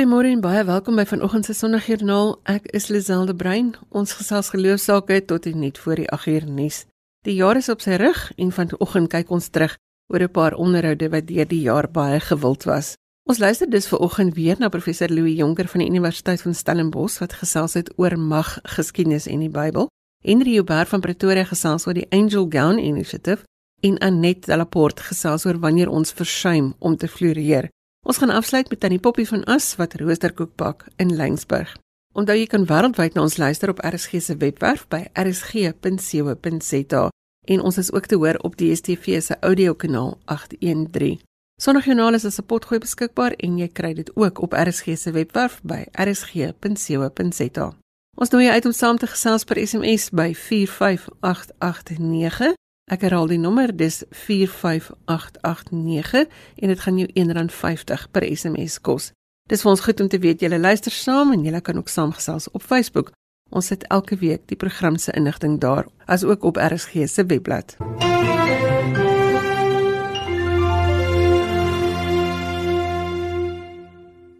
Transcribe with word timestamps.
Goeiemôre 0.00 0.30
en 0.32 0.40
baie 0.40 0.62
welkom 0.64 0.96
by 0.96 1.04
vanoggend 1.04 1.44
se 1.44 1.52
Sondagjoernaal. 1.52 2.30
Ek 2.48 2.70
is 2.72 2.86
Liselde 2.88 3.34
Brein. 3.36 3.74
Ons 3.92 4.14
gesels 4.16 4.48
geloofsaake 4.48 5.18
tot 5.28 5.44
en 5.44 5.58
net 5.60 5.76
voor 5.78 6.00
die 6.00 6.06
8uur 6.08 6.46
nuus. 6.48 6.78
Die 7.28 7.34
jaar 7.36 7.58
is 7.60 7.68
op 7.68 7.82
sy 7.84 7.98
rug 8.00 8.20
en 8.40 8.48
vanoggend 8.48 9.10
kyk 9.12 9.28
ons 9.36 9.50
terug 9.52 9.74
oor 10.08 10.22
'n 10.24 10.32
paar 10.32 10.54
onderhoude 10.56 11.10
wat 11.12 11.26
deur 11.28 11.44
die 11.48 11.60
jaar 11.60 11.90
baie 11.90 12.20
gewild 12.20 12.64
was. 12.64 12.94
Ons 13.28 13.38
luister 13.38 13.70
dus 13.70 13.88
vanoggend 13.88 14.34
weer 14.34 14.56
na 14.58 14.68
professor 14.68 15.08
Louis 15.08 15.36
Jonker 15.36 15.68
van 15.68 15.80
die 15.80 15.88
Universiteit 15.88 16.42
van 16.42 16.54
Stellenbosch 16.54 17.18
wat 17.18 17.32
gesels 17.32 17.74
het 17.74 17.92
oor 17.96 18.18
mag, 18.18 18.58
geskiedenis 18.62 19.26
en 19.26 19.38
die 19.38 19.50
Bybel. 19.50 19.88
Henry 20.24 20.54
Joubert 20.54 20.88
van 20.88 21.00
Pretoria 21.00 21.44
gesels 21.44 21.86
oor 21.86 21.94
die 21.94 22.10
Angel 22.10 22.46
Gown 22.48 22.78
Initiative 22.78 23.44
en 23.80 23.98
Annette 23.98 24.56
Laporte 24.56 25.02
gesels 25.02 25.44
oor 25.44 25.58
wanneer 25.58 25.88
ons 25.88 26.12
versuim 26.12 26.74
om 26.78 26.96
te 26.96 27.08
floreer. 27.08 27.68
Ons 28.00 28.18
gaan 28.18 28.30
afsluit 28.30 28.68
met 28.68 28.80
Tannie 28.80 28.98
Poppy 28.98 29.24
van 29.24 29.44
As 29.44 29.76
wat 29.76 29.94
roosterkoek 29.94 30.56
bak 30.56 30.84
in 30.96 31.16
Lensburg. 31.16 31.76
Onthou 32.12 32.38
jy 32.38 32.46
kan 32.50 32.66
wêreldwyd 32.66 33.14
na 33.14 33.22
ons 33.22 33.36
luister 33.36 33.70
op 33.70 33.82
RSG 33.86 34.18
se 34.24 34.36
webwerf 34.40 34.88
by 34.90 35.04
rsg.co.za 35.12 37.08
en 37.54 37.60
ons 37.60 37.78
is 37.78 37.92
ook 37.92 38.06
te 38.06 38.16
hoor 38.16 38.36
op 38.42 38.56
DStv 38.56 39.22
se 39.22 39.36
audiokanaal 39.40 40.18
813. 40.24 41.20
Sondagjoernaal 41.62 42.14
is 42.14 42.24
as 42.24 42.40
'n 42.40 42.46
potgooi 42.46 42.80
beskikbaar 42.80 43.32
en 43.32 43.58
jy 43.58 43.68
kry 43.68 43.94
dit 43.94 44.16
ook 44.16 44.40
op 44.40 44.52
RSG 44.52 44.98
se 44.98 45.10
webwerf 45.10 45.60
by 45.62 45.84
rsg.co.za. 45.92 47.72
Ons 48.16 48.30
nooi 48.30 48.44
jou 48.44 48.54
uit 48.54 48.64
om 48.64 48.72
saam 48.72 48.98
te 48.98 49.06
gesels 49.06 49.44
per 49.44 49.66
SMS 49.66 50.10
by 50.10 50.34
45889 50.34 52.54
Ek 52.90 53.04
herhaal 53.06 53.28
die 53.30 53.38
nommer, 53.38 53.70
dis 53.70 54.00
45889 54.10 56.26
en 56.58 56.72
dit 56.72 56.80
gaan 56.82 56.96
jou 56.98 57.06
R1.50 57.22 58.10
per 58.10 58.26
SMS 58.26 58.82
kos. 58.82 59.14
Dis 59.46 59.62
vir 59.62 59.70
ons 59.70 59.86
goed 59.86 60.02
om 60.02 60.10
te 60.10 60.18
weet 60.18 60.42
julle 60.42 60.58
luister 60.58 60.90
saam 60.90 61.30
en 61.30 61.46
julle 61.46 61.62
kan 61.62 61.78
ook 61.78 61.86
saamgesels 61.86 62.50
op 62.50 62.66
Facebook. 62.66 63.14
Ons 63.54 63.70
sit 63.70 63.86
elke 63.94 64.18
week 64.18 64.42
die 64.50 64.58
program 64.58 64.98
se 64.98 65.14
inligting 65.14 65.62
daar, 65.62 65.86
as 66.10 66.26
ook 66.26 66.42
op 66.42 66.58
RSG 66.58 67.06
se 67.06 67.22
webblad. 67.30 67.78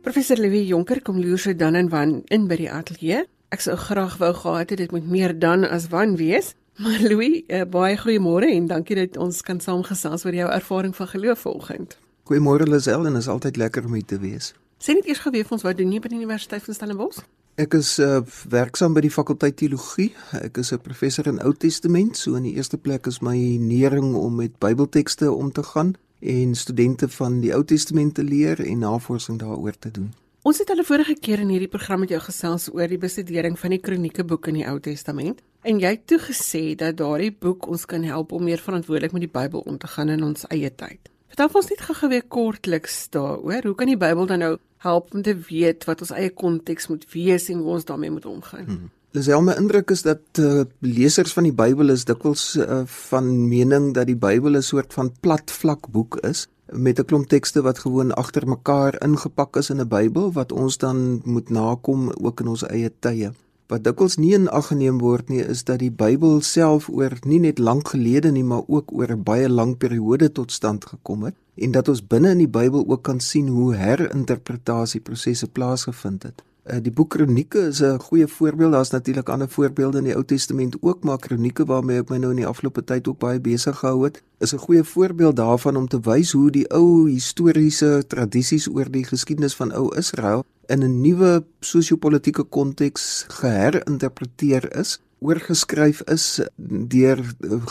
Professor 0.02 0.42
Louis 0.42 0.66
Jonker 0.66 0.98
kom 1.06 1.22
sy 1.38 1.54
dan 1.54 1.78
en 1.78 1.86
wan 1.88 2.26
in 2.34 2.50
by 2.50 2.56
die 2.56 2.70
ateljee. 2.70 3.26
Ek 3.50 3.60
sou 3.62 3.76
graag 3.76 4.18
wou 4.18 4.34
gehad 4.34 4.70
het 4.70 4.78
dit 4.78 4.90
moet 4.90 5.06
meer 5.06 5.38
dan 5.38 5.64
as 5.64 5.88
wan 5.90 6.16
wees. 6.16 6.54
Maar 6.80 7.00
Louis, 7.00 7.42
uh, 7.46 7.66
baie 7.68 7.96
goeiemôre 8.00 8.48
en 8.48 8.66
dankie 8.66 8.96
dat 8.96 9.16
ons 9.20 9.42
kan 9.44 9.58
saamgesels 9.60 10.22
oor 10.24 10.32
jou 10.32 10.46
ervaring 10.48 10.94
van 10.96 11.08
geloof 11.10 11.42
vanoggend. 11.44 11.98
Goeiemôre 12.24 12.64
Lisel 12.64 13.04
en 13.06 13.18
is 13.20 13.28
altyd 13.28 13.58
lekker 13.60 13.84
om 13.84 13.98
hier 13.98 14.06
te 14.08 14.16
wees. 14.22 14.54
Sê 14.80 14.94
net 14.96 15.04
eers 15.04 15.20
gou 15.20 15.32
vir 15.34 15.52
ons 15.52 15.66
wat 15.66 15.76
doen 15.76 15.92
jy 15.92 16.00
by 16.00 16.08
die 16.08 16.20
Universiteit 16.22 16.64
van 16.64 16.78
Stellenbosch? 16.78 17.18
Ek 17.60 17.76
is 17.76 17.98
uh, 18.00 18.22
werksaam 18.48 18.96
by 18.96 19.02
die 19.04 19.12
fakulteit 19.12 19.58
teologie. 19.60 20.14
Ek 20.40 20.56
is 20.62 20.72
'n 20.72 20.80
professor 20.80 21.28
in 21.28 21.42
Ou 21.44 21.52
Testament, 21.52 22.16
so 22.16 22.40
in 22.40 22.48
die 22.48 22.54
eerste 22.56 22.78
plek 22.78 23.06
is 23.06 23.20
my 23.20 23.36
nering 23.60 24.14
om 24.14 24.40
met 24.40 24.56
Bybeltekste 24.58 25.32
om 25.32 25.52
te 25.52 25.62
gaan 25.62 25.96
en 26.20 26.54
studente 26.54 27.08
van 27.08 27.40
die 27.40 27.52
Ou 27.52 27.64
Testament 27.64 28.14
te 28.14 28.24
leer 28.24 28.56
en 28.60 28.78
navorsing 28.78 29.38
daaroor 29.38 29.76
te 29.78 29.90
doen. 29.90 30.14
Ons 30.42 30.58
het 30.58 30.70
al 30.70 30.80
vorige 30.84 31.14
keer 31.20 31.40
in 31.40 31.52
hierdie 31.52 31.68
program 31.68 32.00
met 32.00 32.08
jou 32.08 32.20
gesels 32.20 32.72
oor 32.72 32.88
die 32.88 32.98
bestudering 32.98 33.58
van 33.58 33.70
die 33.70 33.80
kronieke 33.80 34.24
boek 34.24 34.48
in 34.48 34.54
die 34.54 34.66
Ou 34.66 34.80
Testament 34.80 35.42
en 35.62 35.80
jy 35.80 35.94
het 35.96 36.06
toe 36.06 36.18
gesê 36.18 36.74
dat 36.78 36.96
daardie 36.96 37.32
boek 37.32 37.66
ons 37.68 37.86
kan 37.86 38.02
help 38.02 38.32
om 38.32 38.44
meer 38.44 38.62
verantwoordelik 38.62 39.12
met 39.12 39.26
die 39.26 39.32
Bybel 39.32 39.60
om 39.60 39.78
te 39.78 39.86
gaan 39.86 40.08
in 40.08 40.22
ons 40.24 40.46
eie 40.48 40.70
tyd. 40.70 41.10
Vertel 41.30 41.60
ons 41.60 41.68
net 41.70 41.82
gou-gou 41.86 42.08
weer 42.10 42.24
kortliks 42.26 43.08
daaroor. 43.14 43.62
Hoe 43.62 43.74
kan 43.74 43.86
die 43.86 44.00
Bybel 44.00 44.26
dan 44.26 44.42
nou 44.42 44.54
help 44.82 45.14
om 45.14 45.22
te 45.22 45.36
weet 45.50 45.84
wat 45.84 46.00
ons 46.00 46.14
eie 46.16 46.30
konteks 46.30 46.88
moet 46.88 47.04
wees 47.12 47.48
en 47.52 47.60
hoe 47.60 47.76
ons 47.76 47.84
daarmee 47.84 48.10
moet 48.10 48.26
omgaan? 48.26 48.64
Hmm. 48.66 48.88
Dis 49.10 49.28
al 49.28 49.42
my 49.42 49.56
indruk 49.58 49.90
is 49.90 50.04
dat 50.06 50.38
uh, 50.38 50.62
lesers 50.86 51.32
van 51.34 51.48
die 51.48 51.54
Bybel 51.54 51.90
is 51.90 52.04
dikwels 52.06 52.54
uh, 52.56 52.82
van 53.10 53.30
mening 53.50 53.90
dat 53.94 54.06
die 54.06 54.18
Bybel 54.18 54.56
'n 54.56 54.62
soort 54.62 54.94
van 54.94 55.10
plat 55.20 55.50
vlak 55.50 55.90
boek 55.90 56.16
is 56.22 56.46
met 56.70 56.98
'n 56.98 57.04
klomp 57.04 57.26
tekste 57.28 57.62
wat 57.62 57.78
gewoon 57.78 58.14
agter 58.14 58.46
mekaar 58.46 59.02
ingepak 59.02 59.56
is 59.56 59.70
in 59.70 59.80
'n 59.80 59.88
Bybel 59.88 60.32
wat 60.32 60.52
ons 60.52 60.78
dan 60.78 61.20
moet 61.24 61.50
nakom 61.50 62.10
ook 62.10 62.40
in 62.40 62.48
ons 62.48 62.62
eie 62.62 62.90
tye. 63.00 63.32
Wat 63.70 63.84
dikwels 63.86 64.16
nie 64.18 64.32
in 64.34 64.48
ag 64.50 64.72
geneem 64.72 64.96
word 64.98 65.28
nie 65.30 65.44
is 65.52 65.60
dat 65.62 65.78
die 65.78 65.92
Bybel 65.94 66.40
self 66.42 66.88
oor 66.90 67.12
nie 67.22 67.38
net 67.44 67.60
lank 67.62 67.92
gelede 67.92 68.32
nie, 68.34 68.42
maar 68.42 68.64
ook 68.66 68.90
oor 68.90 69.12
'n 69.14 69.22
baie 69.22 69.48
lang 69.48 69.76
periode 69.78 70.32
tot 70.32 70.50
stand 70.52 70.84
gekom 70.84 71.22
het 71.22 71.36
en 71.54 71.70
dat 71.70 71.88
ons 71.88 72.06
binne 72.06 72.30
in 72.30 72.38
die 72.38 72.48
Bybel 72.48 72.84
ook 72.88 73.02
kan 73.02 73.20
sien 73.20 73.48
hoe 73.48 73.74
herinterpretasieprosesse 73.74 75.46
plaasgevind 75.46 76.22
het. 76.22 76.42
Uh, 76.66 76.76
die 76.82 76.92
boek 76.92 77.10
Kronieke 77.10 77.58
is 77.68 77.80
'n 77.82 77.98
goeie 77.98 78.26
voorbeeld. 78.26 78.72
Daar's 78.72 78.90
natuurlik 78.90 79.28
ander 79.28 79.48
voorbeelde 79.48 79.98
in 79.98 80.04
die 80.04 80.14
Ou 80.14 80.24
Testament 80.24 80.76
ook, 80.80 81.04
maar 81.04 81.18
Kronieke 81.18 81.64
waarmee 81.64 81.98
ek 81.98 82.08
my 82.10 82.16
nou 82.16 82.30
in 82.30 82.36
die 82.36 82.46
afgelope 82.46 82.84
tyd 82.84 83.08
ook 83.08 83.18
baie 83.18 83.40
besig 83.40 83.78
gehou 83.78 84.04
het, 84.04 84.22
is 84.38 84.52
'n 84.52 84.58
goeie 84.58 84.84
voorbeeld 84.84 85.36
daarvan 85.36 85.76
om 85.76 85.88
te 85.88 86.00
wys 86.00 86.32
hoe 86.32 86.50
die 86.50 86.70
ou 86.70 87.08
historiese 87.08 88.04
tradisies 88.06 88.68
oor 88.68 88.90
die 88.90 89.04
geskiedenis 89.04 89.54
van 89.54 89.72
ou 89.72 89.96
Israel 89.96 90.44
in 90.70 90.84
'n 90.84 91.00
nuwe 91.02 91.44
sosio-politiese 91.60 92.44
konteks 92.44 93.24
geherinterpreteer 93.28 94.70
is 94.78 94.98
oorgeskryf 95.20 96.00
is 96.08 96.40
deur 96.88 97.20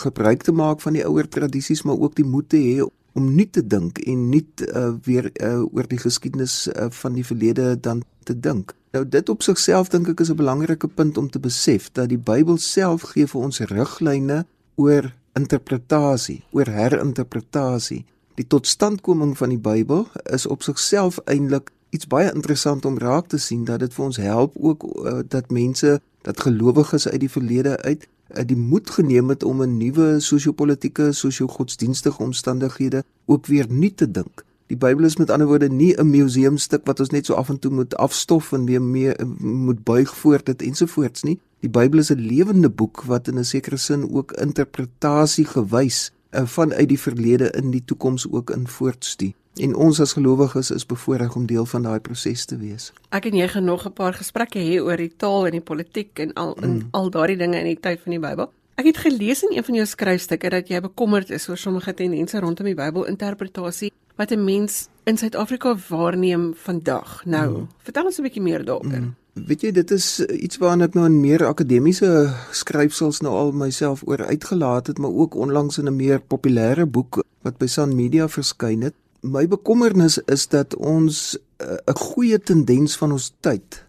gebruik 0.03 0.43
te 0.43 0.51
maak 0.51 0.81
van 0.81 0.93
die 0.93 1.05
ouer 1.05 1.27
tradisies 1.27 1.81
maar 1.83 1.97
ook 1.97 2.15
die 2.15 2.25
moed 2.25 2.49
te 2.49 2.57
hê 2.57 2.85
om 3.17 3.31
nie 3.35 3.47
te 3.49 3.63
dink 3.65 3.97
en 4.05 4.29
nie 4.29 4.45
uh, 4.67 4.91
weer 5.05 5.31
uh, 5.41 5.63
oor 5.73 5.87
die 5.89 5.99
geskiedenis 5.99 6.67
uh, 6.67 6.89
van 7.01 7.17
die 7.17 7.25
verlede 7.25 7.73
dan 7.79 8.03
te 8.23 8.35
dink. 8.39 8.75
Nou 8.93 9.03
dit 9.05 9.29
op 9.29 9.41
sigself 9.45 9.89
dink 9.89 10.07
ek 10.13 10.21
is 10.21 10.29
'n 10.29 10.37
belangrike 10.37 10.87
punt 10.87 11.17
om 11.17 11.29
te 11.29 11.39
besef 11.39 11.89
dat 11.91 12.09
die 12.09 12.21
Bybel 12.21 12.57
self 12.57 13.01
gee 13.13 13.27
vir 13.27 13.41
ons 13.41 13.59
riglyne 13.59 14.45
oor 14.75 15.13
interpretasie, 15.33 16.43
oor 16.51 16.67
herinterpretasie. 16.67 18.05
Die 18.35 18.47
totstandkoming 18.47 19.37
van 19.37 19.49
die 19.49 19.59
Bybel 19.59 20.07
is 20.23 20.45
op 20.45 20.63
sigself 20.63 21.19
eintlik 21.25 21.71
iets 21.89 22.07
baie 22.07 22.31
interessant 22.33 22.85
om 22.85 22.97
raak 22.97 23.27
te 23.27 23.37
sien 23.37 23.65
dat 23.65 23.79
dit 23.79 23.93
vir 23.93 24.05
ons 24.05 24.17
help 24.17 24.55
ook 24.59 24.83
uh, 24.83 25.19
dat 25.27 25.51
mense 25.51 25.99
dat 26.21 26.41
gelowiges 26.41 27.07
uit 27.07 27.19
die 27.19 27.31
verlede 27.31 27.77
uit 27.81 28.07
uh, 28.07 28.43
die 28.45 28.57
moed 28.57 28.89
geneem 28.89 29.29
het 29.29 29.43
om 29.43 29.61
'n 29.61 29.77
nuwe 29.77 30.19
sosio-politieke, 30.19 31.11
sosio-godsdienstige 31.11 32.23
omstandighede 32.23 33.03
ook 33.25 33.45
weer 33.45 33.65
nuut 33.69 33.97
te 33.97 34.11
dink. 34.11 34.45
Die 34.67 34.77
Bybel 34.77 35.05
is 35.05 35.17
met 35.17 35.29
ander 35.29 35.47
woorde 35.47 35.69
nie 35.69 35.97
'n 35.97 36.09
museumstuk 36.09 36.85
wat 36.85 36.99
ons 36.99 37.09
net 37.09 37.25
so 37.25 37.33
af 37.33 37.49
en 37.49 37.59
toe 37.59 37.71
moet 37.71 37.95
afstof 37.95 38.51
en 38.51 38.65
weer 38.65 38.81
mee 38.81 39.13
moet 39.39 39.83
buig 39.83 40.15
voor 40.17 40.43
dit 40.43 40.61
ensovoorts 40.61 41.23
nie. 41.23 41.39
Die 41.59 41.69
Bybel 41.69 41.99
is 41.99 42.11
'n 42.11 42.19
lewende 42.19 42.69
boek 42.69 43.01
wat 43.01 43.27
in 43.27 43.39
'n 43.39 43.43
sekere 43.43 43.77
sin 43.77 44.13
ook 44.13 44.31
interpretasie 44.31 45.45
gewys 45.45 46.11
uh, 46.31 46.45
vanuit 46.45 46.87
die 46.87 46.99
verlede 46.99 47.51
in 47.51 47.71
die 47.71 47.85
toekoms 47.85 48.31
ook 48.31 48.49
in 48.49 48.67
voortstuur. 48.67 49.33
En 49.55 49.75
ons 49.75 49.99
as 49.99 50.13
gelowiges 50.13 50.71
is 50.71 50.85
bevoorreg 50.85 51.35
om 51.35 51.45
deel 51.45 51.65
van 51.65 51.81
daai 51.81 51.99
proses 51.99 52.45
te 52.45 52.57
wees. 52.57 52.93
Ek 53.09 53.25
en 53.25 53.35
jy 53.35 53.47
gaan 53.47 53.63
nog 53.63 53.85
'n 53.85 53.93
paar 53.93 54.13
gesprekke 54.13 54.59
hê 54.59 54.79
oor 54.81 54.97
die 54.97 55.13
taal 55.17 55.45
en 55.45 55.51
die 55.51 55.61
politiek 55.61 56.19
en 56.19 56.33
al 56.33 56.53
in 56.61 56.73
mm. 56.73 56.87
al 56.91 57.09
daardie 57.09 57.37
dinge 57.37 57.57
in 57.57 57.65
die 57.65 57.79
tyd 57.79 57.99
van 58.03 58.11
die 58.11 58.19
Bybel. 58.19 58.51
Ek 58.75 58.85
het 58.85 58.97
gelees 58.97 59.43
in 59.43 59.57
een 59.57 59.63
van 59.63 59.75
jou 59.75 59.85
skryfstukke 59.85 60.49
dat 60.49 60.67
jy 60.67 60.79
bekommerd 60.79 61.29
is 61.29 61.49
oor 61.49 61.57
sommige 61.57 61.93
tendense 61.93 62.39
rondom 62.39 62.65
die 62.65 62.75
Bybelinterpretasie 62.75 63.91
wat 64.15 64.31
'n 64.31 64.43
mens 64.43 64.87
in 65.03 65.17
Suid-Afrika 65.17 65.75
waarneem 65.89 66.53
vandag. 66.55 67.25
Nou, 67.25 67.49
mm. 67.49 67.67
vertel 67.77 68.05
ons 68.05 68.17
'n 68.17 68.21
bietjie 68.21 68.41
meer 68.41 68.65
daaroor. 68.65 68.99
Mm. 68.99 69.15
Weet 69.33 69.61
jy, 69.61 69.71
dit 69.71 69.91
is 69.91 70.19
iets 70.25 70.57
waarna 70.57 70.85
ek 70.85 70.93
nou 70.93 71.05
in 71.05 71.19
meer 71.21 71.45
akademiese 71.45 72.33
skryfsels 72.51 73.21
nou 73.21 73.33
al 73.33 73.51
myself 73.51 74.01
oor 74.07 74.25
uitgelaat 74.25 74.87
het, 74.87 74.97
maar 74.97 75.11
ook 75.11 75.35
onlangs 75.35 75.77
in 75.77 75.87
'n 75.87 75.95
meer 75.95 76.19
populêre 76.19 76.85
boek 76.85 77.23
wat 77.41 77.57
by 77.57 77.67
Sun 77.67 77.95
Media 77.95 78.27
verskyn 78.27 78.81
het. 78.81 78.93
My 79.21 79.47
bekommernis 79.47 80.17
is 80.31 80.47
dat 80.47 80.75
ons 80.75 81.37
eh, 81.57 81.67
'n 81.67 81.91
uh, 81.91 81.95
goeie 81.95 82.39
tendens 82.39 82.97
van 82.97 83.11
ons 83.11 83.33
tyd 83.39 83.83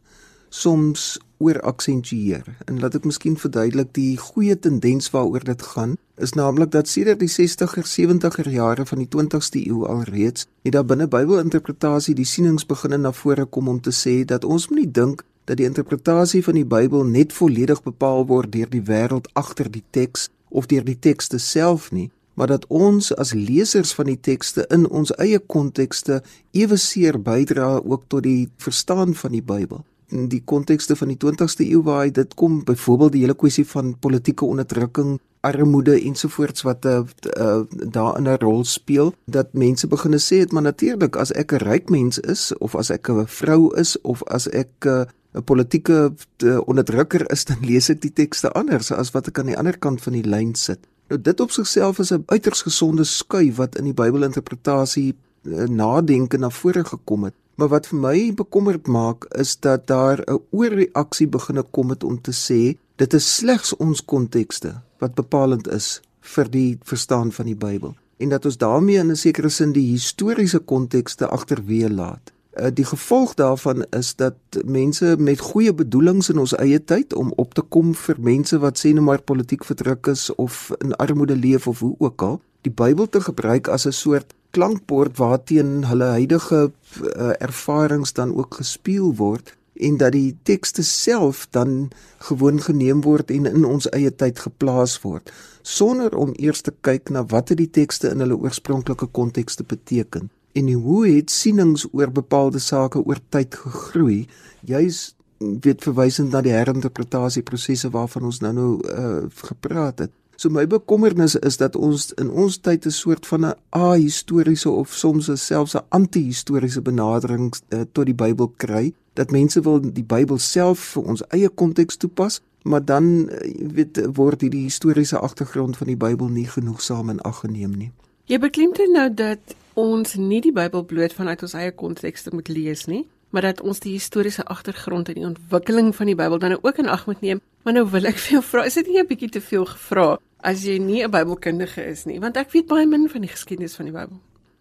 soms 0.49 1.21
oor 1.39 1.61
aksentueer. 1.61 2.57
En 2.65 2.81
laat 2.81 2.95
ek 2.95 3.05
miskien 3.05 3.37
verduidelik 3.39 3.95
die 3.95 4.17
goeie 4.19 4.59
tendens 4.59 5.11
waaroor 5.11 5.45
dit 5.45 5.63
gaan, 5.63 5.97
is 6.17 6.33
naamlik 6.33 6.71
dat 6.71 6.89
sedert 6.89 7.19
die 7.19 7.31
60er, 7.31 7.87
70er 7.87 8.51
jare 8.51 8.87
van 8.87 8.99
die 8.99 9.09
20ste 9.09 9.63
eeu 9.63 9.87
alreeds, 9.87 10.47
het 10.63 10.73
daar 10.73 10.85
binne 10.85 11.09
Bybelinterpretasie 11.09 12.15
die 12.15 12.27
sienings 12.27 12.67
begin 12.67 13.01
na 13.01 13.13
vore 13.13 13.45
kom 13.45 13.69
om 13.69 13.81
te 13.81 13.95
sê 13.95 14.25
dat 14.25 14.45
ons 14.45 14.69
moenie 14.69 14.91
dink 14.91 15.25
dat 15.45 15.57
die 15.57 15.67
interpretasie 15.67 16.45
van 16.45 16.55
die 16.55 16.67
Bybel 16.67 17.05
net 17.05 17.33
volledig 17.33 17.83
bepaal 17.83 18.27
word 18.27 18.53
deur 18.53 18.69
die 18.71 18.83
wêreld 18.83 19.31
agter 19.33 19.71
die 19.71 19.85
teks 19.91 20.29
of 20.49 20.67
deur 20.67 20.85
die 20.85 20.99
tekste 20.99 21.39
self 21.39 21.93
nie, 21.93 22.11
maar 22.41 22.49
dat 22.49 22.65
ons 22.73 23.11
as 23.21 23.35
lesers 23.37 23.93
van 23.93 24.09
die 24.09 24.21
tekste 24.21 24.65
in 24.73 24.87
ons 24.89 25.11
eie 25.21 25.39
kontekste 25.39 26.23
eweseer 26.57 27.19
bydra 27.21 27.83
ook 27.85 28.07
tot 28.09 28.25
die 28.25 28.49
verstaan 28.57 29.13
van 29.13 29.35
die 29.37 29.45
Bybel 29.45 29.83
in 30.09 30.31
die 30.33 30.41
kontekste 30.53 30.97
van 30.97 31.13
die 31.13 31.19
20ste 31.21 31.67
eeu 31.67 31.83
waar 31.85 32.07
hy 32.07 32.15
dit 32.17 32.33
kom 32.41 32.63
byvoorbeeld 32.65 33.13
die 33.13 33.27
hele 33.27 33.37
kwessie 33.37 33.67
van 33.69 33.93
politieke 34.07 34.49
onderdrukking 34.49 35.19
armoede 35.45 35.99
ensovoorts 36.01 36.65
wat 36.65 36.89
uh, 36.89 37.03
uh, 37.37 37.61
daar 37.69 38.17
'n 38.21 38.41
rol 38.41 38.65
speel 38.65 39.13
dat 39.25 39.53
mense 39.53 39.87
begine 39.87 40.19
sê 40.19 40.41
dit 40.41 40.53
maar 40.53 40.63
natuurlik 40.63 41.17
as 41.17 41.33
ek 41.33 41.53
'n 41.53 41.65
ryk 41.69 41.91
mens 41.91 42.19
is 42.19 42.57
of 42.59 42.75
as 42.75 42.91
ek 42.91 43.11
'n 43.11 43.27
vrou 43.27 43.77
is 43.77 44.01
of 44.01 44.25
as 44.25 44.49
ek 44.49 44.73
'n 44.81 44.89
uh, 44.89 45.41
politieke 45.45 46.13
uh, 46.45 46.61
onderdrukker 46.65 47.31
is 47.31 47.45
dan 47.45 47.61
lees 47.61 47.91
ek 47.91 48.01
die 48.01 48.13
tekste 48.13 48.53
anders 48.53 48.93
as 48.93 49.13
wat 49.13 49.29
ek 49.29 49.39
aan 49.39 49.53
die 49.53 49.59
ander 49.59 49.79
kant 49.79 50.03
van 50.03 50.13
die 50.13 50.29
lyn 50.29 50.55
sit. 50.55 50.81
Nou 51.11 51.19
dit 51.23 51.41
op 51.41 51.51
sigself 51.51 51.99
is 51.99 52.13
'n 52.13 52.23
uiters 52.27 52.63
gesonde 52.63 53.05
skuif 53.05 53.57
wat 53.57 53.77
in 53.77 53.85
die 53.85 53.95
Bybelinterpretasie 53.95 55.15
uh, 55.43 55.65
nadenke 55.65 56.37
na 56.39 56.51
vore 56.51 56.85
gekom 56.85 57.25
het. 57.25 57.35
Maar 57.55 57.69
wat 57.69 57.87
vir 57.87 57.99
my 57.99 58.35
bekommerd 58.35 58.87
maak 58.87 59.25
is 59.25 59.57
dat 59.61 59.87
daar 59.87 60.23
'n 60.27 60.39
oorreaksie 60.51 61.29
begine 61.29 61.63
kom 61.71 61.89
het 61.91 62.05
om 62.05 62.21
te 62.21 62.33
sê 62.33 62.79
dit 62.97 63.15
is 63.15 63.35
slegs 63.35 63.77
ons 63.77 64.05
kontekste 64.05 64.81
wat 64.99 65.15
bepalend 65.15 65.69
is 65.69 66.01
vir 66.21 66.51
die 66.51 66.79
verstaan 66.83 67.33
van 67.33 67.47
die 67.47 67.57
Bybel 67.57 67.95
en 68.17 68.29
dat 68.29 68.45
ons 68.45 68.57
daarmee 68.57 68.97
in 68.97 69.11
'n 69.11 69.17
sekere 69.17 69.49
sin 69.49 69.73
die 69.73 69.91
historiese 69.91 70.59
kontekste 70.59 71.27
agterweë 71.27 71.91
laat. 71.91 72.33
Uh, 72.59 72.67
die 72.75 72.85
gevolg 72.85 73.35
daarvan 73.35 73.85
is 73.95 74.17
dat 74.19 74.35
mense 74.65 75.15
met 75.19 75.41
goeie 75.41 75.75
bedoelings 75.75 76.29
in 76.33 76.39
ons 76.39 76.55
eie 76.59 76.81
tyd 76.85 77.15
om 77.15 77.31
op 77.37 77.55
te 77.55 77.63
kom 77.63 77.93
vir 77.95 78.17
mense 78.19 78.59
wat 78.59 78.81
sê 78.81 78.91
nou 78.91 79.05
maar 79.07 79.23
politiek 79.23 79.63
verdruk 79.65 80.11
is 80.11 80.25
of 80.35 80.73
in 80.81 80.97
armoede 80.99 81.37
leef 81.37 81.69
of 81.71 81.79
hoe 81.79 81.95
ook 81.99 82.23
al, 82.23 82.41
die 82.67 82.73
Bybel 82.75 83.07
te 83.07 83.21
gebruik 83.21 83.69
as 83.69 83.87
'n 83.87 83.93
soort 83.93 84.35
klankbord 84.51 85.17
waarteen 85.17 85.85
hulle 85.85 86.05
huidige 86.05 86.73
uh, 87.03 87.31
ervarings 87.39 88.13
dan 88.13 88.35
ook 88.35 88.55
gespeel 88.55 89.15
word 89.15 89.55
en 89.75 89.97
dat 89.97 90.13
die 90.13 90.37
tekste 90.43 90.83
self 90.83 91.47
dan 91.51 91.91
gewoon 92.19 92.61
geneem 92.61 93.01
word 93.01 93.31
en 93.31 93.47
in 93.47 93.65
ons 93.65 93.89
eie 93.89 94.11
tyd 94.11 94.39
geplaas 94.39 94.99
word 95.07 95.33
sonder 95.63 96.17
om 96.17 96.35
eers 96.37 96.61
te 96.61 96.75
kyk 96.81 97.15
na 97.15 97.25
wat 97.31 97.55
die 97.55 97.71
tekste 97.71 98.11
in 98.11 98.19
hulle 98.19 98.37
oorspronklike 98.37 99.07
kontekste 99.07 99.63
beteken 99.63 100.31
en 100.53 100.73
hoe 100.73 101.07
het 101.09 101.31
sienings 101.31 101.87
oor 101.93 102.11
bepaalde 102.11 102.59
sake 102.59 103.03
oor 103.03 103.19
tyd 103.29 103.55
gegroei 103.55 104.27
juis 104.61 105.15
weet 105.39 105.83
verwysend 105.83 106.33
na 106.33 106.41
die 106.45 106.53
herinterpretasie 106.53 107.43
prosesse 107.43 107.91
waarvan 107.91 108.29
ons 108.29 108.41
nou 108.41 108.53
nou 108.53 108.73
uh, 108.85 109.23
gepraat 109.51 109.99
het 109.99 110.13
So 110.41 110.49
my 110.49 110.63
bekommernis 110.65 111.35
is 111.37 111.59
dat 111.61 111.75
ons 111.77 112.15
in 112.17 112.31
ons 112.31 112.55
tyd 112.65 112.87
'n 112.87 112.91
soort 112.91 113.27
van 113.27 113.47
'n 113.47 113.59
ahistoriese 113.71 114.71
of 114.71 114.93
soms 114.93 115.29
selfs 115.47 115.75
'n 115.77 115.85
anti-historiese 115.89 116.81
benadering 116.81 117.53
uh, 117.69 117.81
tot 117.93 118.07
die 118.07 118.15
Bybel 118.15 118.53
kry, 118.57 118.95
dat 119.13 119.31
mense 119.31 119.61
wil 119.61 119.81
die 119.81 120.05
Bybel 120.05 120.39
self 120.39 120.79
vir 120.79 121.03
ons 121.03 121.23
eie 121.29 121.49
konteks 121.49 121.97
toepas, 121.97 122.41
maar 122.63 122.85
dan 122.85 123.29
uh, 123.29 123.37
weet 123.73 124.01
word 124.17 124.41
hierdie 124.41 124.63
historiese 124.63 125.19
agtergrond 125.19 125.77
van 125.77 125.87
die 125.87 125.97
Bybel 125.97 126.29
nie 126.29 126.49
genoegsaam 126.49 127.11
in 127.11 127.21
ag 127.21 127.41
geneem 127.45 127.77
nie. 127.77 127.93
Jy 128.25 128.39
beklemtoon 128.39 128.93
nou 128.93 129.15
dat 129.15 129.39
ons 129.75 130.15
nie 130.15 130.41
die 130.41 130.53
Bybel 130.53 130.85
bloot 130.85 131.13
vanuit 131.13 131.43
ons 131.43 131.55
eie 131.55 131.73
konteks 131.73 132.29
moet 132.31 132.49
lees 132.49 132.87
nie, 132.87 133.07
maar 133.31 133.43
dat 133.43 133.61
ons 133.61 133.81
die 133.81 133.93
historiese 133.93 134.45
agtergrond 134.45 135.09
en 135.09 135.15
die 135.15 135.27
ontwikkeling 135.27 135.93
van 135.95 136.07
die 136.07 136.17
Bybel 136.19 136.39
dan 136.39 136.59
ook 136.63 136.79
in 136.79 136.89
ag 136.89 137.07
moet 137.07 137.21
neem. 137.21 137.41
Maar 137.63 137.77
nou 137.77 137.87
wil 137.91 138.09
ek 138.11 138.19
vir 138.19 138.39
jou 138.39 138.43
vra, 138.43 138.65
is 138.65 138.75
dit 138.75 138.87
nie 138.87 139.01
'n 139.01 139.07
bietjie 139.07 139.31
te 139.31 139.41
veel 139.41 139.65
gevra 139.65 140.19
as 140.43 140.65
jy 140.65 140.79
nie 140.79 141.05
'n 141.05 141.11
Bybelkundige 141.11 141.85
is 141.87 142.05
nie, 142.05 142.21
want 142.21 142.37
ek 142.37 142.51
weet 142.53 142.67
baie 142.67 142.87
min 142.87 143.09
van 143.09 143.21
die 143.21 143.31
geskiedenis 143.31 143.77
van 143.77 143.87
die 143.87 143.95
Bybel. 143.95 144.19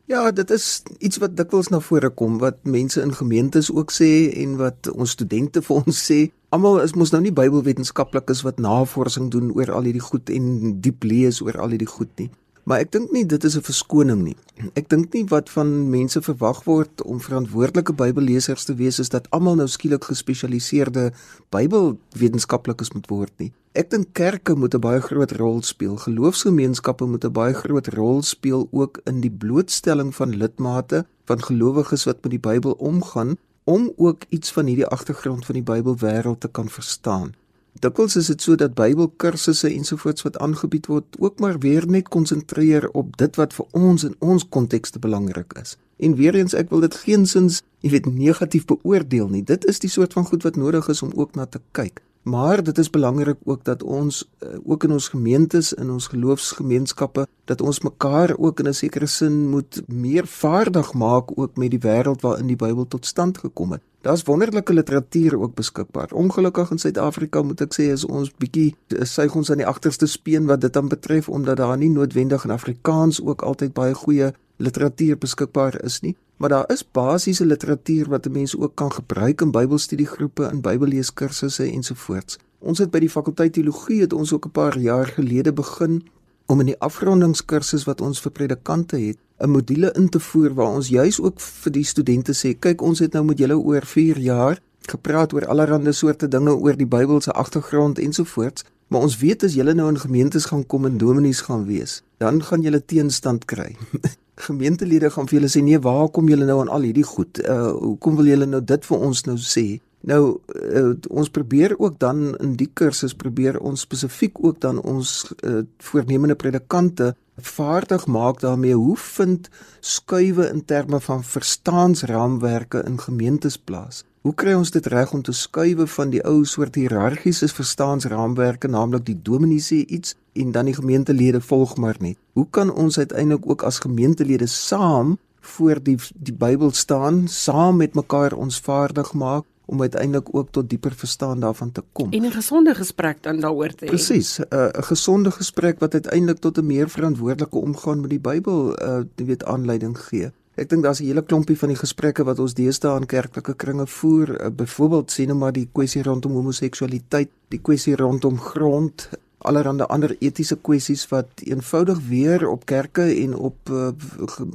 Ja, 0.10 0.32
dit 0.32 0.50
is 0.50 0.82
iets 0.98 1.20
wat 1.22 1.36
dikwels 1.38 1.68
na 1.70 1.80
vore 1.80 2.10
kom 2.10 2.40
wat 2.42 2.64
mense 2.66 3.02
in 3.02 3.14
gemeentes 3.14 3.72
ook 3.72 3.92
sê 3.92 4.34
en 4.42 4.58
wat 4.58 4.90
ons 4.90 5.12
studente 5.12 5.62
vir 5.62 5.76
ons 5.76 6.00
sê. 6.12 6.32
Almal 6.50 6.80
is 6.82 6.96
mos 6.98 7.12
nou 7.12 7.22
nie 7.22 7.32
Bybelwetenskaplikes 7.32 8.42
wat 8.42 8.58
navorsing 8.58 9.30
doen 9.30 9.52
oor 9.54 9.70
al 9.72 9.86
hierdie 9.86 10.02
goed 10.02 10.30
en 10.34 10.80
diep 10.82 11.04
lees 11.04 11.44
oor 11.46 11.60
al 11.62 11.70
hierdie 11.70 11.92
goed 11.92 12.10
nie. 12.18 12.30
Maar 12.70 12.84
ek 12.86 12.92
dink 12.94 13.10
nie 13.10 13.26
dit 13.26 13.44
is 13.44 13.56
'n 13.58 13.66
verskoning 13.66 14.22
nie. 14.24 14.38
Ek 14.78 14.90
dink 14.90 15.14
nie 15.14 15.26
wat 15.26 15.50
van 15.50 15.90
mense 15.90 16.22
verwag 16.22 16.64
word 16.64 17.02
om 17.02 17.20
verantwoordelike 17.20 17.94
Bybellesers 17.94 18.66
te 18.66 18.76
wees 18.76 19.00
is 19.00 19.10
dat 19.10 19.30
almal 19.32 19.56
nou 19.56 19.68
skielik 19.68 20.04
gespesialiseerde 20.04 21.12
Bybelwetenskaplikes 21.50 22.94
moet 22.94 23.08
word 23.10 23.34
nie. 23.38 23.52
Ek 23.74 23.90
dink 23.90 24.14
kerke 24.14 24.56
moet 24.56 24.76
'n 24.76 24.80
baie 24.80 25.02
groot 25.02 25.32
rol 25.32 25.62
speel. 25.64 25.98
Geloofsgemeenskappe 25.98 27.06
moet 27.06 27.26
'n 27.26 27.32
baie 27.32 27.54
groot 27.54 27.88
rol 27.88 28.22
speel 28.22 28.68
ook 28.72 29.02
in 29.06 29.22
die 29.22 29.32
blootstelling 29.32 30.14
van 30.16 30.38
lidmate 30.38 31.06
van 31.26 31.42
gelowiges 31.42 32.04
wat 32.06 32.22
met 32.22 32.32
die 32.32 32.40
Bybel 32.50 32.72
omgaan 32.78 33.38
om 33.64 33.94
ook 33.98 34.22
iets 34.30 34.52
van 34.52 34.66
hierdie 34.66 34.88
agtergrond 34.88 35.46
van 35.46 35.56
die 35.56 35.64
Bybelwêreld 35.64 36.40
te 36.40 36.48
kan 36.48 36.70
verstaan. 36.70 37.34
Dikwels 37.80 38.18
is 38.20 38.28
dit 38.28 38.42
so 38.44 38.58
dat 38.60 38.74
Bybelkursusse 38.76 39.70
ensovoorts 39.72 40.26
wat 40.26 40.38
aangebied 40.44 40.90
word 40.92 41.16
ook 41.20 41.40
maar 41.40 41.60
weer 41.64 41.86
net 41.88 42.10
konsentreer 42.12 42.90
op 42.92 43.14
dit 43.18 43.38
wat 43.40 43.54
vir 43.56 43.66
ons 43.72 44.04
in 44.04 44.16
ons 44.20 44.44
konteks 44.50 44.92
te 44.92 45.00
belangrik 45.00 45.56
is. 45.62 45.78
En 45.96 46.18
weer 46.20 46.36
eens 46.36 46.54
ek 46.54 46.74
wil 46.74 46.84
dit 46.84 46.98
geensins, 47.06 47.62
jy 47.80 47.94
weet, 47.96 48.10
negatief 48.12 48.66
beoordeel 48.68 49.32
nie. 49.32 49.44
Dit 49.48 49.64
is 49.66 49.80
die 49.80 49.92
soort 49.92 50.14
van 50.14 50.28
goed 50.28 50.44
wat 50.44 50.60
nodig 50.60 50.92
is 50.92 51.02
om 51.08 51.16
ook 51.16 51.40
na 51.40 51.46
te 51.48 51.62
kyk. 51.72 52.04
Maar 52.22 52.64
dit 52.64 52.78
is 52.78 52.90
belangrik 52.90 53.38
ook 53.44 53.64
dat 53.64 53.84
ons 53.84 54.30
uh, 54.44 54.50
ook 54.66 54.84
in 54.84 54.92
ons 54.92 55.08
gemeentes 55.08 55.74
in 55.74 55.90
ons 55.90 56.08
geloofsgemeenskappe 56.08 57.28
dat 57.46 57.62
ons 57.62 57.80
mekaar 57.80 58.38
ook 58.38 58.60
in 58.60 58.68
'n 58.68 58.74
sekere 58.74 59.06
sin 59.06 59.50
moet 59.50 59.82
meer 59.88 60.28
vaardig 60.28 60.94
maak 60.94 61.40
ook 61.40 61.58
met 61.58 61.72
die 61.72 61.80
wêreld 61.80 62.22
waarin 62.22 62.48
die 62.48 62.56
Bybel 62.56 62.88
tot 62.88 63.06
stand 63.06 63.38
gekom 63.38 63.72
het. 63.72 63.82
Daar's 64.02 64.24
wonderlike 64.24 64.74
literatuur 64.74 65.40
ook 65.40 65.54
beskikbaar. 65.56 66.12
Ongelukkig 66.14 66.72
in 66.72 66.78
Suid-Afrika 66.78 67.42
moet 67.42 67.62
ek 67.62 67.74
sê 67.74 67.92
is 67.92 68.06
ons 68.06 68.32
bietjie 68.38 68.76
suig 68.88 69.36
ons 69.36 69.52
aan 69.52 69.58
die 69.58 69.68
agterste 69.68 70.06
speen 70.06 70.46
wat 70.46 70.62
dit 70.62 70.74
dan 70.74 70.88
betref 70.88 71.30
omdat 71.30 71.58
daar 71.58 71.78
nie 71.78 71.90
noodwendig 71.90 72.44
in 72.44 72.52
Afrikaans 72.52 73.22
ook 73.22 73.42
altyd 73.42 73.74
baie 73.74 73.94
goeie 73.94 74.34
literatuur 74.58 75.18
beskikbaar 75.18 75.84
is 75.84 76.02
nie 76.02 76.16
maar 76.40 76.50
daar 76.50 76.72
is 76.72 76.92
basiese 76.92 77.46
literatuur 77.46 78.10
wat 78.10 78.26
'n 78.26 78.32
mens 78.32 78.58
ook 78.58 78.76
kan 78.76 78.92
gebruik 78.92 79.42
in 79.42 79.52
Bybelstudiegroepe 79.52 80.44
en 80.44 80.62
Bybelleeskursusse 80.62 81.64
ensovoorts. 81.72 82.38
Ons 82.60 82.78
het 82.78 82.92
by 82.92 83.00
die 83.00 83.10
fakulteit 83.10 83.54
teologie 83.54 84.02
het 84.02 84.14
ons 84.14 84.34
ook 84.34 84.46
'n 84.46 84.52
paar 84.52 84.80
jaar 84.80 85.08
gelede 85.08 85.54
begin 85.54 86.04
om 86.46 86.60
in 86.60 86.66
die 86.66 86.80
afrondingskursus 86.80 87.84
wat 87.84 88.02
ons 88.02 88.22
vir 88.22 88.32
predikante 88.32 88.98
het, 88.98 89.18
'n 89.38 89.50
module 89.50 89.92
in 89.92 90.10
te 90.10 90.20
voer 90.20 90.54
waar 90.54 90.74
ons 90.74 90.88
juis 90.88 91.20
ook 91.22 91.40
vir 91.40 91.72
die 91.72 91.84
studente 91.84 92.34
sê, 92.34 92.60
kyk 92.60 92.82
ons 92.82 93.00
het 93.00 93.14
nou 93.14 93.26
met 93.26 93.38
julle 93.38 93.58
oor 93.58 93.86
4 93.86 94.20
jaar 94.20 94.60
gepraat 94.82 95.34
oor 95.34 95.48
allerlei 95.48 95.94
soorte 95.94 96.28
dinge 96.28 96.56
oor 96.56 96.78
die 96.78 96.88
Bybelse 96.88 97.32
agtergrond 97.32 98.00
ensovoorts, 98.00 98.64
maar 98.88 99.02
ons 99.02 99.18
weet 99.18 99.44
as 99.44 99.54
julle 99.54 99.74
nou 99.74 99.90
in 99.90 100.00
gemeentes 100.00 100.46
gaan 100.46 100.66
kom 100.66 100.86
en 100.86 100.98
dominees 100.98 101.42
gaan 101.42 101.66
wees, 101.66 102.04
dan 102.18 102.44
gaan 102.44 102.62
julle 102.62 102.86
teenstand 102.86 103.46
kry. 103.46 103.76
gemeentelede 104.40 105.12
gaan 105.12 105.28
vir 105.28 105.40
julle 105.40 105.52
sê 105.52 105.62
nee, 105.64 105.80
waar 105.84 106.10
kom 106.16 106.30
julle 106.32 106.48
nou 106.48 106.60
aan 106.62 106.72
al 106.74 106.88
hierdie 106.88 107.08
goed? 107.08 107.42
Uh 107.44 107.72
hoekom 107.76 108.20
wil 108.20 108.32
julle 108.32 108.48
nou 108.50 108.62
dit 108.64 108.90
vir 108.90 109.06
ons 109.10 109.24
nou 109.28 109.38
sê? 109.38 109.68
Nou 110.08 110.22
uh, 110.56 110.94
ons 111.12 111.30
probeer 111.30 111.76
ook 111.76 111.98
dan 112.00 112.30
in 112.40 112.54
die 112.60 112.70
kursus 112.74 113.14
probeer 113.14 113.60
ons 113.60 113.84
spesifiek 113.84 114.40
ook 114.40 114.62
dan 114.64 114.80
ons 114.82 115.26
uh, 115.44 115.66
voornemende 115.84 116.38
predikante 116.40 117.16
vaardig 117.36 118.06
maak 118.08 118.40
daarmee 118.40 118.76
hoe 118.76 118.98
vind 118.98 119.50
skuwe 119.80 120.48
in 120.50 120.66
terme 120.66 121.00
van 121.00 121.24
verstaansraamwerke 121.24 122.84
in 122.88 123.00
gemeentes 123.00 123.58
plaas. 123.58 124.04
Hoe 124.20 124.34
kry 124.36 124.52
ons 124.52 124.72
dit 124.76 124.88
reg 124.92 125.14
om 125.16 125.22
te 125.24 125.32
skuwe 125.32 125.86
van 125.88 126.10
die 126.12 126.20
ou 126.28 126.42
soort 126.44 126.76
hiërargiese 126.76 127.48
verstaansraamwerke, 127.56 128.68
naamlik 128.68 129.06
die 129.08 129.16
dominee 129.16 129.64
sê 129.64 129.78
iets 129.88 130.18
en 130.36 130.52
dan 130.52 130.68
die 130.68 130.76
gemeentelede 130.76 131.40
volg 131.40 131.78
maar 131.80 131.96
net. 132.04 132.18
Hoe 132.36 132.44
kan 132.52 132.68
ons 132.68 132.98
uiteindelik 132.98 133.48
ook 133.48 133.64
as 133.64 133.80
gemeentelede 133.80 134.48
saam 134.52 135.16
voor 135.54 135.80
die 135.84 135.96
die 136.20 136.36
Bybel 136.36 136.74
staan, 136.76 137.28
saam 137.32 137.80
met 137.80 137.96
mekaar 137.96 138.36
ons 138.36 138.60
vaardig 138.60 139.14
maak 139.14 139.48
om 139.72 139.82
uiteindelik 139.82 140.36
ook 140.36 140.52
tot 140.52 140.70
dieper 140.70 140.92
verstaan 140.92 141.40
daarvan 141.40 141.72
te 141.72 141.84
kom. 141.92 142.12
En 142.12 142.26
'n 142.26 142.32
gesonde 142.32 142.76
gesprek 142.76 143.24
dan 143.24 143.40
daaroor 143.40 143.74
te 143.76 143.86
hê. 143.86 143.88
Presies, 143.88 144.40
'n 144.40 144.46
uh, 144.50 144.68
gesonde 144.72 145.32
gesprek 145.32 145.80
wat 145.80 145.94
uiteindelik 145.94 146.40
tot 146.40 146.58
'n 146.58 146.66
meer 146.66 146.90
verantwoordelike 146.90 147.58
omgang 147.58 148.02
met 148.02 148.10
die 148.10 148.20
Bybel, 148.20 148.84
uh 148.84 149.02
weet 149.16 149.46
aanleiding 149.46 150.00
gee. 150.00 150.32
Ek 150.60 150.68
dink 150.68 150.84
daar's 150.84 151.00
'n 151.00 151.06
hele 151.06 151.24
klompie 151.24 151.58
van 151.58 151.70
die 151.70 151.80
gesprekke 151.80 152.24
wat 152.24 152.40
ons 152.40 152.54
deesdae 152.54 152.98
in 153.00 153.06
kerklike 153.06 153.54
kringe 153.56 153.88
voer, 153.88 154.30
uh, 154.30 154.50
byvoorbeeld 154.52 155.12
sien 155.12 155.28
nou 155.28 155.38
maar 155.38 155.54
die 155.54 155.70
kwessie 155.72 156.04
rondom 156.04 156.32
homoseksualiteit, 156.32 157.30
die 157.48 157.62
kwessie 157.62 157.96
rondom 157.96 158.40
grond, 158.40 159.10
allerhande 159.38 159.88
ander 159.88 160.16
etiese 160.20 160.58
kwessies 160.62 161.08
wat 161.08 161.28
eenvoudig 161.44 162.00
weer 162.08 162.48
op 162.50 162.66
kerke 162.66 163.08
en 163.24 163.36
op 163.36 163.70
uh, 163.72 163.90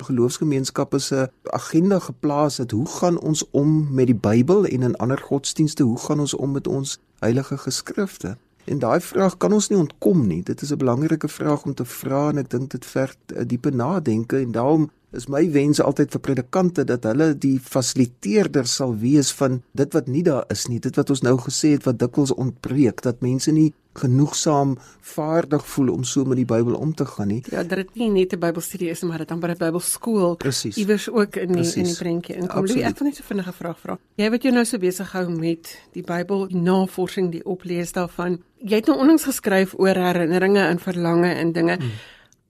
geloofsgemeenskappe 0.08 0.99
se 0.99 1.30
agenda 1.44 1.99
geplaas 1.99 2.56
het. 2.56 2.70
Hoe 2.70 2.88
gaan 2.88 3.20
ons 3.20 3.44
om 3.50 3.94
met 3.94 4.06
die 4.06 4.20
Bybel 4.28 4.66
en 4.66 4.82
in 4.82 4.96
ander 4.96 5.18
godsdienste? 5.18 5.82
Hoe 5.82 5.99
gaan 5.99 6.20
ons 6.20 6.34
om 6.34 6.52
met 6.52 6.66
ons 6.66 6.99
heilige 7.18 7.58
geskrifte? 7.58 8.37
En 8.64 8.78
daai 8.78 9.00
vraag 9.00 9.37
kan 9.37 9.52
ons 9.52 9.68
nie 9.68 9.78
ontkom 9.78 10.26
nie. 10.26 10.42
Dit 10.42 10.62
is 10.62 10.73
'n 10.73 10.76
belangrike 10.76 11.28
vraag 11.28 11.64
om 11.64 11.75
te 11.75 11.84
vra 11.84 12.28
en 12.28 12.38
ek 12.38 12.50
dink 12.50 12.70
dit 12.70 12.84
verg 12.87 13.16
'n 13.34 13.46
diepe 13.46 13.70
nadenke 13.70 14.37
en 14.37 14.52
daarom 14.52 14.90
is 15.14 15.28
my 15.28 15.44
wens 15.54 15.80
altyd 15.80 16.11
vir 16.11 16.21
predikante 16.21 16.85
dat 16.85 17.04
hulle 17.09 17.33
die 17.38 17.59
fasiliteerder 17.59 18.66
sal 18.66 18.97
wees 19.00 19.33
van 19.38 19.62
dit 19.73 19.94
wat 19.94 20.11
nie 20.11 20.23
daar 20.26 20.44
is 20.52 20.66
nie, 20.68 20.80
dit 20.80 20.97
wat 20.97 21.11
ons 21.11 21.23
nou 21.23 21.37
gesê 21.38 21.75
het 21.76 21.88
wat 21.88 21.99
dikwels 21.99 22.35
ontbreek, 22.35 23.02
dat 23.02 23.23
mense 23.25 23.52
nie 23.52 23.73
genoegsaam 23.94 24.75
vaardig 25.00 25.66
voel 25.66 25.92
om 25.92 26.04
so 26.04 26.25
met 26.25 26.40
die 26.40 26.49
Bybel 26.49 26.75
om 26.75 26.94
te 26.94 27.06
gaan 27.06 27.30
nie. 27.30 27.42
Ja, 27.50 27.62
dat 27.62 27.78
dit 27.78 27.94
nie 27.94 28.11
net 28.11 28.33
'n 28.33 28.38
Bybelstudie 28.38 28.90
is 28.90 29.02
maar 29.02 29.18
dit 29.18 29.30
amper 29.30 29.50
'n 29.50 29.59
Bybelskool. 29.59 30.38
Iewers 30.75 31.11
ook 31.11 31.37
in 31.37 31.47
die, 31.47 31.56
Precies. 31.56 31.76
in 31.76 31.85
die 31.85 31.97
prentjie 31.97 32.35
inkom. 32.35 32.66
Louis, 32.66 32.83
ek 32.83 32.99
wil 32.99 33.09
net 33.09 33.16
so 33.16 33.23
vinnige 33.26 33.52
vraag 33.52 33.78
vra. 33.78 33.99
Jy 34.14 34.30
wat 34.30 34.42
jy 34.42 34.50
nou 34.50 34.64
so 34.64 34.78
besig 34.78 35.12
hou 35.12 35.28
met 35.30 35.78
die 35.92 36.02
Bybel, 36.02 36.49
die 36.49 36.56
navorsing, 36.61 37.30
die 37.30 37.44
oplees 37.44 37.92
daarvan. 37.92 38.42
Jy 38.59 38.75
het 38.75 38.87
nou 38.87 38.99
onlangs 38.99 39.25
geskryf 39.25 39.75
oor 39.76 39.94
herinneringe 39.94 40.61
en 40.61 40.78
verlange 40.78 41.35
en 41.35 41.52
dinge. 41.52 41.76
Hmm. 41.76 41.90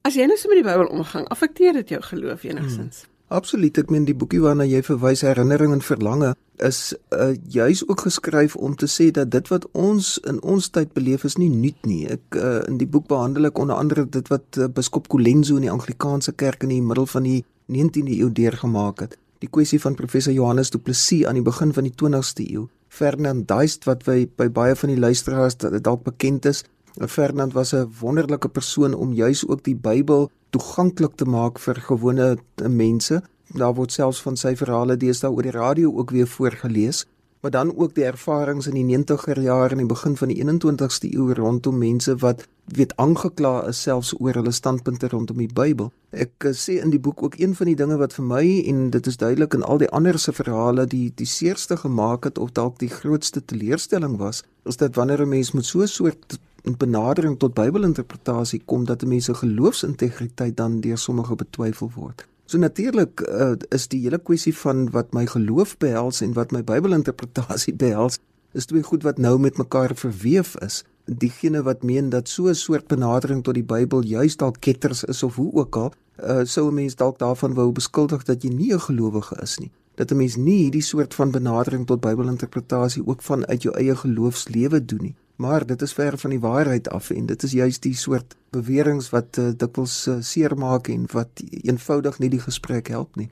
As 0.05 0.19
jy 0.19 0.27
nou 0.29 0.37
so 0.37 0.51
met 0.53 0.59
die 0.61 0.67
Bybel 0.67 0.91
omgang, 0.93 1.25
affekteer 1.33 1.73
dit 1.79 1.95
jou 1.95 2.01
geloof 2.05 2.43
enigstens? 2.45 3.05
Hmm. 3.07 3.13
Absoluut. 3.33 3.79
Ek 3.81 3.89
meen 3.89 4.05
die 4.05 4.15
boekie 4.15 4.43
waarna 4.43 4.67
jy 4.69 4.83
verwys, 4.85 5.23
Herinnering 5.25 5.73
en 5.73 5.81
Verlange, 5.81 6.35
is 6.63 6.93
uh, 7.17 7.33
juis 7.51 7.81
ook 7.89 8.05
geskryf 8.05 8.53
om 8.55 8.77
te 8.77 8.85
sê 8.87 9.09
dat 9.17 9.33
dit 9.33 9.49
wat 9.49 9.65
ons 9.73 10.19
in 10.29 10.43
ons 10.45 10.69
tyd 10.77 10.93
beleef 10.93 11.25
is 11.25 11.39
nie 11.41 11.49
nuut 11.49 11.89
nie. 11.89 12.05
Ek 12.13 12.37
uh, 12.37 12.61
in 12.69 12.77
die 12.83 12.87
boek 12.87 13.09
behandel 13.09 13.49
ek 13.49 13.59
onder 13.65 13.81
andere 13.81 14.05
dit 14.05 14.29
wat 14.29 14.61
uh, 14.61 14.69
biskop 14.69 15.09
Colenso 15.09 15.57
in 15.57 15.65
die 15.67 15.73
Anglikaanse 15.73 16.37
kerk 16.37 16.69
in 16.69 16.77
die 16.77 16.85
middel 16.85 17.09
van 17.09 17.25
die 17.25 17.41
19de 17.73 18.21
eeu 18.21 18.29
deurgemaak 18.29 19.07
het. 19.07 19.17
Die 19.41 19.49
kwessie 19.49 19.81
van 19.81 19.97
professor 19.97 20.37
Johannes 20.37 20.71
Du 20.71 20.79
Plessis 20.79 21.25
aan 21.25 21.41
die 21.41 21.49
begin 21.49 21.73
van 21.73 21.89
die 21.89 21.97
20ste 21.97 22.45
eeu. 22.45 22.69
Fernand 22.93 23.49
Duist 23.49 23.89
wat 23.89 24.05
by, 24.05 24.29
by 24.37 24.53
baie 24.53 24.77
van 24.77 24.93
die 24.93 25.01
luisteraars 25.01 25.57
dalk 25.65 26.05
bekend 26.05 26.45
is, 26.53 26.63
Fernand 27.01 27.53
was 27.53 27.73
'n 27.75 27.91
wonderlike 28.01 28.49
persoon 28.49 28.95
om 28.95 29.13
juis 29.13 29.47
ook 29.49 29.63
die 29.65 29.77
Bybel 29.77 30.31
toeganklik 30.51 31.15
te 31.15 31.25
maak 31.25 31.59
vir 31.59 31.75
gewone 31.75 32.39
mense. 32.69 33.23
Daar 33.47 33.75
word 33.75 33.93
selfs 33.93 34.23
van 34.23 34.37
sy 34.37 34.57
verhale 34.57 34.97
deesdae 34.97 35.31
oor 35.31 35.43
die 35.43 35.51
radio 35.51 35.93
ook 35.93 36.11
weer 36.11 36.27
voorgeles, 36.27 37.07
maar 37.41 37.51
dan 37.51 37.77
ook 37.77 37.95
die 37.95 38.05
ervarings 38.05 38.67
in 38.67 38.75
die 38.75 38.97
90er 38.97 39.41
jare 39.43 39.71
en 39.71 39.83
die 39.83 39.87
begin 39.87 40.17
van 40.17 40.29
die 40.29 40.39
21ste 40.45 41.11
eeu 41.11 41.35
rondom 41.35 41.79
mense 41.79 42.17
wat 42.17 42.47
weet 42.65 42.97
aangekla 42.97 43.67
is 43.69 43.83
selfs 43.83 44.15
oor 44.21 44.33
hulle 44.33 44.53
standpunte 44.53 45.09
rondom 45.09 45.37
die 45.37 45.51
Bybel. 45.53 45.91
Ek 46.11 46.47
uh, 46.47 46.55
sê 46.55 46.79
in 46.81 46.91
die 46.91 47.01
boek 47.01 47.23
ook 47.23 47.39
een 47.39 47.55
van 47.55 47.67
die 47.67 47.77
dinge 47.77 47.99
wat 48.01 48.15
vir 48.15 48.25
my 48.25 48.47
en 48.71 48.91
dit 48.91 49.07
is 49.07 49.17
duidelik 49.17 49.55
in 49.55 49.63
al 49.63 49.79
die 49.79 49.91
ander 49.91 50.19
se 50.19 50.33
verhale 50.33 50.87
die 50.87 51.13
die 51.15 51.27
seerste 51.27 51.77
gemaak 51.77 52.25
het 52.25 52.39
of 52.39 52.55
dalk 52.55 52.79
die 52.79 52.89
grootste 52.89 53.45
teleurstelling 53.45 54.17
was, 54.17 54.45
is 54.65 54.77
dat 54.77 54.95
wanneer 54.95 55.27
'n 55.27 55.29
mens 55.29 55.53
met 55.53 55.65
so 55.65 55.83
'n 55.83 55.89
soort 55.89 56.39
benadering 56.73 57.39
tot 57.39 57.55
Bybelinterpretasie 57.55 58.63
kom 58.65 58.85
dat 58.85 59.05
mense 59.05 59.35
geloofsintegriteit 59.35 60.57
dan 60.57 60.81
deur 60.81 60.99
sommige 60.99 61.35
betwyfel 61.35 61.91
word. 61.95 62.25
So 62.45 62.59
natuurlik 62.59 63.21
uh, 63.21 63.53
is 63.69 63.89
die 63.89 64.01
hele 64.01 64.19
kwessie 64.19 64.55
van 64.57 64.91
wat 64.91 65.13
my 65.13 65.27
geloof 65.27 65.77
behels 65.77 66.21
en 66.21 66.33
wat 66.33 66.53
my 66.53 66.65
Bybelinterpretasie 66.65 67.75
behels, 67.85 68.19
is 68.53 68.67
twee 68.67 68.83
goed 68.83 69.03
wat 69.03 69.19
nou 69.19 69.39
met 69.39 69.57
mekaar 69.57 69.95
verweef 69.97 70.55
is. 70.65 70.83
Diegene 71.05 71.63
wat 71.63 71.83
meen 71.83 72.09
dat 72.09 72.29
so 72.29 72.49
'n 72.49 72.55
soort 72.55 72.87
benadering 72.87 73.43
tot 73.45 73.55
die 73.55 73.65
Bybel 73.65 74.05
juist 74.05 74.39
dalk 74.39 74.61
ketters 74.61 75.05
is 75.05 75.23
of 75.23 75.35
hoe 75.37 75.53
ook 75.53 75.77
al, 75.77 75.93
uh, 76.23 76.45
sou 76.45 76.69
'n 76.71 76.75
mens 76.75 76.97
dalk 76.97 77.19
daarvan 77.19 77.55
wou 77.55 77.73
beskuldig 77.73 78.23
dat 78.23 78.43
jy 78.43 78.51
nie 78.51 78.73
'n 78.73 78.81
gelowige 78.81 79.37
is 79.43 79.59
nie. 79.59 79.71
Dat 79.95 80.11
'n 80.11 80.17
mens 80.17 80.37
nie 80.37 80.59
hierdie 80.63 80.83
soort 80.83 81.15
van 81.15 81.31
benadering 81.31 81.87
tot 81.87 82.01
Bybelinterpretasie 82.01 83.07
ook 83.07 83.23
vanuit 83.23 83.63
jou 83.63 83.75
eie 83.75 83.97
geloofslewe 83.97 84.85
doen 84.85 85.03
nie. 85.03 85.15
Maar 85.37 85.67
dit 85.67 85.83
is 85.83 85.93
ver 85.93 86.19
van 86.19 86.31
die 86.31 86.41
waarheid 86.41 86.89
af 86.91 87.11
en 87.11 87.27
dit 87.27 87.43
is 87.43 87.53
juist 87.53 87.83
die 87.83 87.97
soort 87.97 88.37
beweringe 88.51 89.03
wat 89.11 89.37
uh, 89.39 89.49
dikwels 89.57 90.07
uh, 90.07 90.17
seermaak 90.21 90.89
en 90.89 91.07
wat 91.13 91.43
eenvoudig 91.51 92.19
nie 92.19 92.31
die 92.31 92.41
gesprek 92.41 92.89
help 92.89 93.17
nie. 93.17 93.31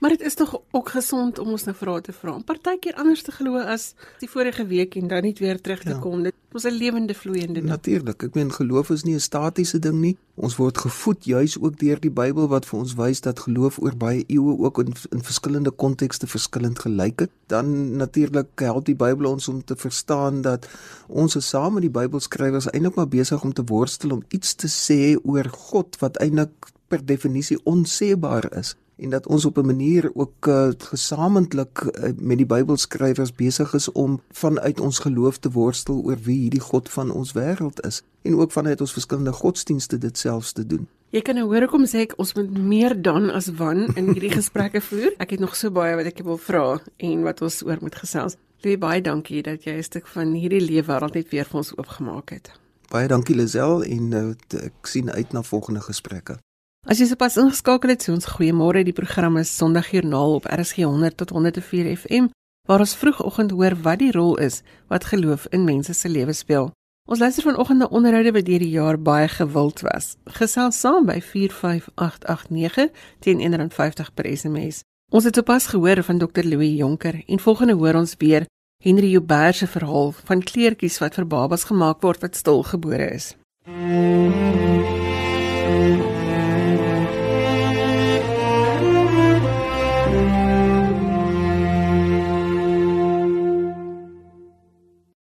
Maar 0.00 0.10
dit 0.10 0.20
is 0.20 0.34
tog 0.34 0.60
ook 0.70 0.88
gesond 0.88 1.38
om 1.38 1.48
ons 1.54 1.64
nou 1.64 1.76
vrae 1.76 2.00
te 2.00 2.12
vra. 2.12 2.36
Partykeer 2.44 2.94
anders 3.00 3.22
te 3.22 3.32
glo 3.32 3.60
as 3.60 3.94
die 4.20 4.28
vorige 4.30 4.66
week 4.66 4.96
en 4.96 5.08
dan 5.08 5.22
net 5.22 5.38
weer 5.38 5.60
terug 5.60 5.82
te 5.82 5.94
ja. 5.94 5.98
kom. 5.98 6.22
Dit 6.22 6.34
is 6.52 6.64
'n 6.64 6.76
lewende 6.76 7.14
vloeiende 7.14 7.60
ding. 7.60 7.68
Natuurlik. 7.68 8.22
Ek 8.22 8.34
meen 8.34 8.52
geloof 8.52 8.90
is 8.90 9.02
nie 9.04 9.14
'n 9.14 9.20
statiese 9.20 9.78
ding 9.78 10.00
nie. 10.00 10.16
Ons 10.34 10.56
word 10.56 10.78
gevoed 10.78 11.24
juis 11.24 11.58
ook 11.60 11.78
deur 11.78 12.00
die 12.00 12.10
Bybel 12.10 12.48
wat 12.48 12.66
vir 12.66 12.78
ons 12.78 12.94
wys 12.94 13.20
dat 13.20 13.40
geloof 13.40 13.78
oor 13.78 13.96
baie 13.96 14.24
eeue 14.26 14.58
ook 14.58 14.78
in, 14.78 14.92
in 15.10 15.22
verskillende 15.22 15.70
kontekste 15.70 16.26
verskillend 16.26 16.78
gelyk 16.78 17.20
het. 17.20 17.30
Dan 17.46 17.96
natuurlik 17.96 18.48
help 18.54 18.84
die 18.84 18.96
Bybel 18.96 19.30
ons 19.30 19.48
om 19.48 19.64
te 19.64 19.76
verstaan 19.76 20.42
dat 20.42 20.68
ons 21.08 21.36
is 21.36 21.48
saam 21.48 21.72
met 21.72 21.82
die 21.82 21.90
Bybelskrywers 21.90 22.70
eintlik 22.70 22.94
maar 22.94 23.08
besig 23.08 23.42
om 23.42 23.52
te 23.52 23.64
worstel 23.64 24.10
om 24.10 24.22
iets 24.28 24.54
te 24.54 24.68
sê 24.68 25.16
oor 25.24 25.48
God 25.48 25.96
wat 25.98 26.16
eintlik 26.16 26.72
per 26.88 27.06
definisie 27.06 27.58
onseebaar 27.64 28.52
is 28.58 28.76
en 28.96 29.10
dat 29.10 29.26
ons 29.26 29.44
op 29.44 29.58
'n 29.58 29.66
manier 29.66 30.10
ook 30.14 30.46
uh, 30.46 30.68
gesamentlik 30.78 31.80
uh, 31.80 32.10
met 32.18 32.36
die 32.36 32.46
Bybelskrywers 32.46 33.32
besig 33.32 33.74
is 33.74 33.92
om 33.92 34.20
vanuit 34.30 34.80
ons 34.80 34.98
geloof 34.98 35.38
te 35.38 35.50
worstel 35.50 36.02
oor 36.04 36.18
wie 36.22 36.38
hierdie 36.38 36.60
God 36.60 36.88
van 36.88 37.10
ons 37.10 37.32
wêreld 37.32 37.80
is 37.86 38.02
en 38.22 38.36
ook 38.36 38.52
vanuit 38.52 38.80
ons 38.80 38.92
verskillende 38.92 39.32
godsdienste 39.32 39.98
dit 39.98 40.18
selfs 40.18 40.52
te 40.52 40.66
doen. 40.66 40.88
Jy 41.10 41.22
kan 41.22 41.34
nou 41.34 41.46
hoor 41.46 41.60
hoekom 41.60 41.86
sê 41.86 42.02
ek 42.06 42.16
ons 42.18 42.34
moet 42.34 42.58
meer 42.58 43.02
dan 43.02 43.30
as 43.30 43.46
wan 43.58 43.86
in 43.94 44.10
hierdie 44.12 44.32
gesprekke 44.40 44.80
voer. 44.80 45.14
Ek 45.18 45.30
het 45.30 45.40
nog 45.40 45.56
so 45.56 45.70
baie 45.70 45.96
wat 45.96 46.06
ek 46.06 46.24
wil 46.24 46.38
vra 46.38 46.80
en 46.96 47.22
wat 47.22 47.42
ons 47.42 47.62
oor 47.62 47.78
moet 47.80 47.94
gesels. 47.94 48.36
Louis, 48.64 48.78
baie 48.78 49.00
dankie 49.00 49.42
dat 49.42 49.64
jy 49.64 49.76
'n 49.76 49.82
stuk 49.82 50.06
van 50.06 50.32
hierdie 50.34 50.60
leefwêreld 50.60 51.14
net 51.14 51.28
weer 51.30 51.44
vir 51.44 51.58
ons 51.58 51.76
oopgemaak 51.76 52.30
het. 52.30 52.50
Baie 52.90 53.08
dankie 53.08 53.36
Lisel 53.36 53.82
en 53.84 54.12
uh, 54.12 54.34
ek 54.62 54.86
sien 54.86 55.10
uit 55.10 55.32
na 55.32 55.42
volgende 55.42 55.80
gesprekke. 55.80 56.38
As 56.86 57.00
jy 57.02 57.08
sopas 57.10 57.34
ingeskakel 57.34 57.90
het, 57.90 58.04
so 58.04 58.14
ons 58.14 58.28
goeiemôre. 58.30 58.84
Die 58.86 58.94
program 58.94 59.40
is 59.40 59.50
Sondagjoernaal 59.58 60.36
op 60.36 60.44
RSG 60.46 60.84
100 60.86 61.16
tot 61.18 61.32
104 61.34 61.88
FM 61.96 62.28
waar 62.66 62.82
ons 62.82 62.94
vroegoggend 62.98 63.50
hoor 63.54 63.74
wat 63.82 63.98
die 63.98 64.12
rol 64.14 64.36
is 64.42 64.60
wat 64.90 65.08
geloof 65.10 65.48
in 65.50 65.64
mense 65.66 65.94
se 65.94 66.08
lewe 66.08 66.34
speel. 66.34 66.70
Ons 67.10 67.18
luister 67.22 67.42
vanoggend 67.42 67.82
na 67.82 67.88
onderhoude 67.90 68.32
wat 68.34 68.46
deur 68.46 68.62
die 68.62 68.70
jaar 68.70 68.98
baie 68.98 69.26
gewild 69.30 69.82
was. 69.86 70.14
Gesels 70.38 70.78
saam 70.78 71.06
by 71.06 71.18
45889 71.22 72.90
teen 73.18 73.42
150 73.42 74.12
per 74.14 74.30
SMS. 74.30 74.82
Ons 75.10 75.26
het 75.26 75.34
sopas 75.38 75.66
gehoor 75.74 76.02
van 76.06 76.22
Dr 76.22 76.46
Louis 76.46 76.78
Jonker 76.78 77.18
en 77.26 77.42
volgende 77.42 77.74
hoor 77.74 77.98
ons 77.98 78.14
weer 78.18 78.46
Henry 78.82 79.10
Joubert 79.10 79.58
se 79.58 79.66
verhaal 79.66 80.14
van 80.30 80.42
kleertjies 80.42 80.98
wat 81.02 81.18
vir 81.18 81.26
babas 81.26 81.66
gemaak 81.66 82.02
word 82.02 82.22
wat 82.22 82.38
stilgebore 82.38 83.10
is. 83.10 83.34
Mm 83.66 84.30
-hmm. 84.30 84.65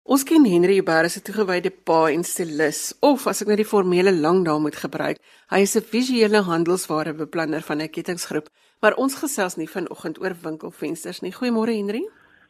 Ons 0.09 0.23
ken 0.25 0.41
Henry 0.49 0.79
Uber 0.81 1.05
as 1.05 1.17
'n 1.17 1.21
toegewyde 1.21 1.69
pa 1.87 2.09
en 2.09 2.23
stilis 2.23 2.97
of 2.99 3.27
as 3.27 3.41
ek 3.43 3.47
nou 3.47 3.57
die 3.57 3.71
formele 3.73 4.09
langnaam 4.09 4.63
moet 4.65 4.77
gebruik, 4.83 5.17
hy 5.53 5.59
is 5.61 5.75
'n 5.77 5.85
visuele 5.85 6.41
handelswarebeplanner 6.49 7.61
van 7.61 7.77
'n 7.81 7.93
kettingsgroep, 7.95 8.47
maar 8.81 8.97
ons 8.97 9.13
gesels 9.21 9.55
nie 9.57 9.69
vanoggend 9.69 10.17
oor 10.17 10.33
winkelfensters 10.33 11.21
nie. 11.21 11.31
Goeiemôre 11.31 11.77
Henry. 11.77 12.01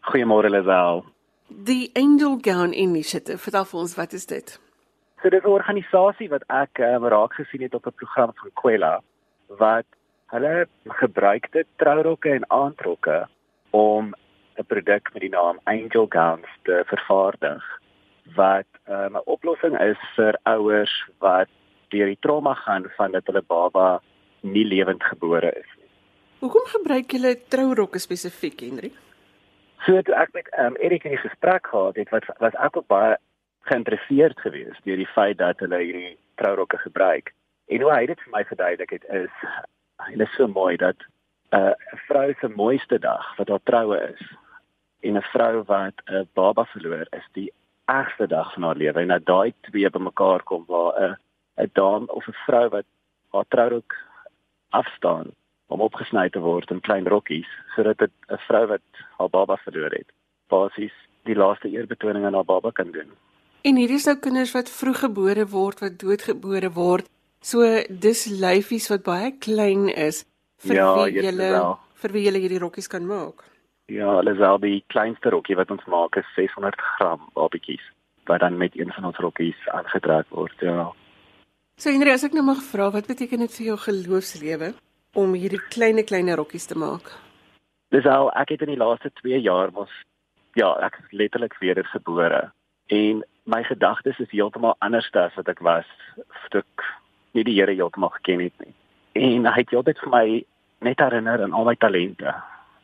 Goeiemôre 0.08 0.50
Lisel. 0.50 1.04
Die 1.50 1.92
Angel 1.96 2.40
Gown 2.42 2.72
Initiative, 2.72 3.38
vertel 3.38 3.66
vir 3.66 3.80
ons 3.80 3.96
wat 3.96 4.14
is 4.14 4.26
dit? 4.26 4.60
So 5.22 5.30
dit 5.30 5.44
is 5.44 5.46
'n 5.46 5.52
organisasie 5.52 6.30
wat 6.30 6.44
ek 6.48 6.80
um, 6.80 7.04
raak 7.04 7.34
gesien 7.34 7.62
het 7.62 7.74
op 7.74 7.86
'n 7.86 7.92
program 7.92 8.32
van 8.36 8.52
Kwela 8.54 9.02
wat 9.48 9.86
hulle 10.28 10.68
gebruikte 10.88 11.66
trourokke 11.76 12.30
en 12.30 12.50
aandrokke 12.50 13.28
om 13.72 14.16
'n 14.60 14.68
produk 14.68 15.14
met 15.14 15.22
die 15.22 15.32
naam 15.32 15.60
Angel 15.64 16.06
Gowns 16.10 16.52
te 16.68 16.84
vervaardig 16.86 17.64
wat 18.36 18.68
um, 18.88 19.16
'n 19.16 19.26
oplossing 19.26 19.80
is 19.80 20.00
vir 20.16 20.40
ouers 20.44 20.96
wat 21.20 21.48
deur 21.90 22.06
die 22.06 22.20
trauma 22.20 22.54
gaan 22.54 22.86
van 22.98 23.12
dat 23.12 23.26
hulle 23.26 23.42
baba 23.42 24.02
nie 24.42 24.66
lewend 24.66 25.04
gebore 25.04 25.52
is 25.52 25.70
nie. 25.78 25.90
Hoekom 26.40 26.66
gebruik 26.66 27.12
julle 27.12 27.36
trourokke 27.48 28.00
spesifiek, 28.00 28.60
Henry? 28.60 28.92
So 29.86 30.02
toe 30.02 30.16
ek 30.16 30.34
met 30.34 30.52
um, 30.60 30.76
Erik 30.80 31.04
in 31.04 31.18
gesprek 31.18 31.68
gehad 31.68 31.96
het, 31.96 32.10
wat 32.10 32.28
was 32.40 32.54
ek 32.54 32.78
ook 32.78 32.88
baie 32.88 33.18
geïnteresseerd 33.72 34.40
geweest 34.40 34.84
deur 34.84 34.98
die 34.98 35.14
feit 35.16 35.38
dat 35.38 35.60
hulle 35.60 35.80
hierdie 35.80 36.18
trourokke 36.36 36.78
gebruik. 36.78 37.34
En 37.68 37.82
hoe 37.82 37.94
hy 37.94 38.06
dit 38.06 38.22
vir 38.26 38.36
my 38.36 38.44
verduidelik 38.44 38.92
het 38.98 39.08
is, 39.24 39.48
hy 40.04 40.20
is 40.20 40.36
so 40.36 40.48
mooi 40.48 40.76
dat 40.78 40.96
uh, 41.54 41.60
'n 41.60 41.96
uh, 41.96 42.00
vrou 42.08 42.34
se 42.40 42.48
mooiste 42.48 43.00
dag 43.00 43.36
wat 43.38 43.50
haar 43.50 43.64
troue 43.64 43.98
is, 44.14 44.22
en 45.00 45.18
'n 45.18 45.30
vrou 45.34 45.64
wat 45.64 45.98
'n 46.06 46.28
baba 46.34 46.66
verloor 46.66 47.08
is 47.12 47.28
die 47.34 47.52
ergste 47.86 48.28
dag 48.28 48.54
van 48.54 48.64
haar 48.64 48.76
lewe 48.76 49.00
en 49.00 49.08
dat 49.08 49.26
daai 49.26 49.54
twee 49.62 49.90
bymekaar 49.90 50.44
kom 50.44 50.64
waar 50.68 50.94
'n 51.00 51.18
'n 51.64 51.72
dame 51.74 52.08
of 52.08 52.28
'n 52.28 52.38
vrou 52.46 52.70
wat 52.70 52.86
haar 53.32 53.46
trourok 53.48 53.96
afstaan 54.70 55.28
om 55.68 55.82
opgesny 55.82 56.30
te 56.30 56.40
word 56.40 56.72
in 56.72 56.82
klein 56.82 57.08
rokkies 57.08 57.52
sodat 57.76 58.02
'n 58.02 58.42
vrou 58.48 58.66
wat 58.68 58.82
haar 59.18 59.30
baba 59.30 59.56
verloor 59.58 59.92
het 59.92 60.10
basies 60.48 60.96
die 61.24 61.36
laaste 61.36 61.70
eerbetoning 61.70 62.26
aan 62.26 62.34
haar 62.34 62.46
baba 62.46 62.72
kan 62.72 62.92
doen. 62.92 63.12
En 63.62 63.76
hierdie 63.76 64.00
is 64.00 64.08
nou 64.08 64.18
kinders 64.18 64.54
wat 64.56 64.70
vroeggebore 64.72 65.46
word, 65.52 65.80
wat 65.84 66.00
doodgebore 66.00 66.72
word. 66.72 67.10
So 67.42 67.84
dis 67.90 68.26
lyfies 68.26 68.88
wat 68.92 69.04
baie 69.04 69.32
klein 69.40 69.90
is 69.90 70.24
vir 70.64 70.76
Ja, 70.76 70.90
wie 70.96 71.22
julle 71.24 71.78
vir 72.00 72.12
wie 72.16 72.24
julle 72.24 72.40
hierdie 72.40 72.60
rokkies 72.60 72.88
kan 72.88 73.06
maak. 73.08 73.44
Ja, 73.90 74.20
hulle 74.20 74.36
is 74.36 74.42
al 74.46 74.60
die 74.62 74.84
kleinste 74.94 75.32
rokkie 75.34 75.58
wat 75.58 75.72
ons 75.74 75.86
maak 75.90 76.18
is 76.20 76.28
600 76.36 76.78
gram 76.98 77.24
babietjies 77.38 77.86
wat 78.30 78.44
dan 78.44 78.58
met 78.58 78.76
een 78.78 78.92
van 78.94 79.08
ons 79.10 79.18
rokkies 79.18 79.58
aangetrek 79.74 80.30
word. 80.30 80.54
Ja. 80.62 80.92
So 81.82 81.90
Henry, 81.90 82.12
as 82.14 82.28
ek 82.28 82.36
nou 82.38 82.44
mag 82.46 82.62
vra, 82.62 82.92
wat 82.94 83.10
beteken 83.10 83.42
dit 83.42 83.56
vir 83.58 83.72
jou 83.72 83.78
geloofslewe 83.88 84.74
om 85.18 85.34
hierdie 85.34 85.62
klein 85.74 86.04
klein 86.06 86.30
rokkies 86.38 86.70
te 86.70 86.78
maak? 86.78 87.10
Dis 87.90 88.06
al 88.06 88.30
ek 88.38 88.54
het 88.54 88.68
in 88.68 88.76
die 88.76 88.82
laaste 88.82 89.10
2 89.24 89.42
jaar 89.42 89.74
mos 89.74 89.90
ja, 90.54 90.70
ek 90.86 91.00
is 91.02 91.18
letterlik 91.24 91.58
wedergebore 91.62 92.52
en 92.94 93.24
my 93.50 93.64
gedagtes 93.66 94.22
is 94.22 94.30
heeltemal 94.30 94.76
anders 94.86 95.10
as 95.18 95.34
wat 95.38 95.50
ek 95.50 95.62
was 95.66 95.90
toe 96.54 96.62
ek 96.62 96.86
nie 97.38 97.46
die 97.46 97.58
Here 97.58 97.74
heeltemal 97.74 98.14
geken 98.20 98.46
het 98.46 98.66
nie. 98.66 98.74
En 99.18 99.46
hy 99.50 99.58
het 99.62 99.74
heeltyd 99.74 100.00
vir 100.04 100.14
my 100.14 100.26
net 100.86 101.02
herinner 101.02 101.42
aan 101.44 101.54
al 101.54 101.66
my 101.66 101.76
talente. 101.76 102.34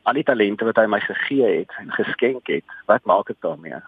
Al 0.06 0.14
die 0.14 0.24
talente 0.24 0.66
wat 0.68 0.78
hy 0.78 0.86
my 0.86 1.00
gegee 1.02 1.48
het 1.60 1.72
en 1.82 1.92
geskenk 1.96 2.48
het. 2.52 2.66
Wat 2.86 3.06
maak 3.10 3.30
ek 3.34 3.42
daarmee? 3.42 3.80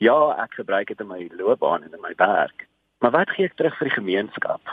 Ja, 0.00 0.16
ek 0.40 0.56
gebruik 0.56 0.88
dit 0.88 1.00
in 1.04 1.10
my 1.10 1.26
loopbaan 1.36 1.84
en 1.84 1.92
in 1.92 2.00
my 2.00 2.14
werk. 2.16 2.64
Maar 3.04 3.12
wat 3.16 3.32
gee 3.36 3.50
ek 3.50 3.56
terug 3.60 3.76
vir 3.76 3.90
die 3.90 3.98
gemeenskap? 3.98 4.72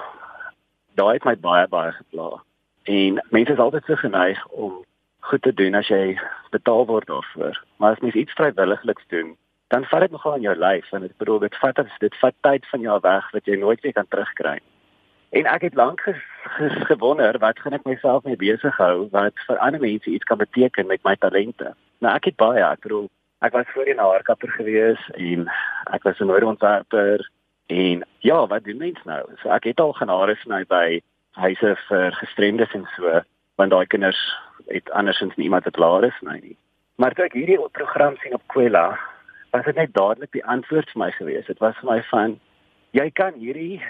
Daai 0.95 1.17
het 1.17 1.27
my 1.27 1.35
baie 1.35 1.67
baie 1.67 1.91
gepla. 1.97 2.39
En 2.87 3.19
mense 3.35 3.51
is 3.51 3.59
altyd 3.59 3.89
so 3.89 3.99
geneig 3.99 4.39
om 4.47 4.83
goed 5.27 5.41
te 5.41 5.53
doen 5.53 5.75
as 5.75 5.89
jy 5.91 6.15
betaal 6.53 6.85
word 6.87 7.09
daarvoor. 7.11 7.59
Maar 7.77 7.97
as 7.97 8.03
mens 8.05 8.15
iets 8.15 8.37
vrywilligs 8.39 9.09
doen, 9.11 9.35
dan 9.73 9.85
vat 9.91 10.05
dit 10.05 10.15
nogal 10.15 10.37
aan 10.37 10.47
jou 10.47 10.55
lyf 10.55 10.91
en 10.93 11.03
ek 11.03 11.17
bedoel 11.17 11.43
dit 11.43 11.59
vat 11.59 11.83
dit 11.99 12.17
vat 12.21 12.35
tyd 12.47 12.71
van 12.71 12.87
jou 12.87 12.97
weg 13.01 13.29
wat 13.35 13.51
jy 13.51 13.59
nooit 13.59 13.81
weer 13.81 13.97
kan 13.97 14.07
terugkry. 14.07 14.59
En 15.29 15.45
ek 15.45 15.61
het 15.61 15.73
lank 15.73 16.01
ges, 16.01 16.21
ges, 16.57 16.75
gewonder 16.85 17.37
wat 17.39 17.59
gaan 17.59 17.73
ek 17.73 17.83
myself 17.83 18.23
mee 18.23 18.35
besig 18.39 18.77
hou 18.77 19.07
wat 19.11 19.33
vir 19.47 19.57
ander 19.57 19.81
mense 19.81 20.09
iets 20.09 20.23
kan 20.23 20.37
beteken 20.37 20.87
met 20.87 21.03
my 21.03 21.15
talente. 21.15 21.73
Nou 21.99 22.13
ek 22.15 22.29
het 22.31 22.35
baie, 22.35 22.63
ek 22.63 22.85
bedoel 22.85 23.09
ek 23.45 23.53
was 23.53 23.71
voorheen 23.73 23.99
'n 23.99 24.07
haarkapper 24.07 24.49
gewees 24.49 25.01
en 25.13 25.49
ek 25.93 26.03
was 26.03 26.19
'n 26.19 26.31
modeontwerper 26.31 27.29
en 27.67 28.05
ja, 28.19 28.47
wat 28.47 28.63
doen 28.63 28.77
mens 28.77 29.03
nou? 29.03 29.23
So 29.41 29.49
ek 29.49 29.63
het 29.63 29.79
al 29.79 29.93
genare 29.93 30.35
sny 30.35 30.63
by 30.63 31.01
huise 31.31 31.75
vir 31.87 32.11
gestremdes 32.11 32.73
en 32.73 32.87
so, 32.95 33.21
want 33.55 33.71
daai 33.71 33.85
kinders 33.85 34.19
het 34.67 34.91
andersins 34.91 35.35
nie 35.35 35.45
iemand 35.45 35.63
wat 35.63 35.73
klaar 35.73 36.03
is 36.03 36.21
nie 36.21 36.41
nie. 36.41 36.57
Maar 36.95 37.13
toe 37.13 37.25
ek 37.25 37.33
hierdie 37.33 37.59
program 37.71 38.15
sien 38.17 38.33
op 38.33 38.41
Kwela, 38.47 38.99
was 39.51 39.65
dit 39.65 39.75
net 39.75 39.93
dadelik 39.93 40.31
die 40.31 40.45
antwoord 40.45 40.89
vir 40.89 40.99
my 40.99 41.11
gewees. 41.11 41.45
Dit 41.45 41.59
was 41.59 41.75
vir 41.81 41.89
my 41.91 42.01
van 42.11 42.39
jy 42.91 43.09
kan 43.11 43.33
hierdie 43.33 43.81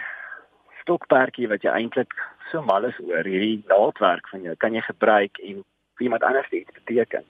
stokperdjie 0.85 1.49
wat 1.49 1.65
jy 1.65 1.73
eintlik 1.73 2.13
so 2.51 2.61
mal 2.61 2.85
is 2.85 2.97
oor, 3.01 3.25
hierdie 3.25 3.63
naaldwerk 3.69 4.29
van 4.29 4.45
jou, 4.45 4.55
kan 4.61 4.77
jy 4.77 4.83
gebruik 4.85 5.41
en 5.41 5.63
vir 5.97 6.07
iemand 6.07 6.23
anders 6.23 6.51
iets 6.53 6.71
beteken. 6.77 7.25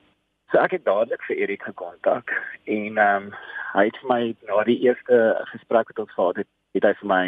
So 0.52 0.60
ek 0.62 0.78
het 0.78 0.86
dadelik 0.86 1.24
vir 1.26 1.40
Erik 1.42 1.64
gekontak 1.64 2.32
en 2.66 3.00
ehm 3.00 3.30
um, 3.32 3.34
hy 3.76 3.90
het 3.90 3.98
vir 4.00 4.08
my 4.08 4.22
na 4.48 4.62
die 4.64 4.78
eerste 4.86 5.18
gesprek 5.52 5.90
wat 5.92 6.00
ons 6.00 6.14
gehad 6.16 6.38
het, 6.40 6.48
het 6.78 6.86
hy 6.88 6.94
vir 7.02 7.10
my 7.12 7.24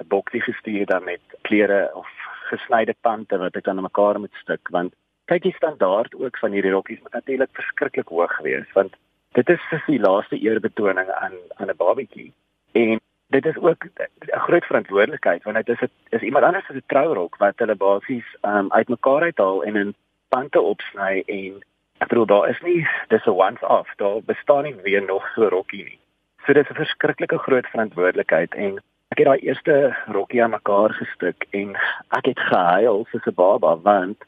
'n 0.00 0.08
boksie 0.08 0.40
gestuur 0.40 0.88
met 1.04 1.20
klere 1.48 1.90
of 1.94 2.08
gesnyde 2.50 2.94
pante 3.00 3.38
wat 3.38 3.56
ek 3.56 3.64
dan 3.64 3.76
aan 3.76 3.88
mekaar 3.88 4.20
moet 4.20 4.34
stik 4.40 4.68
want 4.76 4.94
kyk 5.30 5.42
die 5.42 5.56
standaard 5.56 6.14
ook 6.14 6.38
van 6.38 6.52
hierdie 6.52 6.72
rokkies 6.72 7.00
moet 7.00 7.12
natuurlik 7.18 7.52
verskriklik 7.58 8.08
hoog 8.08 8.38
wees 8.46 8.68
want 8.78 8.96
dit 9.38 9.48
is 9.48 9.68
vir 9.70 9.82
die 9.86 10.00
laaste 10.06 10.38
eerbetoning 10.38 11.10
aan 11.10 11.36
aan 11.60 11.70
'n 11.70 11.80
babatjie 11.84 12.32
en 12.72 13.00
dit 13.32 13.46
is 13.46 13.58
ook 13.58 13.84
'n 13.84 14.44
groot 14.46 14.64
verantwoordelikheid 14.64 15.42
want 15.42 15.56
dit 15.56 15.68
is 15.68 15.80
'n 15.80 15.90
is 16.16 16.20
iemand 16.20 16.44
anders 16.44 16.68
as 16.68 16.76
'n 16.76 16.84
trourok 16.86 17.36
wat 17.36 17.58
hulle 17.58 17.74
basies 17.74 18.28
um, 18.42 18.72
uitmekaar 18.72 19.22
uithaal 19.22 19.64
en 19.64 19.76
in 19.76 19.94
pante 20.28 20.60
opsny 20.60 21.22
en 21.26 21.52
ek 21.98 22.08
bedoel 22.08 22.26
daar 22.26 22.48
is 22.48 22.60
nie 22.60 22.88
dis 23.08 23.26
'n 23.26 23.38
once 23.46 23.68
off 23.68 23.90
daar 23.96 24.20
bestaan 24.32 24.64
nie 24.64 24.74
weer 24.74 25.02
nog 25.02 25.24
so 25.34 25.48
rokkie 25.48 25.84
nie. 25.84 25.98
So 26.44 26.52
dit 26.52 26.64
is 26.64 26.70
'n 26.70 26.82
verskriklike 26.84 27.38
groot 27.38 27.66
verantwoordelikheid 27.66 28.54
en 28.54 28.78
ek 29.12 29.18
het 29.18 29.26
daai 29.26 29.38
eerste 29.38 29.96
rokkie 30.06 30.42
aan 30.42 30.50
mekaar 30.50 30.90
gestik 30.90 31.46
en 31.50 31.76
ek 32.18 32.24
het 32.24 32.40
gehuil 32.40 33.06
soos 33.10 33.26
'n 33.26 33.34
baba 33.34 33.76
want 33.76 34.18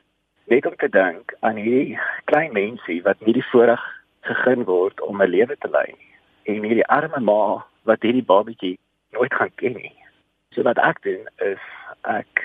net 0.44 0.66
om 0.66 0.76
te 0.76 0.88
dink 0.88 1.34
aan 1.40 1.56
hierdie 1.56 1.98
klein 2.24 2.52
mensie 2.52 3.02
wat 3.02 3.20
nie 3.20 3.32
die 3.32 3.48
voorreg 3.50 3.84
gegee 4.20 4.64
word 4.64 5.00
om 5.00 5.22
'n 5.22 5.34
lewe 5.36 5.56
te 5.58 5.70
lei 5.70 5.94
en 6.42 6.62
hierdie 6.62 6.86
arme 6.86 7.20
ma 7.20 7.64
wat 7.82 8.02
hierdie 8.02 8.28
babatjie 8.32 8.78
nooit 9.14 9.34
gaan 9.34 9.52
ken 9.60 9.78
nie. 9.78 9.94
So 10.54 10.62
wat 10.66 10.78
ek 10.78 11.02
doen 11.06 11.26
is 11.42 11.62
ek 12.10 12.42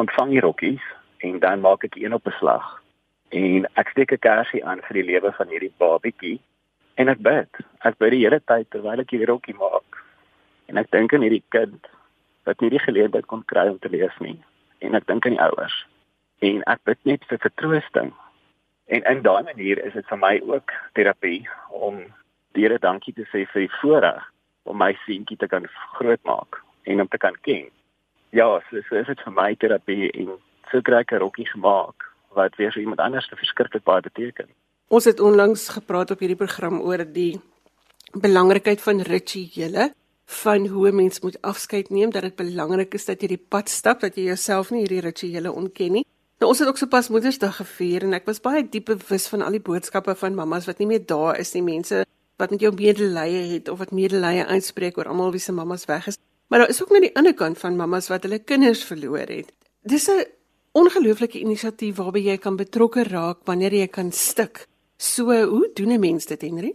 ontvang 0.00 0.34
die 0.34 0.42
rokkies 0.44 0.84
en 1.24 1.38
dan 1.40 1.62
maak 1.64 1.84
ek 1.86 1.96
een 2.00 2.16
op 2.16 2.24
beslag 2.26 2.66
en 3.34 3.68
ek 3.80 3.92
steek 3.94 4.12
'n 4.12 4.24
kersie 4.26 4.64
aan 4.64 4.82
vir 4.88 5.00
die 5.00 5.08
lewe 5.12 5.32
van 5.32 5.48
hierdie 5.48 5.72
babatjie 5.78 6.40
en 6.94 7.08
ek 7.08 7.18
bid. 7.18 7.50
Ek 7.80 7.98
bid 7.98 8.10
die 8.10 8.24
hele 8.24 8.40
tyd 8.40 8.70
terwyl 8.70 9.00
ek 9.00 9.10
hierdie 9.10 9.30
rokkie 9.32 9.56
maak. 9.58 10.02
En 10.68 10.76
ek 10.76 10.90
dink 10.90 11.14
aan 11.14 11.24
hierdie 11.24 11.44
kind 11.48 11.86
wat 12.44 12.60
nie 12.60 12.70
die 12.70 12.84
geleentheid 12.86 13.26
kon 13.26 13.44
kry 13.44 13.68
om 13.68 13.78
te 13.78 13.88
leef 13.88 14.20
nie 14.20 14.38
en 14.78 14.94
ek 14.94 15.06
dink 15.06 15.26
aan 15.26 15.36
die 15.36 15.44
ouers 15.44 15.86
en 16.44 16.62
ek 16.66 16.80
bid 16.84 16.98
net 17.04 17.24
vir 17.30 17.38
vertroosting. 17.38 18.12
En 18.86 19.02
in 19.08 19.22
daai 19.22 19.42
manier 19.42 19.80
is 19.84 19.92
dit 19.92 20.06
vir 20.06 20.18
my 20.18 20.40
ook 20.44 20.72
terapie 20.92 21.48
om 21.70 22.04
die 22.52 22.62
Here 22.62 22.78
dankie 22.78 23.14
te 23.14 23.24
sê 23.32 23.46
vir 23.52 23.64
die 23.64 23.76
voorreg 23.80 24.33
om 24.64 24.76
my 24.80 24.92
seentjie 25.04 25.36
te 25.36 25.46
kan 25.46 25.66
grootmaak 25.98 26.60
en 26.90 27.00
om 27.00 27.08
te 27.08 27.20
kan 27.20 27.36
ken. 27.46 27.68
Ja, 28.30 28.48
so, 28.70 28.80
so 28.88 28.98
is 28.98 29.06
dit 29.06 29.20
vir 29.24 29.34
my 29.36 29.54
terapie 29.54 30.10
en 30.12 30.36
so 30.70 30.80
kry 30.82 31.04
ek 31.04 31.12
'n 31.12 31.22
rokkie 31.22 31.46
gemaak 31.46 32.08
wat 32.34 32.56
weer 32.56 32.72
vir 32.72 32.82
iemand 32.82 33.00
anders 33.00 33.28
te 33.28 33.36
verskriklik 33.36 33.84
baie 33.84 34.02
beteken. 34.02 34.48
Ons 34.88 35.04
het 35.04 35.20
onlangs 35.20 35.68
gepraat 35.68 36.10
op 36.10 36.18
hierdie 36.18 36.36
program 36.38 36.80
oor 36.80 37.04
die 37.04 37.40
belangrikheid 38.12 38.82
van 38.82 39.00
rituele 39.00 39.92
van 40.26 40.66
hoe 40.66 40.88
'n 40.88 40.96
mens 40.96 41.20
moet 41.20 41.42
afskeid 41.42 41.90
neem 41.90 42.10
dat 42.10 42.22
dit 42.22 42.36
belangrik 42.36 42.94
is 42.94 43.04
dat 43.04 43.20
jy 43.20 43.28
die 43.28 43.44
pad 43.48 43.68
stap 43.68 44.00
dat 44.00 44.16
jy 44.16 44.24
jouself 44.24 44.70
nie 44.70 44.80
hierdie 44.80 45.00
rituele 45.00 45.52
ontken 45.52 45.92
nie. 45.92 46.06
Nou 46.38 46.50
ons 46.50 46.58
het 46.58 46.68
ook 46.68 46.76
sopas 46.76 47.08
Moedersdag 47.08 47.56
gevier 47.56 48.02
en 48.02 48.12
ek 48.12 48.26
was 48.26 48.40
baie 48.40 48.68
diep 48.68 48.84
bewus 48.84 49.28
van 49.28 49.42
al 49.42 49.50
die 49.50 49.60
boodskappe 49.60 50.14
van 50.14 50.34
mammas 50.34 50.66
wat 50.66 50.78
nie 50.78 50.86
meer 50.86 51.06
daar 51.06 51.38
is 51.38 51.54
nie, 51.54 51.62
mense 51.62 52.04
wat 52.36 52.50
met 52.50 52.60
jou 52.60 52.74
medelee 52.74 53.52
het 53.52 53.68
of 53.68 53.78
wat 53.78 53.90
medelee 53.90 54.44
uitspreek 54.44 54.98
oor 54.98 55.08
almal 55.08 55.30
wie 55.30 55.40
se 55.40 55.52
mammas 55.52 55.84
weg 55.84 56.06
is. 56.06 56.18
Maar 56.48 56.58
daar 56.58 56.68
is 56.68 56.82
ook 56.82 56.90
net 56.90 57.00
die 57.00 57.16
ander 57.16 57.34
kant 57.34 57.58
van 57.58 57.76
mammas 57.76 58.08
wat 58.08 58.22
hulle 58.22 58.38
kinders 58.38 58.84
verloor 58.84 59.26
het. 59.26 59.52
Dis 59.82 60.08
'n 60.08 60.26
ongelooflike 60.72 61.38
inisiatief 61.38 61.96
waarby 61.96 62.18
jy 62.18 62.38
kan 62.38 62.56
betrokke 62.56 63.02
raak 63.02 63.38
wanneer 63.44 63.72
jy 63.72 63.86
kan 63.86 64.12
stik. 64.12 64.66
So, 64.96 65.44
hoe 65.44 65.70
doen 65.74 65.92
'n 65.92 66.00
mens 66.00 66.26
dit, 66.26 66.40
Henry? 66.40 66.74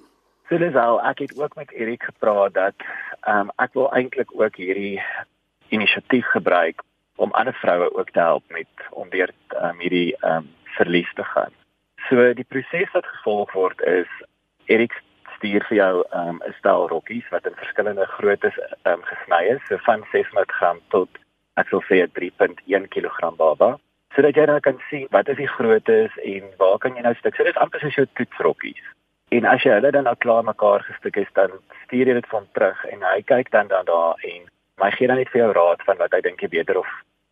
So 0.49 0.57
dis 0.57 0.75
al 0.75 0.97
ek 1.05 1.19
het 1.19 1.37
ook 1.37 1.55
met 1.55 1.71
Erik 1.71 2.03
gepraat 2.03 2.53
dat 2.53 2.73
ehm 3.21 3.39
um, 3.39 3.51
ek 3.55 3.73
wil 3.73 3.91
eintlik 3.93 4.31
ook 4.33 4.55
hierdie 4.55 5.01
inisiatief 5.69 6.25
gebruik 6.25 6.81
om 7.15 7.31
ander 7.31 7.53
vroue 7.53 7.93
ook 7.93 8.09
te 8.09 8.19
help 8.19 8.43
met 8.47 8.67
om 8.89 9.09
weer 9.09 9.29
um, 9.61 9.79
hierdie 9.79 10.15
ehm 10.19 10.35
um, 10.37 10.49
verlies 10.63 11.13
te 11.13 11.23
gaan. 11.23 11.53
So 12.09 12.33
die 12.33 12.47
proses 12.47 12.91
wat 12.91 13.05
gevolg 13.05 13.53
word 13.53 13.81
is 13.81 14.09
Erik 14.65 14.93
stuur 15.39 15.63
vir 15.71 15.77
jou 15.77 16.03
um, 16.13 16.37
'n 16.43 16.53
stel 16.59 16.87
rokkies 16.91 17.27
wat 17.31 17.47
in 17.47 17.55
verskillende 17.55 18.05
groottes 18.05 18.59
um, 18.83 19.01
gesny 19.07 19.43
is, 19.55 19.61
so 19.67 19.77
van 19.87 20.03
600 20.11 20.51
gram 20.51 20.79
tot 20.89 21.09
sê 21.87 22.07
3.1 22.07 22.87
kg 22.93 23.35
baba, 23.35 23.79
sodat 24.15 24.35
jy 24.35 24.45
nou 24.45 24.59
kan 24.59 24.79
sien 24.89 25.07
wat 25.11 25.27
is 25.29 25.37
die 25.37 25.47
groottes 25.47 26.11
en 26.23 26.43
waar 26.57 26.77
kan 26.77 26.95
jy 26.95 27.01
nou 27.01 27.15
stuk. 27.15 27.35
So 27.35 27.43
dit 27.43 27.55
is 27.55 27.61
amper 27.61 27.79
soos 27.79 27.95
jou 27.95 28.05
toetsrokkies. 28.13 28.83
En 29.31 29.45
as 29.45 29.63
jy 29.63 29.71
hulle 29.71 29.91
dan 29.91 30.03
nou 30.03 30.15
klaar 30.15 30.43
mekaar 30.43 30.83
gestik 30.83 31.15
het, 31.15 31.29
dan 31.33 31.51
stuur 31.85 32.07
jy 32.07 32.13
dit 32.13 32.29
van 32.29 32.47
terug 32.53 32.85
en 32.85 33.03
hy 33.03 33.21
kyk 33.21 33.51
dan 33.51 33.67
dan 33.67 33.85
daar 33.85 34.15
en 34.23 34.47
my 34.81 34.91
gee 34.91 35.07
dan 35.07 35.17
net 35.17 35.29
vir 35.29 35.43
jou 35.43 35.51
raad 35.53 35.83
van 35.85 35.97
wat 35.97 36.13
hy 36.15 36.21
dink 36.21 36.41
jy 36.41 36.49
beter 36.49 36.79
of 36.79 36.87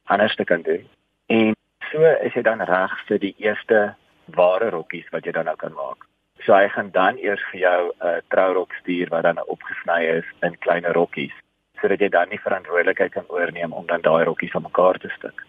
anders 0.06 0.36
te 0.36 0.46
kan 0.46 0.62
doen. 0.62 0.84
En 1.28 1.56
so 1.92 2.04
is 2.22 2.36
jy 2.36 2.44
dan 2.44 2.62
reg 2.62 2.94
vir 3.08 3.20
die 3.24 3.36
eerste 3.38 3.96
ware 4.36 4.70
rokkies 4.70 5.10
wat 5.12 5.26
jy 5.26 5.32
dan 5.32 5.50
nou 5.50 5.56
kan 5.56 5.74
maak. 5.74 6.06
So 6.46 6.54
hy 6.54 6.68
gaan 6.70 6.92
dan 6.92 7.18
eers 7.18 7.44
vir 7.52 7.60
jou 7.60 7.82
'n 7.90 8.08
uh, 8.08 8.22
trourok 8.30 8.74
stuur 8.82 9.10
wat 9.10 9.24
dan 9.24 9.44
opgesny 9.46 10.02
is 10.18 10.26
in 10.42 10.58
kleiner 10.60 10.94
rokkies 10.94 11.36
sodat 11.82 12.00
jy 12.00 12.10
dan 12.10 12.30
nie 12.30 12.42
verantwoordelikheid 12.42 13.12
kan 13.14 13.30
oorneem 13.30 13.74
om 13.74 13.86
dan 13.86 14.02
daai 14.02 14.24
rokkies 14.24 14.56
aan 14.56 14.66
mekaar 14.66 14.98
te 14.98 15.10
stik. 15.10 15.44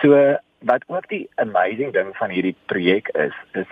So 0.00 0.36
wat 0.64 0.84
ook 0.86 1.08
die 1.08 1.28
amazing 1.34 1.92
ding 1.92 2.16
van 2.16 2.30
hierdie 2.30 2.56
projek 2.66 3.08
is, 3.08 3.36
is 3.52 3.68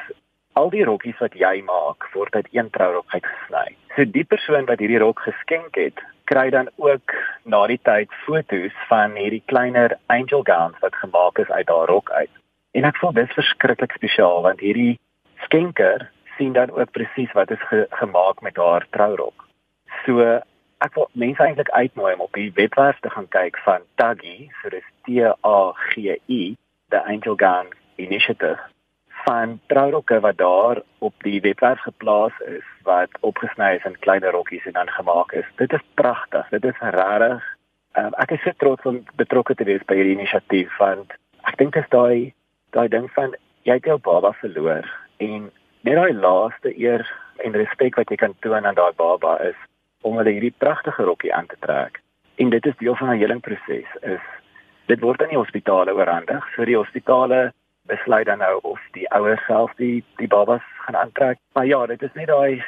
al 0.52 0.70
die 0.70 0.85
rokkies 0.85 1.18
wat 1.24 1.35
jy 1.35 1.62
maak 1.64 2.08
word 2.12 2.35
uit 2.35 2.48
een 2.52 2.70
trourok 2.70 3.08
uitgesny. 3.14 3.76
So 3.96 4.04
die 4.04 4.24
persoon 4.24 4.68
wat 4.68 4.82
hierdie 4.85 5.00
rok 5.00 5.24
geskenk 5.24 5.78
het, 5.80 6.00
kry 6.28 6.50
dan 6.50 6.68
ook 6.76 7.14
na 7.44 7.66
die 7.66 7.80
tyd 7.85 8.12
foto's 8.26 8.76
van 8.88 9.16
hierdie 9.16 9.42
kleiner 9.46 9.96
angel 10.12 10.44
gowns 10.48 10.78
wat 10.85 10.94
gemaak 11.00 11.38
is 11.38 11.50
uit 11.50 11.68
haar 11.68 11.88
rok 11.88 12.11
uit. 12.11 12.30
En 12.76 12.85
ek 12.88 13.00
voel 13.00 13.16
dis 13.16 13.37
verskriklik 13.37 13.96
spesiaal 13.96 14.44
want 14.44 14.61
hierdie 14.61 14.98
skenker 15.44 16.08
sien 16.36 16.52
dan 16.52 16.70
ook 16.70 16.90
presies 16.90 17.32
wat 17.32 17.50
is 17.50 17.62
ge 17.68 17.86
gemaak 17.90 18.40
met 18.40 18.56
haar 18.56 18.86
trourok. 18.90 19.46
So 20.04 20.20
ek 20.82 20.94
wil 20.94 21.08
mense 21.12 21.42
eintlik 21.42 21.70
uitnooi 21.70 22.14
om 22.14 22.26
op 22.26 22.32
die 22.32 22.50
webwerf 22.54 22.98
te 23.00 23.10
gaan 23.10 23.28
kyk 23.28 23.58
van 23.64 23.86
Taggy, 23.94 24.50
so 24.60 24.68
dis 24.68 24.86
T 25.06 25.22
A 25.44 25.72
G 25.88 26.18
I, 26.28 26.56
the 26.88 27.02
angel 27.04 27.36
gown 27.36 27.70
initiative 27.96 28.58
van 29.22 29.60
trourokke 29.70 30.20
wat 30.20 30.36
daar 30.36 30.82
op 30.98 31.14
die 31.22 31.40
webwerf 31.40 31.80
geplaas 31.80 32.34
is 32.46 32.66
wat 32.82 33.10
opgesny 33.20 33.76
is 33.76 33.84
in 33.86 33.98
klein 33.98 34.24
rokkies 34.24 34.66
en 34.66 34.72
dan 34.72 34.90
gemaak 34.90 35.32
is. 35.32 35.46
Dit 35.56 35.72
is 35.72 35.84
pragtig. 35.94 36.48
Dit 36.50 36.64
is 36.64 36.78
regtig. 36.80 37.44
Um, 37.94 38.14
ek 38.16 38.30
is 38.34 38.42
so 38.42 38.50
trots 38.56 38.88
om 38.88 39.02
betrokke 39.20 39.54
te 39.54 39.64
wees 39.68 39.82
by 39.86 39.94
hierdie 39.98 40.16
inisiatief 40.16 40.72
want 40.80 41.12
ek 41.44 41.58
dink 41.60 41.74
dit 41.76 41.84
is 41.84 41.90
daai 41.92 42.32
daai 42.72 42.88
ding 42.88 43.10
van 43.12 43.34
jy 43.68 43.76
het 43.76 43.86
jou 43.86 43.98
baba 44.00 44.30
verloor 44.40 44.88
en 45.20 45.50
net 45.82 45.98
daai 45.98 46.14
laaste 46.14 46.72
eer 46.78 47.02
en 47.44 47.56
respek 47.58 47.96
wat 47.98 48.10
jy 48.10 48.18
kan 48.20 48.34
toon 48.44 48.66
aan 48.66 48.78
daai 48.78 48.92
baba 48.96 49.38
is 49.48 49.58
om 50.06 50.18
hulle 50.18 50.34
hierdie 50.34 50.54
pragtige 50.64 51.06
rokkie 51.08 51.34
aan 51.34 51.46
te 51.46 51.58
trek. 51.66 52.00
En 52.42 52.50
dit 52.50 52.66
is 52.66 52.76
deel 52.78 52.96
van 52.96 53.10
'n 53.10 53.18
helingproses 53.22 53.90
is 54.02 54.24
dit 54.86 55.00
word 55.00 55.22
aan 55.22 55.34
die 55.34 55.42
hospitale 55.42 55.94
oorhandig. 55.94 56.46
So 56.54 56.64
die 56.64 56.76
hospitale 56.76 57.52
besluit 57.86 58.26
dan 58.26 58.38
nou 58.38 58.58
of 58.62 58.80
die 58.92 59.08
ouers 59.10 59.44
self 59.46 59.74
die 59.76 60.04
die 60.16 60.28
babas 60.28 60.62
gaan 60.86 60.96
aantrek. 60.96 61.38
Maar 61.52 61.66
ja, 61.66 61.86
dit 61.86 62.02
is 62.02 62.14
net 62.14 62.26
daai 62.26 62.64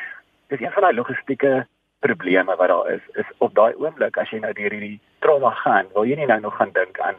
dis 0.48 0.60
een 0.60 0.72
van 0.72 0.82
daai 0.82 0.94
logistieke 0.94 1.66
probleme 2.00 2.56
wat 2.56 2.68
daar 2.68 2.90
is. 2.90 3.04
Is 3.12 3.30
op 3.38 3.54
daai 3.54 3.74
oomblik 3.74 4.16
as 4.16 4.30
jy 4.30 4.38
nou 4.38 4.52
deur 4.52 4.70
hierdie 4.70 5.00
trauma 5.18 5.50
gaan, 5.50 5.86
wil 5.94 6.04
jy 6.04 6.16
nie 6.16 6.26
nou 6.26 6.40
nog 6.40 6.56
gaan 6.56 6.72
dink 6.72 7.00
aan 7.00 7.14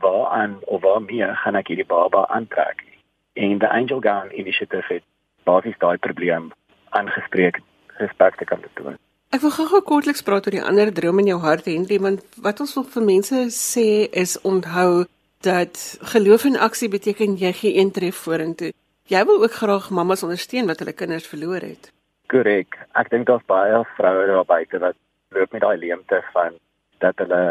waaraan 0.00 0.58
of 0.60 0.82
waarmee 0.82 1.34
gaan 1.34 1.56
ek 1.56 1.68
hierdie 1.68 1.86
baba 1.86 2.26
aantrek 2.28 2.82
nie. 2.86 2.98
En 3.32 3.58
die 3.58 3.68
Angel 3.68 4.00
Gown 4.00 4.30
Initiative 4.32 4.94
het 4.94 5.04
basies 5.50 5.78
daai 5.84 5.98
probleem 6.06 6.50
aangespreek 6.98 7.60
respek 8.02 8.36
te 8.40 8.48
kan 8.48 8.64
doen. 8.74 8.98
Ek 9.30 9.44
wil 9.44 9.52
gou-gou 9.54 9.80
kortliks 9.86 10.24
praat 10.26 10.46
oor 10.48 10.56
die 10.56 10.66
ander 10.72 10.90
droom 10.94 11.20
in 11.22 11.28
jou 11.30 11.38
hart 11.44 11.68
Henry 11.70 12.00
want 12.02 12.24
wat 12.46 12.60
ons 12.64 12.74
wil 12.78 12.86
vir 12.94 13.04
mense 13.12 13.42
sê 13.54 13.86
is 14.24 14.32
onthou 14.52 15.04
dat 15.46 15.78
geloof 16.12 16.44
en 16.50 16.58
aksie 16.68 16.88
beteken 16.90 17.38
jy 17.38 17.52
gee 17.60 17.78
een 17.78 17.92
tree 17.96 18.12
vorentoe. 18.12 18.72
Jy 19.10 19.22
wil 19.26 19.42
ook 19.42 19.54
graag 19.62 19.90
mammas 19.90 20.22
ondersteun 20.26 20.66
wat 20.66 20.82
hulle 20.82 20.92
kinders 20.92 21.26
verloor 21.30 21.62
het. 21.64 21.92
Korrek. 22.30 22.76
Ek 22.94 23.08
dink 23.10 23.26
daar's 23.30 23.46
baie 23.46 23.78
vroue 23.96 24.26
daar 24.26 24.44
buite 24.50 24.82
wat 24.82 24.98
loop 25.34 25.54
met 25.54 25.62
daai 25.62 25.78
leemte 25.78 26.20
van 26.34 26.58
dat 26.98 27.22
hulle 27.22 27.42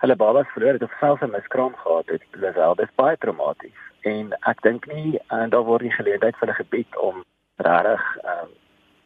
hulle 0.00 0.16
babas 0.16 0.48
verloor 0.54 0.76
het 0.76 0.88
of 0.88 0.98
selfs 1.00 1.22
'n 1.22 1.36
miskraam 1.36 1.76
gehad 1.84 2.08
het. 2.08 2.22
Dit 2.32 2.42
is 2.50 2.56
al 2.56 2.74
dis 2.74 2.96
baie 2.96 3.16
traumaties. 3.16 3.80
En 4.02 4.32
ek 4.48 4.62
dink 4.62 4.86
nie 4.86 5.18
en 5.28 5.50
daar 5.50 5.66
word 5.68 5.82
nie 5.82 5.92
geleentheid 5.92 6.36
vir 6.36 6.46
hulle 6.46 6.62
gebied 6.62 6.96
om 6.96 7.24
regtig 7.56 8.04
ehm 8.24 8.46
um, 8.46 8.56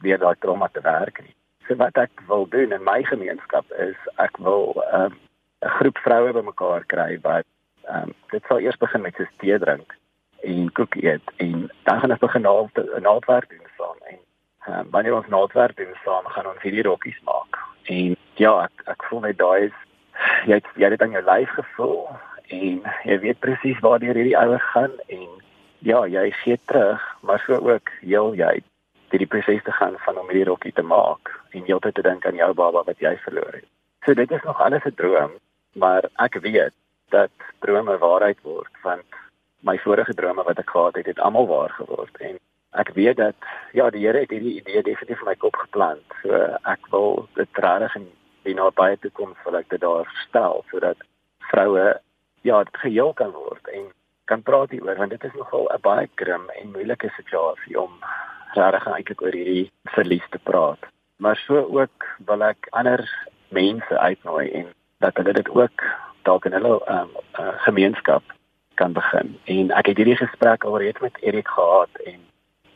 weer 0.04 0.18
daai 0.18 0.36
trauma 0.38 0.68
te 0.68 0.80
werk 0.84 1.22
nie. 1.22 1.34
So 1.66 1.76
wat 1.80 1.96
ek 1.96 2.20
wil 2.28 2.46
doen 2.48 2.72
in 2.72 2.84
my 2.84 3.02
gemeenskap 3.08 3.70
is 3.80 3.96
ek 4.16 4.36
wil 4.38 4.82
ehm, 4.92 5.14
'n 5.14 5.68
um, 5.68 5.74
groep 5.78 5.98
vroue 5.98 6.32
bymekaar 6.32 6.84
kry 6.86 7.18
wat 7.22 7.46
ehm 7.88 8.02
um, 8.02 8.14
dit 8.30 8.44
sal 8.48 8.60
eers 8.60 8.76
begin 8.76 9.00
met 9.00 9.20
'n 9.20 9.28
tee 9.38 9.58
drink 9.58 9.96
en 10.42 10.72
koek 10.72 10.94
eet 10.94 11.26
en 11.36 11.70
dan 11.82 12.00
gaan 12.00 12.10
ons 12.10 12.26
begin 12.26 12.42
naaldwerk 13.08 13.48
doen 13.48 13.66
saam 13.78 13.98
en 14.10 14.18
ehm 14.66 14.78
um, 14.78 14.90
wanneer 14.90 15.14
ons 15.14 15.32
naaldwerk 15.36 15.76
doen 15.76 15.94
saam 16.04 16.26
gaan 16.26 16.46
ons 16.46 16.62
hierdie 16.62 16.86
rokkies 16.88 17.20
maak. 17.24 17.58
En 17.82 18.16
ja, 18.34 18.52
ek 18.64 18.86
ek 18.86 19.04
voel 19.04 19.20
net 19.20 19.38
daai 19.38 19.64
is 19.64 19.76
jy 20.46 20.54
het, 20.54 20.66
jy 20.74 20.82
het 20.82 20.94
dit 20.94 21.02
aan 21.02 21.16
jou 21.16 21.24
lyf 21.24 21.50
gevoel 21.50 22.08
en 22.48 22.82
jy 23.04 23.18
weet 23.18 23.40
presies 23.40 23.80
waar 23.80 24.02
jy 24.02 24.12
hierdie 24.12 24.38
ouers 24.38 24.70
gaan 24.72 24.92
en 25.08 25.26
ja, 25.84 26.06
jy 26.06 26.30
gee 26.42 26.58
terug, 26.64 27.02
maar 27.20 27.42
so 27.46 27.58
ook 27.60 27.90
heel 28.00 28.34
jy 28.34 28.62
deur 29.10 29.22
die 29.22 29.30
proses 29.30 29.62
te 29.62 29.72
gaan 29.72 29.96
van 30.04 30.18
om 30.18 30.30
hierdie 30.30 30.48
rokkie 30.48 30.72
te 30.72 30.82
maak 30.82 31.30
en 31.54 31.66
heeltyd 31.68 31.94
te 31.94 32.02
dink 32.02 32.26
aan 32.26 32.40
jou 32.40 32.52
baba 32.54 32.82
wat 32.86 33.02
jy 33.04 33.14
verloor 33.26 33.52
het. 33.52 33.68
So 34.04 34.14
dit 34.14 34.30
is 34.30 34.42
nog 34.42 34.60
alles 34.60 34.84
'n 34.84 34.94
droom, 34.96 35.32
maar 35.72 36.08
ek 36.18 36.40
weet 36.40 36.74
dat 37.10 37.30
drome 37.60 37.98
waarheid 37.98 38.40
word 38.42 38.72
want 38.82 39.06
my 39.60 39.78
vorige 39.78 40.14
drome 40.14 40.42
wat 40.42 40.58
ek 40.58 40.70
gehad 40.70 40.96
het, 40.96 41.06
het 41.06 41.20
almal 41.20 41.46
waar 41.46 41.70
geword 41.70 42.16
en 42.20 42.38
ek 42.72 42.90
weet 42.94 43.16
dat 43.16 43.36
ja, 43.72 43.90
die 43.90 44.06
Here 44.06 44.18
het 44.18 44.30
hierdie 44.30 44.58
idee 44.60 44.82
definitief 44.82 45.20
in 45.20 45.26
my 45.26 45.34
kop 45.34 45.56
geplant. 45.56 46.04
So 46.22 46.32
ek 46.62 46.90
wil 46.90 47.28
dit 47.34 47.48
regtig 47.52 47.94
in 47.96 48.08
die 48.42 48.54
nabye 48.54 48.98
toekoms 49.00 49.38
wil 49.44 49.56
ek 49.56 49.68
dit 49.68 49.80
daar 49.80 50.10
stel 50.26 50.64
sodat 50.70 50.96
vroue 51.38 52.00
ja, 52.44 52.64
dit 52.64 52.76
geheel 52.76 53.12
kan 53.12 53.32
word 53.32 53.68
en 53.72 53.84
kan 54.28 54.42
praat 54.42 54.72
hieroor 54.72 54.98
want 55.00 55.10
dit 55.10 55.24
is 55.24 55.36
nogal 55.40 55.68
'n 55.72 55.80
baie 55.80 56.08
grim 56.14 56.48
en 56.60 56.72
moeilike 56.72 57.08
situasie 57.16 57.80
om 57.80 57.92
regtig 58.54 58.86
eintlik 58.86 59.22
oor 59.22 59.36
hierdie 59.38 59.70
verlies 59.96 60.28
te 60.30 60.38
praat. 60.38 60.82
Maar 61.16 61.36
so 61.36 61.64
ook 61.78 62.06
wil 62.26 62.42
ek 62.42 62.68
ander 62.70 63.02
mense 63.48 63.98
uitnooi 63.98 64.50
en 64.50 64.66
dat 64.98 65.16
hulle 65.16 65.32
dit 65.32 65.48
ook 65.48 65.84
dalk 66.22 66.44
in 66.44 66.52
hulle 66.52 66.80
um, 66.88 67.10
uh, 67.40 67.54
gemeenskap 67.66 68.22
kan 68.74 68.92
begin. 68.92 69.38
En 69.44 69.70
ek 69.70 69.86
het 69.86 69.96
hierdie 69.96 70.16
gesprek 70.16 70.64
alreeds 70.64 71.00
met 71.00 71.20
Erik 71.20 71.48
gehad 71.48 71.92
en 72.04 72.20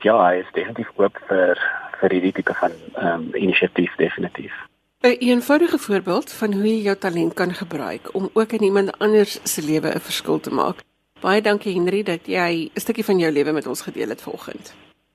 ja, 0.01 0.17
hy 0.29 0.35
is 0.41 0.53
definitief 0.53 0.91
oop 0.97 1.17
vir 1.29 1.61
vir 2.01 2.11
hierdie 2.11 2.33
tipe 2.33 2.55
van 2.55 2.73
ehm 2.95 3.07
um, 3.15 3.35
inisiatief 3.35 3.95
definitief. 3.97 4.55
'n 5.01 5.17
Eenvoudige 5.19 5.79
voorbeeld 5.79 6.33
van 6.33 6.53
hoe 6.53 6.67
jy 6.67 6.83
jou 6.83 6.97
talent 6.97 7.35
kan 7.35 7.53
gebruik 7.55 8.15
om 8.15 8.31
ook 8.33 8.53
in 8.53 8.63
iemand 8.63 8.99
anders 8.99 9.53
se 9.53 9.63
lewe 9.63 9.89
'n 9.95 10.01
verskil 10.01 10.41
te 10.41 10.51
maak. 10.51 10.77
Baie 11.21 11.43
dankie 11.43 11.75
Henry 11.75 12.03
dat 12.03 12.27
jy 12.27 12.71
'n 12.75 12.81
stukkie 12.81 13.05
van 13.05 13.19
jou 13.19 13.33
lewe 13.33 13.53
met 13.53 13.67
ons 13.67 13.83
gedeel 13.83 14.09
het 14.09 14.23
vanoggend. 14.23 14.75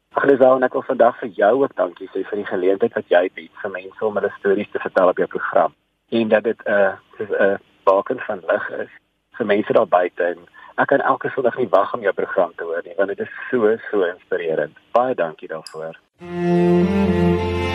Agnesou, 0.10 0.64
ek 0.64 0.74
wil 0.74 0.82
vandag 0.82 1.20
vir 1.20 1.30
jou 1.30 1.64
ook 1.64 1.76
dankie 1.76 2.08
sê 2.08 2.24
vir 2.30 2.38
die 2.38 2.46
geleentheid 2.46 2.94
wat 2.94 3.08
jy 3.08 3.30
bied 3.34 3.52
vir 3.62 3.72
mense 3.72 4.06
om 4.06 4.16
hulle 4.16 4.34
stories 4.38 4.72
te 4.72 4.80
vertel 4.80 5.08
op 5.08 5.18
jou 5.18 5.28
program 5.28 5.74
en 6.10 6.28
dat 6.28 6.44
dit 6.44 6.60
'n 6.66 6.72
uh, 6.72 6.94
'n 7.20 7.44
uh, 7.44 7.58
baken 7.84 8.20
van 8.20 8.40
lig 8.48 8.70
is 8.70 8.92
vir 9.38 9.46
mense 9.46 9.74
daar 9.74 9.88
buite 9.88 10.24
en 10.24 10.38
ek 10.76 10.88
kan 10.88 11.02
elke 11.02 11.30
Sondag 11.30 11.58
nie 11.58 11.70
wag 11.70 11.94
om 11.94 12.02
jou 12.02 12.14
program 12.14 12.52
te 12.56 12.64
hoor 12.64 12.82
nie 12.86 12.96
want 12.98 13.10
dit 13.10 13.20
is 13.20 13.34
so 13.50 13.78
so 13.92 14.04
inspirerend. 14.04 14.78
Baie 14.92 15.16
dankie 15.16 15.48
daarvoor. 15.48 16.00
Mm 16.20 16.86
-hmm. 16.86 17.73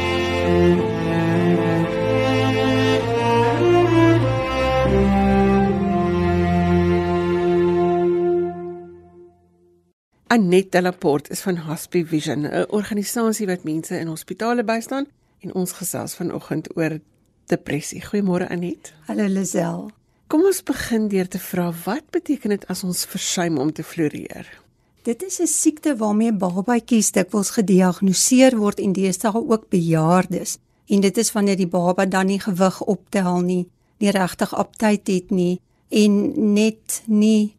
Annette 10.29 10.69
Delaport 10.69 11.31
is 11.31 11.41
van 11.41 11.57
Hospice 11.57 12.07
Vision, 12.07 12.41
'n 12.41 12.67
organisasie 12.69 13.47
wat 13.47 13.62
mense 13.64 13.99
in 13.99 14.07
hospitale 14.07 14.64
bystaan 14.64 15.07
en 15.41 15.55
ons 15.55 15.73
gesels 15.73 16.14
vanoggend 16.14 16.77
oor 16.77 17.01
depressie. 17.47 18.03
Goeiemôre 18.05 18.49
Annette. 18.49 18.91
Hallo 19.07 19.27
Lisel. 19.27 19.91
Kom 20.27 20.45
ons 20.45 20.62
begin 20.62 21.09
deur 21.09 21.29
te 21.29 21.38
vra 21.38 21.73
wat 21.85 22.11
beteken 22.11 22.49
dit 22.49 22.67
as 22.67 22.85
ons 22.85 23.05
versuim 23.05 23.59
om 23.59 23.73
te 23.73 23.83
floreer? 23.83 24.61
Dit 25.03 25.23
is 25.23 25.41
'n 25.41 25.47
siekte 25.47 25.97
waarmee 25.97 26.33
babatjies 26.33 27.11
dikwels 27.11 27.51
gediagnoseer 27.51 28.57
word 28.57 28.81
en 28.81 28.93
deesdae 28.93 29.49
ook 29.49 29.69
bejaardes. 29.69 30.59
En 30.87 31.01
dit 31.01 31.17
is 31.17 31.33
wanneer 31.33 31.57
die 31.57 31.67
baba 31.67 32.07
dan 32.07 32.27
nie 32.27 32.41
gewig 32.41 32.85
optel 32.85 33.41
nie, 33.41 33.69
nie 33.99 34.11
regtig 34.11 34.55
aptyt 34.55 35.07
het 35.07 35.31
nie 35.31 35.61
en 35.88 36.33
net 36.53 37.03
nie 37.07 37.58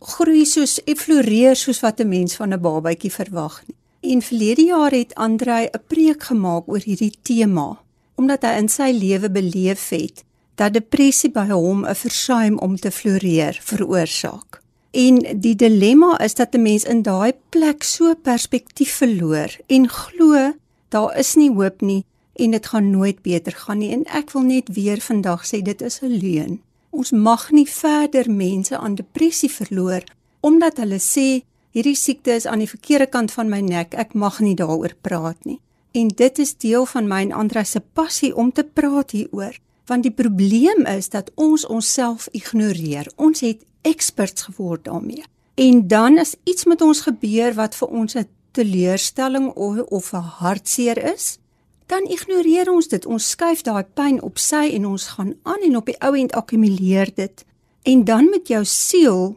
groei 0.00 0.44
soos 0.44 0.80
floreer 0.96 1.56
soos 1.56 1.80
wat 1.80 2.00
'n 2.00 2.08
mens 2.08 2.36
van 2.36 2.52
'n 2.52 2.60
babatjie 2.60 3.12
verwag 3.12 3.62
nie. 3.66 3.76
En 4.12 4.22
verlede 4.22 4.62
jaar 4.62 4.90
het 4.90 5.14
Andrei 5.14 5.66
'n 5.66 5.80
preek 5.86 6.22
gemaak 6.22 6.68
oor 6.68 6.80
hierdie 6.84 7.14
tema 7.22 7.78
omdat 8.14 8.42
hy 8.42 8.56
in 8.58 8.68
sy 8.68 8.90
lewe 8.92 9.30
beleef 9.30 9.88
het 9.88 10.24
dat 10.54 10.72
depressie 10.72 11.30
by 11.30 11.48
hom 11.48 11.84
'n 11.84 11.94
versuim 11.94 12.58
om 12.58 12.76
te 12.76 12.90
floreer 12.90 13.58
veroorsaak. 13.62 14.62
En 14.90 15.40
die 15.40 15.56
dilemma 15.56 16.18
is 16.18 16.34
dat 16.34 16.54
'n 16.54 16.62
mens 16.62 16.84
in 16.84 17.02
daai 17.02 17.32
plek 17.48 17.82
so 17.82 18.14
perspektief 18.14 18.92
verloor 18.92 19.50
en 19.66 19.88
glo 19.88 20.52
daar 20.88 21.18
is 21.18 21.34
nie 21.34 21.50
hoop 21.50 21.80
nie 21.80 22.04
en 22.32 22.50
dit 22.50 22.66
gaan 22.66 22.90
nooit 22.90 23.22
beter 23.22 23.52
gaan 23.52 23.78
nie 23.78 23.92
en 23.92 24.04
ek 24.04 24.30
wil 24.30 24.42
net 24.42 24.68
weer 24.68 25.00
vandag 25.00 25.46
sê 25.46 25.62
dit 25.62 25.82
is 25.82 26.00
'n 26.02 26.18
leuen 26.22 26.60
ons 26.96 27.12
mag 27.12 27.50
nie 27.52 27.66
verder 27.68 28.30
mense 28.30 28.78
aan 28.78 28.94
depressie 28.94 29.50
verloor 29.52 30.04
omdat 30.46 30.78
hulle 30.78 30.98
sê 31.02 31.42
hierdie 31.76 31.96
siekte 31.98 32.36
is 32.38 32.46
aan 32.46 32.62
die 32.62 32.70
verkeerde 32.70 33.08
kant 33.12 33.32
van 33.34 33.50
my 33.52 33.60
nek, 33.60 33.94
ek 33.98 34.14
mag 34.14 34.38
nie 34.40 34.54
daaroor 34.56 34.94
praat 35.02 35.38
nie. 35.44 35.58
En 35.96 36.08
dit 36.08 36.38
is 36.38 36.54
deel 36.62 36.86
van 36.88 37.08
my 37.08 37.22
en 37.26 37.32
Andre 37.32 37.64
se 37.64 37.80
passie 37.80 38.32
om 38.36 38.52
te 38.52 38.64
praat 38.64 39.12
hieroor, 39.16 39.56
want 39.90 40.06
die 40.06 40.14
probleem 40.14 40.86
is 40.88 41.10
dat 41.12 41.30
ons 41.34 41.66
onsself 41.66 42.28
ignoreer. 42.32 43.10
Ons 43.16 43.42
het 43.44 43.64
experts 43.86 44.48
geword 44.48 44.84
daarmee. 44.84 45.24
En 45.56 45.86
dan 45.88 46.18
as 46.18 46.34
iets 46.44 46.64
met 46.64 46.82
ons 46.84 47.00
gebeur 47.08 47.54
wat 47.56 47.74
vir 47.74 47.88
ons 47.88 48.16
'n 48.16 48.28
teleurstelling 48.52 49.52
of 49.54 49.78
of 49.88 50.12
'n 50.12 50.30
hartseer 50.40 50.98
is, 51.14 51.38
dan 51.86 52.06
ignoreer 52.10 52.70
ons 52.70 52.88
dit. 52.88 53.06
Ons 53.06 53.30
skuif 53.30 53.62
daai 53.62 53.84
pyn 53.84 54.20
op 54.22 54.38
sy 54.38 54.70
en 54.76 54.86
ons 54.86 55.06
gaan 55.16 55.34
aan 55.42 55.62
en 55.62 55.76
op 55.76 55.86
die 55.86 55.98
ou 56.02 56.14
end 56.18 56.32
akkumuleer 56.32 57.12
dit. 57.14 57.44
En 57.82 58.04
dan 58.04 58.30
met 58.30 58.48
jou 58.48 58.64
siel 58.64 59.36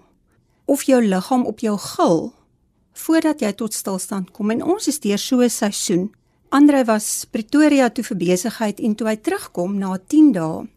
of 0.65 0.83
jou 0.83 1.01
liggaam 1.05 1.45
op 1.45 1.59
jou 1.59 1.77
gil 1.77 2.33
voordat 2.99 3.39
jy 3.39 3.51
tot 3.53 3.73
stilstand 3.73 4.31
kom. 4.31 4.51
En 4.51 4.63
ons 4.63 4.87
is 4.87 4.99
deur 4.99 5.17
so 5.17 5.41
'n 5.41 5.49
seisoen. 5.49 6.11
Andre 6.49 6.83
was 6.85 7.25
Pretoria 7.29 7.89
toe 7.89 8.03
vir 8.03 8.17
besigheid 8.17 8.79
en 8.79 8.95
toe 8.95 9.07
hy 9.07 9.15
terugkom 9.15 9.77
na 9.77 9.97
10 10.07 10.31
dae, 10.31 10.67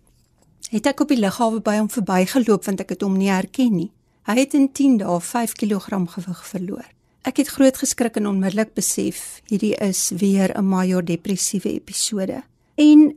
het 0.70 0.86
ek 0.86 1.00
op 1.00 1.08
die 1.08 1.16
lughawe 1.16 1.60
by 1.60 1.78
hom 1.78 1.88
verbygeloop 1.88 2.64
want 2.64 2.80
ek 2.80 2.88
het 2.88 3.02
hom 3.02 3.16
nie 3.16 3.30
herken 3.30 3.76
nie. 3.76 3.90
Hy 4.28 4.36
het 4.38 4.54
in 4.54 4.68
10 4.72 4.98
dae 4.98 5.20
5 5.20 5.52
kg 5.52 5.88
gewig 6.14 6.46
verloor. 6.46 6.91
Ek 7.22 7.36
het 7.38 7.52
groot 7.54 7.76
geskrik 7.78 8.16
en 8.18 8.26
onmiddellik 8.26 8.72
besef 8.74 9.42
hierdie 9.46 9.76
is 9.78 10.10
weer 10.18 10.50
'n 10.58 10.66
major 10.66 11.04
depressiewe 11.04 11.70
episode. 11.70 12.42
En 12.74 13.14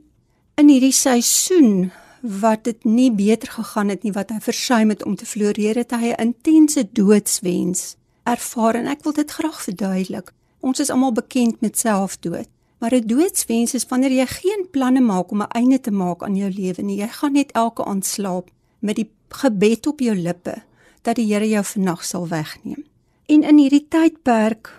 in 0.56 0.68
hierdie 0.70 0.92
seisoen 0.94 1.92
wat 2.22 2.64
dit 2.64 2.84
nie 2.84 3.12
beter 3.12 3.50
gegaan 3.50 3.90
het 3.90 4.04
nie 4.04 4.12
wat 4.12 4.30
hy 4.30 4.40
versuim 4.40 4.90
het 4.90 5.04
om 5.06 5.16
te 5.16 5.26
floreer 5.26 5.76
het 5.76 5.92
hy 5.92 6.14
'n 6.14 6.22
intense 6.22 6.88
doodswens 6.92 7.96
ervaar 8.24 8.76
en 8.76 8.88
ek 8.88 9.04
wil 9.04 9.14
dit 9.14 9.32
graag 9.32 9.62
verduidelik. 9.62 10.34
Ons 10.60 10.80
is 10.80 10.90
almal 10.90 11.12
bekend 11.12 11.62
met 11.62 11.78
selfdood, 11.78 12.48
maar 12.80 12.94
'n 12.94 13.08
doodswens 13.08 13.74
is 13.74 13.88
wanneer 13.88 14.12
jy 14.12 14.26
geen 14.26 14.68
planne 14.72 15.02
maak 15.02 15.32
om 15.32 15.42
'n 15.42 15.52
einde 15.52 15.80
te 15.80 15.92
maak 15.92 16.24
aan 16.24 16.36
jou 16.36 16.52
lewe 16.52 16.82
nie. 16.82 16.98
Jy 16.98 17.08
gaan 17.08 17.34
net 17.34 17.52
elke 17.52 17.86
aand 17.86 18.06
slaap 18.06 18.50
met 18.80 18.96
die 18.96 19.10
gebed 19.30 19.88
op 19.88 20.00
jou 20.00 20.16
lippe 20.16 20.64
dat 21.02 21.16
die 21.16 21.34
Here 21.34 21.50
jou 21.50 21.64
vannag 21.64 22.06
sal 22.06 22.28
wegneem. 22.28 22.86
En 23.26 23.44
in 23.44 23.58
hierdie 23.58 23.86
tydperk 23.90 24.70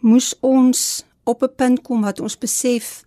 moes 0.00 0.34
ons 0.40 1.04
op 1.24 1.42
'n 1.42 1.54
punt 1.56 1.82
kom 1.82 2.02
wat 2.02 2.20
ons 2.20 2.38
besef 2.38 3.04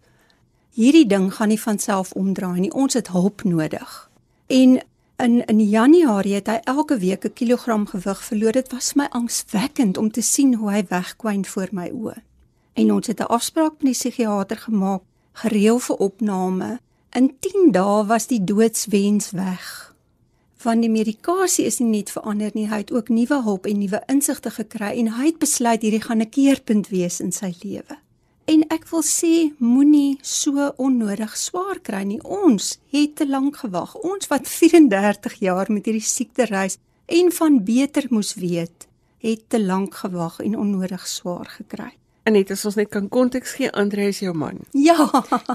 hierdie 0.72 1.08
ding 1.08 1.34
gaan 1.34 1.48
nie 1.48 1.62
van 1.62 1.80
self 1.80 2.12
omdraai 2.12 2.60
nie. 2.60 2.72
Ons 2.72 2.94
het 2.94 3.08
hulp 3.08 3.44
nodig. 3.44 4.10
En 4.48 4.82
in 5.16 5.46
in 5.46 5.60
Januarie 5.70 6.34
het 6.34 6.48
hy 6.48 6.60
elke 6.64 6.98
week 6.98 7.26
'n 7.26 7.34
kilogram 7.34 7.86
gewig 7.88 8.24
verloor. 8.24 8.52
Dit 8.52 8.72
was 8.72 8.94
my 8.94 9.08
angswekkend 9.10 9.98
om 9.98 10.12
te 10.12 10.22
sien 10.22 10.54
hoe 10.56 10.72
hy 10.72 10.86
wegkwyn 10.90 11.46
voor 11.46 11.68
my 11.72 11.90
oë. 11.90 12.22
En 12.74 12.92
ons 12.92 13.08
het 13.08 13.20
'n 13.20 13.24
afspraak 13.24 13.72
met 13.72 13.82
die 13.82 13.92
psigiater 13.92 14.58
gemaak, 14.58 15.02
gereël 15.32 15.80
vir 15.80 15.96
opname. 15.96 16.80
In 17.10 17.36
10 17.40 17.72
dae 17.72 18.06
was 18.06 18.28
die 18.28 18.44
doodswens 18.44 19.32
weg. 19.32 19.95
Van 20.66 20.82
die 20.82 20.90
medikasie 20.90 21.68
is 21.70 21.76
nie 21.78 21.92
net 21.92 22.10
verander 22.10 22.50
nie, 22.58 22.64
hy 22.66 22.80
het 22.82 22.92
ook 22.94 23.12
nuwe 23.14 23.38
hulp 23.46 23.68
en 23.70 23.78
nuwe 23.84 24.00
insigte 24.10 24.50
gekry 24.50 24.96
en 24.98 25.12
hy 25.14 25.28
het 25.28 25.38
besluit 25.38 25.84
hierdie 25.86 26.02
gaan 26.02 26.24
'n 26.26 26.30
keerpunt 26.38 26.90
wees 26.90 27.20
in 27.22 27.32
sy 27.32 27.52
lewe. 27.62 28.00
En 28.50 28.64
ek 28.74 28.90
wil 28.90 29.04
sê 29.04 29.54
moenie 29.60 30.18
so 30.22 30.74
onnodig 30.78 31.38
swaar 31.38 31.78
kry 31.82 32.02
nie. 32.04 32.20
Ons 32.24 32.80
het 32.90 33.16
te 33.16 33.28
lank 33.28 33.58
gewag. 33.58 33.96
Ons 33.96 34.28
wat 34.28 34.48
34 34.48 35.34
jaar 35.40 35.72
met 35.72 35.86
hierdie 35.86 36.02
siekte 36.02 36.46
reis 36.46 36.78
en 37.06 37.32
van 37.32 37.64
beter 37.64 38.08
moes 38.10 38.34
weet, 38.34 38.88
het 39.18 39.50
te 39.50 39.62
lank 39.62 39.94
gewag 39.94 40.40
en 40.40 40.58
onnodig 40.58 41.08
swaar 41.08 41.46
gekry. 41.46 41.94
En 42.24 42.34
net 42.34 42.50
as 42.52 42.66
ons 42.66 42.76
net 42.76 42.90
kan 42.90 43.08
konteks 43.10 43.52
gee, 43.54 43.72
Andre 43.72 44.08
is 44.08 44.20
jou 44.20 44.34
man. 44.34 44.60
Ja. 44.72 44.98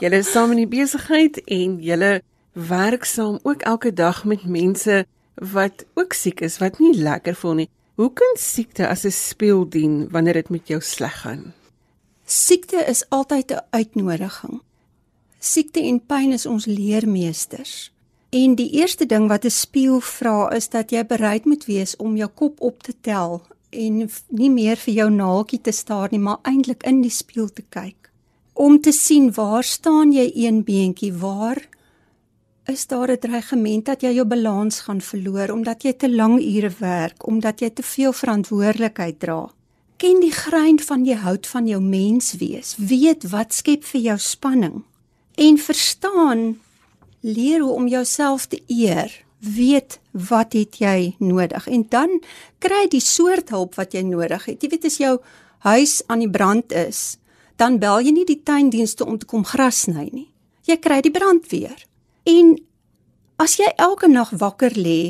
Julle 0.02 0.16
is 0.22 0.30
saam 0.30 0.50
in 0.50 0.56
die 0.56 0.70
besigheid 0.78 1.42
en 1.46 1.80
julle 1.82 2.22
werk 2.52 3.04
saam 3.04 3.38
ook 3.42 3.62
elke 3.62 3.92
dag 3.92 4.24
met 4.24 4.44
mense 4.44 5.06
wat 5.34 5.84
ook 5.94 6.12
siek 6.12 6.40
is, 6.40 6.58
wat 6.58 6.78
nie 6.78 6.96
lekker 6.96 7.34
voel 7.34 7.54
nie. 7.54 7.68
Hoe 7.94 8.12
kan 8.12 8.36
siekte 8.36 8.88
as 8.88 9.04
'n 9.04 9.10
speel 9.10 9.68
dien 9.68 10.08
wanneer 10.10 10.32
dit 10.32 10.48
met 10.48 10.68
jou 10.68 10.80
sleg 10.80 11.20
gaan? 11.20 11.52
Siekte 12.24 12.76
is 12.76 13.08
altyd 13.08 13.52
'n 13.52 13.64
uitnodiging. 13.70 14.62
Siekte 15.38 15.80
en 15.80 16.06
pyn 16.06 16.32
is 16.32 16.46
ons 16.46 16.66
leermeesters. 16.66 17.92
En 18.30 18.54
die 18.54 18.70
eerste 18.70 19.06
ding 19.06 19.28
wat 19.28 19.44
'n 19.44 19.50
spieël 19.50 20.00
vra 20.00 20.50
is 20.50 20.68
dat 20.68 20.90
jy 20.90 21.06
bereid 21.06 21.44
moet 21.44 21.64
wees 21.64 21.96
om 21.96 22.16
jou 22.16 22.30
kop 22.34 22.60
op 22.60 22.82
te 22.82 22.94
tel 23.00 23.42
en 23.70 24.10
nie 24.28 24.50
meer 24.50 24.76
vir 24.76 24.94
jou 24.94 25.10
naaltjie 25.10 25.60
te 25.60 25.70
staar 25.70 26.08
nie, 26.10 26.18
maar 26.18 26.38
eintlik 26.42 26.82
in 26.82 27.00
die 27.00 27.10
spieël 27.10 27.52
te 27.52 27.62
kyk. 27.68 28.10
Om 28.52 28.80
te 28.80 28.92
sien 28.92 29.32
waar 29.32 29.64
staan 29.64 30.12
jy 30.12 30.30
een 30.34 30.64
beentjie? 30.64 31.12
Waar 31.12 31.68
is 32.70 32.86
daar 32.86 33.10
'n 33.10 33.18
dreigement 33.18 33.84
dat 33.84 34.02
jy 34.02 34.14
jou 34.14 34.26
balans 34.26 34.80
gaan 34.80 35.00
verloor 35.00 35.50
omdat 35.50 35.82
jy 35.82 35.92
te 35.92 36.10
lang 36.10 36.40
ure 36.40 36.70
werk, 36.78 37.26
omdat 37.26 37.60
jy 37.60 37.70
te 37.70 37.82
veel 37.82 38.12
verantwoordelikheid 38.12 39.20
dra? 39.20 39.50
ken 40.00 40.22
die 40.22 40.32
grein 40.32 40.78
van 40.80 41.04
jy 41.04 41.18
hout 41.20 41.46
van 41.46 41.66
jou 41.68 41.80
mens 41.84 42.32
wees. 42.40 42.72
Weet 42.80 43.26
wat 43.34 43.52
skep 43.52 43.84
vir 43.84 44.00
jou 44.00 44.18
spanning 44.18 44.80
en 45.40 45.58
verstaan 45.60 46.40
leer 47.20 47.60
hoe 47.60 47.72
om 47.72 47.88
jouself 47.88 48.46
te 48.48 48.62
eer. 48.66 49.12
Weet 49.40 49.98
wat 50.12 50.56
het 50.56 50.80
jy 50.80 51.14
nodig 51.18 51.68
en 51.68 51.84
dan 51.88 52.16
kry 52.64 52.86
die 52.88 53.04
soort 53.04 53.52
hulp 53.52 53.76
wat 53.76 53.92
jy 53.96 54.02
nodig 54.08 54.44
het. 54.48 54.62
Jy 54.62 54.72
weet 54.72 54.88
as 54.88 54.98
jou 55.00 55.18
huis 55.68 56.00
aan 56.08 56.24
die 56.24 56.32
brand 56.32 56.72
is, 56.72 57.18
dan 57.60 57.76
bel 57.80 58.00
jy 58.00 58.16
nie 58.16 58.28
die 58.28 58.40
tuindienste 58.40 59.04
om 59.04 59.20
te 59.20 59.28
kom 59.28 59.44
gras 59.44 59.84
sny 59.84 60.08
nie. 60.12 60.28
Jy 60.64 60.80
kry 60.80 61.00
die 61.04 61.12
brandweer. 61.12 61.76
En 62.30 62.54
as 63.40 63.56
jy 63.58 63.68
elke 63.80 64.08
nag 64.08 64.30
wakker 64.38 64.76
lê 64.76 65.02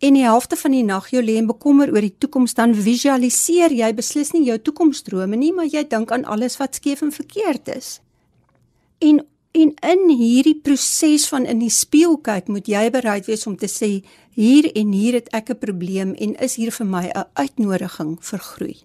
en 0.00 0.16
die 0.16 0.24
helfte 0.24 0.56
van 0.56 0.74
die 0.74 0.84
nag 0.84 1.10
jou 1.12 1.22
lê 1.24 1.36
en 1.40 1.48
bekommer 1.48 1.92
oor 1.92 2.04
die 2.04 2.16
toekoms 2.22 2.56
dan 2.58 2.74
visualiseer 2.76 3.72
jy 3.76 3.90
beslis 3.96 4.32
nie 4.34 4.46
jou 4.48 4.56
toekomsdrome 4.68 5.38
nie 5.40 5.52
maar 5.56 5.68
jy 5.70 5.84
dink 5.88 6.12
aan 6.12 6.24
alles 6.24 6.58
wat 6.60 6.80
skeef 6.80 7.04
en 7.06 7.12
verkeerd 7.14 7.72
is. 7.76 7.98
En 9.00 9.24
en 9.50 9.72
in 9.82 10.02
hierdie 10.14 10.60
proses 10.62 11.24
van 11.26 11.46
in 11.50 11.58
die 11.58 11.72
spieël 11.74 12.20
kyk 12.22 12.46
moet 12.54 12.68
jy 12.70 12.84
bereid 12.94 13.26
wees 13.26 13.48
om 13.50 13.56
te 13.58 13.66
sê 13.66 13.88
hier 14.38 14.68
en 14.78 14.92
hier 14.94 15.16
het 15.18 15.32
ek 15.34 15.50
'n 15.50 15.58
probleem 15.58 16.14
en 16.14 16.36
is 16.38 16.54
hier 16.54 16.70
vir 16.70 16.86
my 16.86 17.10
'n 17.10 17.26
uitnodiging 17.34 18.18
vir 18.20 18.38
groei. 18.38 18.76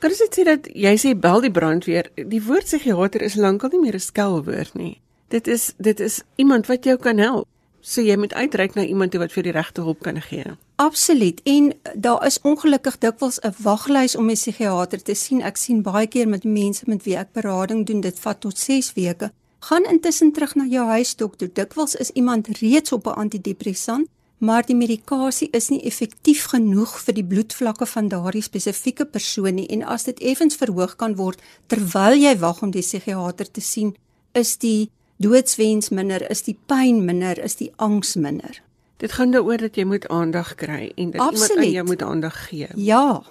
Kan 0.00 0.10
jy 0.10 0.28
sê 0.32 0.44
dat 0.44 0.68
jy 0.74 0.94
sê 0.96 1.14
bel 1.14 1.40
die 1.40 1.50
brandweer? 1.50 2.08
Die 2.16 2.42
woord 2.42 2.64
psigiater 2.64 3.22
is 3.22 3.36
lankal 3.36 3.70
nie 3.72 3.80
meer 3.80 3.94
'n 3.94 4.00
skelwoord 4.00 4.74
nie 4.74 5.00
dit 5.30 5.46
is 5.46 5.72
dit 5.78 6.00
is 6.00 6.22
iemand 6.36 6.66
wat 6.66 6.84
jou 6.84 6.96
kan 6.98 7.18
help 7.18 7.48
So 7.80 8.02
jy 8.04 8.16
moet 8.20 8.34
uitreik 8.36 8.74
na 8.76 8.84
iemand 8.84 9.14
wat 9.16 9.32
vir 9.32 9.46
die 9.46 9.54
regte 9.56 9.80
hulp 9.80 10.02
kan 10.04 10.20
gee. 10.20 10.44
Absoluut. 10.76 11.40
En 11.48 11.72
daar 11.94 12.26
is 12.26 12.40
ongelukkig 12.44 12.98
dikwels 13.00 13.40
'n 13.40 13.54
waglys 13.58 14.16
om 14.16 14.30
'n 14.30 14.34
psigiater 14.34 15.02
te 15.02 15.14
sien. 15.14 15.42
Ek 15.42 15.56
sien 15.56 15.82
baie 15.82 16.06
keer 16.06 16.28
met 16.28 16.44
mense 16.44 16.84
met 16.86 17.02
wie 17.04 17.16
ek 17.16 17.32
berading 17.32 17.86
doen, 17.86 18.00
dit 18.00 18.18
vat 18.18 18.40
tot 18.40 18.58
6 18.58 18.92
weke. 18.92 19.32
Gaan 19.58 19.84
intussen 19.84 20.32
terug 20.32 20.54
na 20.54 20.64
jou 20.64 20.86
huisdokter. 20.86 21.48
Dikwels 21.52 21.94
is 21.94 22.10
iemand 22.10 22.48
reeds 22.48 22.92
op 22.92 23.06
'n 23.06 23.18
antidepressant, 23.18 24.08
maar 24.38 24.66
die 24.66 24.76
medikasie 24.76 25.48
is 25.50 25.68
nie 25.68 25.82
effektief 25.82 26.44
genoeg 26.44 27.00
vir 27.00 27.14
die 27.14 27.24
bloedvlakke 27.24 27.86
van 27.86 28.08
daardie 28.08 28.42
spesifieke 28.42 29.04
persoon 29.04 29.54
nie 29.54 29.66
en 29.66 29.82
as 29.82 30.04
dit 30.04 30.20
effens 30.20 30.56
verhoog 30.56 30.96
kan 30.96 31.16
word 31.16 31.42
terwyl 31.66 32.14
jy 32.14 32.38
wag 32.38 32.62
om 32.62 32.70
die 32.70 32.82
psigiater 32.82 33.50
te 33.50 33.60
sien, 33.60 33.96
is 34.32 34.56
die 34.56 34.90
doodswens 35.20 35.90
minder, 35.94 36.24
is 36.30 36.42
die 36.46 36.56
pyn 36.70 37.04
minder, 37.04 37.38
is 37.38 37.58
die 37.60 37.70
angs 37.76 38.16
minder. 38.16 38.60
Dit 39.00 39.12
gaan 39.16 39.32
daaroor 39.32 39.62
dat 39.64 39.76
jy 39.76 39.86
moet 39.88 40.08
aandag 40.08 40.54
kry 40.60 40.90
en 40.96 41.10
dat 41.14 41.20
Absoluut. 41.20 41.50
iemand 41.50 41.66
aan 41.66 41.72
jou 41.72 41.86
moet 41.86 42.02
aandag 42.02 42.48
gee. 42.48 42.68
Ja. 42.74 43.22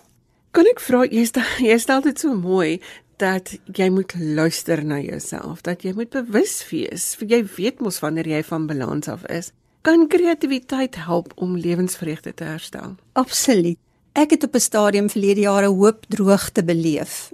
Kan 0.52 0.66
ek 0.66 0.82
vra 0.82 1.04
jy 1.06 1.26
stel 1.30 1.46
jy 1.62 1.78
stel 1.78 2.02
dit 2.02 2.20
so 2.20 2.34
mooi 2.34 2.80
dat 3.20 3.52
jy 3.76 3.90
moet 3.92 4.16
luister 4.18 4.82
na 4.86 5.00
jouself, 5.04 5.62
dat 5.62 5.84
jy 5.84 5.92
moet 5.94 6.10
bewus 6.16 6.62
wees, 6.70 7.12
vir 7.20 7.34
jy 7.36 7.42
weet 7.58 7.84
mos 7.84 8.00
wanneer 8.00 8.30
jy 8.32 8.40
van 8.48 8.68
balans 8.70 9.12
af 9.12 9.26
is. 9.28 9.52
Kan 9.84 10.08
kreatiwiteit 10.08 10.96
help 11.04 11.34
om 11.36 11.58
lewensvreugde 11.58 12.34
te 12.34 12.48
herstel? 12.48 12.96
Absoluut. 13.20 13.78
Ek 14.14 14.30
het 14.30 14.44
op 14.44 14.56
'n 14.56 14.60
stadium 14.60 15.10
verlede 15.10 15.42
jare 15.42 15.68
hoop 15.68 16.06
droogte 16.08 16.64
beleef 16.64 17.32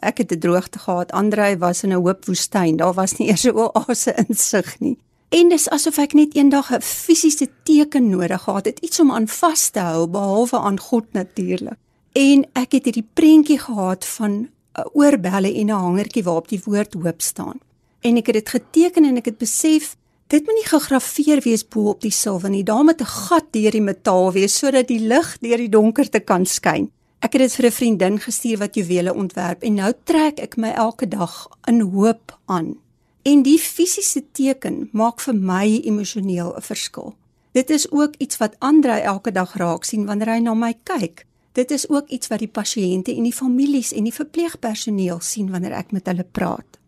ek 0.00 0.18
het 0.18 0.32
'n 0.32 0.38
droogte 0.38 0.78
gehad. 0.78 1.12
Andre 1.12 1.58
was 1.58 1.82
in 1.82 1.92
'n 1.92 2.02
hoop 2.04 2.24
woestyn. 2.24 2.76
Daar 2.76 2.92
was 2.92 3.16
nie 3.16 3.28
eers 3.28 3.44
'n 3.44 3.56
oase 3.56 4.14
insig 4.28 4.80
nie. 4.80 4.98
En 5.28 5.48
dis 5.48 5.68
asof 5.68 5.98
ek 5.98 6.12
net 6.12 6.34
eendag 6.34 6.72
'n 6.72 6.80
fisiese 6.80 7.48
teken 7.62 8.08
nodig 8.08 8.42
gehad 8.42 8.64
het, 8.64 8.78
iets 8.78 9.00
om 9.00 9.12
aan 9.12 9.28
vas 9.28 9.68
te 9.68 9.78
hou 9.78 10.06
behalwe 10.06 10.58
aan 10.58 10.80
God 10.80 11.04
natuurlik. 11.12 11.78
En 12.12 12.46
ek 12.52 12.72
het 12.72 12.84
hierdie 12.84 13.08
prentjie 13.14 13.58
gehad 13.58 14.04
van 14.04 14.32
'n 14.32 14.48
oorbelle 14.92 15.54
en 15.54 15.66
'n 15.66 15.70
hangertjie 15.70 16.24
waarop 16.24 16.48
die 16.48 16.60
woord 16.64 16.94
hoop 16.94 17.22
staan. 17.22 17.58
En 18.00 18.16
ek 18.16 18.26
het 18.26 18.34
dit 18.34 18.48
geteken 18.48 19.04
en 19.04 19.16
ek 19.16 19.24
het 19.24 19.38
besef 19.38 19.96
dit 20.26 20.46
moet 20.46 20.54
nie 20.54 20.68
gegraveer 20.68 21.40
wees 21.44 21.64
bo 21.68 21.88
op 21.92 22.00
die 22.00 22.12
silwer 22.12 22.50
nie. 22.50 22.64
Daar 22.64 22.84
moet 22.84 23.00
'n 23.00 23.14
gat 23.28 23.46
deur 23.50 23.70
die 23.70 23.80
metaal 23.80 24.32
wees 24.32 24.58
sodat 24.58 24.88
die 24.88 25.00
lig 25.00 25.38
deur 25.40 25.56
die 25.56 25.68
donkerte 25.68 26.20
kan 26.20 26.46
skyn. 26.46 26.90
Ek 27.20 27.32
het 27.32 27.42
dit 27.42 27.54
vir 27.54 27.66
'n 27.66 27.72
vriendin 27.72 28.20
gestuur 28.20 28.58
wat 28.58 28.74
juwele 28.74 29.14
ontwerp 29.14 29.62
en 29.62 29.74
nou 29.74 29.92
trek 30.04 30.40
ek 30.40 30.56
my 30.56 30.70
elke 30.70 31.08
dag 31.08 31.48
in 31.66 31.80
hoop 31.80 32.38
aan. 32.46 32.76
En 33.22 33.42
die 33.42 33.58
fisiese 33.58 34.22
teken 34.32 34.88
maak 34.92 35.20
vir 35.20 35.34
my 35.34 35.80
emosioneel 35.84 36.54
'n 36.56 36.62
verskil. 36.62 37.14
Dit 37.52 37.70
is 37.70 37.90
ook 37.90 38.14
iets 38.18 38.36
wat 38.36 38.56
Andre 38.58 38.90
elke 38.90 39.32
dag 39.32 39.54
raak 39.56 39.84
sien 39.84 40.06
wanneer 40.06 40.28
hy 40.28 40.38
na 40.38 40.54
my 40.54 40.74
kyk. 40.82 41.26
Dit 41.52 41.70
is 41.70 41.88
ook 41.88 42.08
iets 42.08 42.26
wat 42.26 42.38
die 42.38 42.48
pasiënte 42.48 43.14
en 43.14 43.22
die 43.22 43.32
families 43.32 43.92
en 43.92 44.04
die 44.04 44.14
verpleegpersoneel 44.14 45.20
sien 45.20 45.50
wanneer 45.50 45.72
ek 45.72 45.92
met 45.92 46.06
hulle 46.06 46.26
praat. 46.30 46.78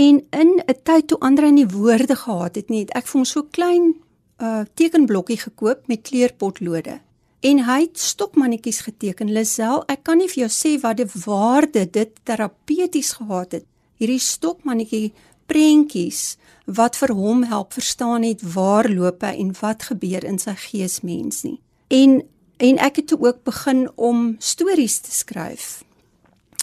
En 0.00 0.20
in 0.30 0.50
'n 0.66 0.80
tyd 0.82 1.06
toe 1.08 1.18
Andre 1.18 1.50
nie 1.50 1.66
woorde 1.66 2.16
gehad 2.16 2.54
het 2.54 2.68
nie, 2.68 2.80
het 2.80 2.94
ek 2.94 3.06
vir 3.06 3.18
hom 3.18 3.24
so 3.24 3.42
klein 3.42 3.94
uh 4.38 4.64
tekenblokkie 4.74 5.36
gekoop 5.36 5.86
met 5.86 6.02
kleurpotlode 6.02 7.00
en 7.40 7.64
hy 7.64 7.80
het 7.80 7.98
stokmannetjies 7.98 8.80
geteken. 8.80 9.32
Lisel, 9.32 9.82
ek 9.88 10.02
kan 10.02 10.18
nie 10.18 10.28
vir 10.28 10.40
jou 10.46 10.48
sê 10.48 10.80
wat 10.80 10.96
die 10.96 11.10
waarde 11.24 11.90
dit 11.90 12.10
terapeuties 12.22 13.12
gehad 13.12 13.52
het. 13.52 13.64
Hierdie 13.96 14.18
stokmannetjie 14.18 15.12
prentjies 15.46 16.36
wat 16.64 16.96
vir 16.96 17.12
hom 17.12 17.42
help 17.42 17.72
verstaan 17.72 18.22
het 18.22 18.42
waar 18.54 18.88
loop 18.88 19.22
hy 19.22 19.34
en 19.40 19.54
wat 19.60 19.82
gebeur 19.82 20.24
in 20.24 20.38
sy 20.38 20.54
geesmens 20.54 21.42
nie. 21.42 21.60
En 21.88 22.22
En 22.60 22.76
ek 22.76 22.96
het 22.96 23.12
ook 23.16 23.42
begin 23.42 23.88
om 23.94 24.34
stories 24.38 24.98
te 24.98 25.10
skryf. 25.10 25.84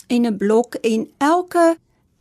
En 0.08 0.26
'n 0.26 0.38
blok 0.38 0.76
en 0.76 1.10
elke 1.18 1.78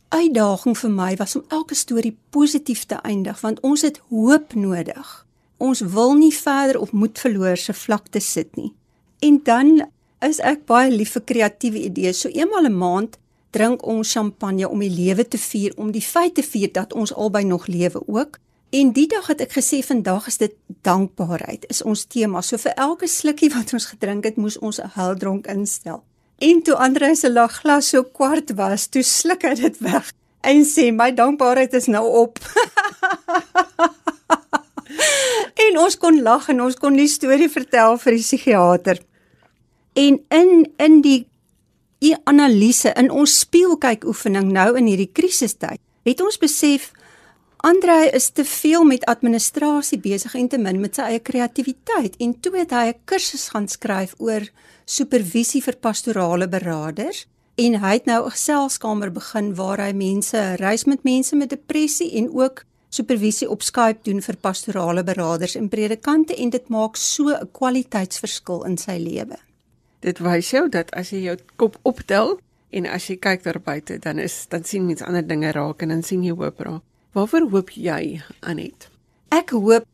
uitdaging 0.09 0.77
vir 0.77 0.89
my 0.89 1.15
was 1.15 1.35
om 1.35 1.43
elke 1.47 1.75
storie 1.75 2.17
positief 2.29 2.85
te 2.85 2.95
eindig 3.03 3.41
want 3.41 3.59
ons 3.59 3.81
het 3.81 4.01
hoop 4.09 4.53
nodig. 4.53 5.25
Ons 5.57 5.81
wil 5.81 6.13
nie 6.15 6.33
verder 6.33 6.79
op 6.79 6.91
moed 6.91 7.19
verloor 7.19 7.57
se 7.57 7.73
vlakte 7.73 8.19
sit 8.19 8.55
nie. 8.55 8.73
En 9.19 9.39
dan 9.43 9.87
is 10.21 10.39
ek 10.39 10.65
baie 10.65 10.91
lief 10.91 11.15
vir 11.17 11.25
kreatiewe 11.31 11.81
idees. 11.89 12.19
So 12.21 12.29
eenmal 12.29 12.65
'n 12.65 12.77
maand 12.77 13.17
drink 13.51 13.85
ons 13.85 14.11
champagne 14.11 14.69
om 14.69 14.79
die 14.79 14.89
lewe 14.89 15.27
te 15.27 15.37
vier, 15.37 15.73
om 15.77 15.91
die 15.91 16.01
feit 16.01 16.35
te 16.35 16.43
vier 16.43 16.71
dat 16.71 16.93
ons 16.93 17.13
albei 17.13 17.43
nog 17.43 17.67
lewe 17.67 18.01
ook. 18.07 18.39
En 18.69 18.91
die 18.91 19.07
dag 19.07 19.27
het 19.27 19.41
ek 19.41 19.53
gesê 19.55 19.79
vandag 19.85 20.27
is 20.27 20.37
dit 20.37 20.53
dankbaarheid 20.81 21.65
is 21.69 21.81
ons 21.81 22.05
tema. 22.05 22.41
So 22.41 22.57
vir 22.57 22.73
elke 22.75 23.07
slukkie 23.07 23.49
wat 23.49 23.73
ons 23.73 23.85
gedrink 23.85 24.23
het, 24.23 24.35
moes 24.35 24.57
ons 24.59 24.79
'n 24.79 24.91
huildronk 24.93 25.47
instel. 25.47 26.03
En 26.37 26.61
toe 26.61 26.75
Andre 26.75 27.15
se 27.15 27.31
lag 27.31 27.59
glas 27.61 27.89
so 27.89 28.03
kwart 28.03 28.53
was, 28.55 28.87
toe 28.87 29.03
sluk 29.03 29.45
hy 29.47 29.55
dit 29.57 29.77
weg 29.81 30.11
en 30.47 30.61
sê 30.63 30.91
my 30.93 31.09
dankbaarheid 31.11 31.73
is 31.75 31.87
nou 31.91 32.03
op. 32.21 32.37
en 35.65 35.79
ons 35.81 35.97
kon 35.97 36.21
lag 36.23 36.45
en 36.53 36.61
ons 36.67 36.77
kon 36.77 36.95
die 36.95 37.09
storie 37.09 37.49
vertel 37.51 37.97
vir 38.03 38.15
die 38.15 38.23
psigiater. 38.23 39.01
En 39.97 40.21
in 40.29 40.53
in 40.77 41.01
die 41.01 41.23
die 42.05 42.13
analise 42.29 42.93
in 43.01 43.09
ons 43.09 43.39
spieelkyk 43.41 44.05
oefening 44.05 44.51
nou 44.53 44.69
in 44.77 44.85
hierdie 44.85 45.09
krisistyd, 45.09 45.81
het 46.05 46.21
ons 46.21 46.37
besef 46.37 46.91
Andre 47.65 48.11
is 48.13 48.29
te 48.29 48.45
veel 48.45 48.83
met 48.85 49.05
administrasie 49.09 49.97
besig 49.97 50.35
en 50.37 50.47
te 50.47 50.59
min 50.61 50.77
met 50.79 50.95
sy 50.95 51.07
eie 51.09 51.21
kreatiwiteit 51.25 52.19
en 52.21 52.35
toe 52.37 52.53
het 52.53 52.71
hy 52.71 52.85
'n 52.93 52.99
kursus 53.09 53.49
gaan 53.49 53.67
skryf 53.67 54.13
oor 54.21 54.45
supervisie 54.87 55.61
vir 55.61 55.75
pastorale 55.83 56.47
beraders 56.47 57.25
en 57.59 57.75
hy 57.81 57.93
het 57.97 58.05
nou 58.05 58.25
'n 58.25 58.31
geselskamer 58.31 59.11
begin 59.11 59.55
waar 59.55 59.79
hy 59.83 59.91
mense 59.91 60.55
reis 60.55 60.85
met 60.85 61.03
mense 61.03 61.35
met 61.35 61.49
depressie 61.49 62.11
en 62.15 62.29
ook 62.33 62.63
supervisie 62.89 63.49
op 63.49 63.61
Skype 63.61 63.99
doen 64.03 64.21
vir 64.21 64.35
pastorale 64.35 65.03
beraders 65.03 65.55
en 65.55 65.69
predikante 65.69 66.35
en 66.35 66.49
dit 66.49 66.69
maak 66.69 66.95
so 66.95 67.29
'n 67.29 67.49
kwaliteitsverskil 67.51 68.63
in 68.65 68.77
sy 68.77 68.97
lewe. 68.97 69.37
Dit 69.99 70.19
wys 70.19 70.49
jou 70.51 70.69
dat 70.69 70.91
as 70.91 71.09
jy 71.09 71.21
jou 71.23 71.37
kop 71.55 71.77
optel 71.83 72.39
en 72.69 72.85
as 72.85 73.07
jy 73.07 73.17
kyk 73.17 73.43
daar 73.43 73.59
buite, 73.59 73.99
dan 73.99 74.19
is 74.19 74.45
dan 74.49 74.63
sien 74.63 74.85
mens 74.85 75.01
ander 75.01 75.27
dinge 75.27 75.51
raak 75.51 75.81
en 75.81 75.89
dan 75.89 76.03
sien 76.03 76.23
jy 76.23 76.35
hoop 76.35 76.59
raak. 76.59 76.81
Waarvoor 77.11 77.49
hoop 77.49 77.69
jy, 77.69 78.21
Anet? 78.39 78.89
Ek 79.29 79.49
hoop 79.49 79.85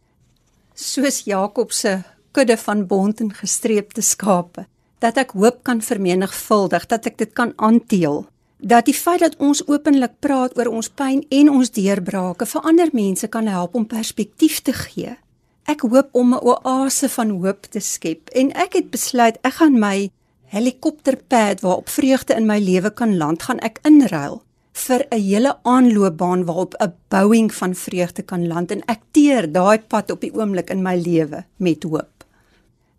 soos 0.74 1.24
Jakob 1.24 1.72
se 1.72 2.04
kudde 2.32 2.58
van 2.58 2.88
bont 2.88 3.22
en 3.22 3.34
gestreepte 3.34 4.02
skape, 4.02 4.66
dat 5.04 5.18
ek 5.20 5.36
hoop 5.36 5.64
kan 5.68 5.82
vermenigvuldig, 5.84 6.88
dat 6.88 7.10
ek 7.12 7.18
dit 7.18 7.34
kan 7.36 7.52
aanteel. 7.56 8.24
Dat 8.64 8.88
die 8.88 8.96
feit 8.96 9.20
dat 9.20 9.36
ons 9.44 9.66
openlik 9.68 10.16
praat 10.24 10.56
oor 10.58 10.72
ons 10.72 10.88
pyn 10.90 11.26
en 11.30 11.52
ons 11.52 11.74
deurbrake 11.76 12.48
vir 12.48 12.72
ander 12.72 12.90
mense 12.96 13.28
kan 13.28 13.48
help 13.52 13.76
om 13.76 13.86
perspektief 13.86 14.62
te 14.64 14.74
gee 14.74 15.18
Ek 15.64 15.86
hoop 15.88 16.10
om 16.12 16.34
'n 16.36 16.44
oase 16.44 17.08
van 17.10 17.30
hoop 17.40 17.62
te 17.72 17.80
skep 17.80 18.30
en 18.40 18.52
ek 18.52 18.74
het 18.74 18.90
besluit 18.92 19.38
ek 19.48 19.54
gaan 19.60 19.80
my 19.80 20.10
helikopterpad 20.52 21.62
waarop 21.62 21.90
vreugde 21.90 22.36
in 22.36 22.46
my 22.46 22.60
lewe 22.60 22.92
kan 22.92 23.18
land, 23.18 23.44
gaan 23.44 23.60
ek 23.60 23.80
inruil 23.88 24.44
vir 24.74 25.06
'n 25.10 25.22
hele 25.22 25.56
aanloopbaan 25.64 26.46
waarop 26.46 26.76
'n 26.80 26.94
Boeing 27.10 27.54
van 27.54 27.76
vreugde 27.76 28.24
kan 28.24 28.48
land 28.48 28.72
en 28.72 28.84
ek 28.88 29.02
teer 29.12 29.52
daai 29.52 29.80
pad 29.80 30.12
op 30.12 30.22
die 30.22 30.34
oomblik 30.34 30.70
in 30.70 30.82
my 30.82 30.96
lewe 30.96 31.46
met 31.58 31.84
hoop. 31.84 32.13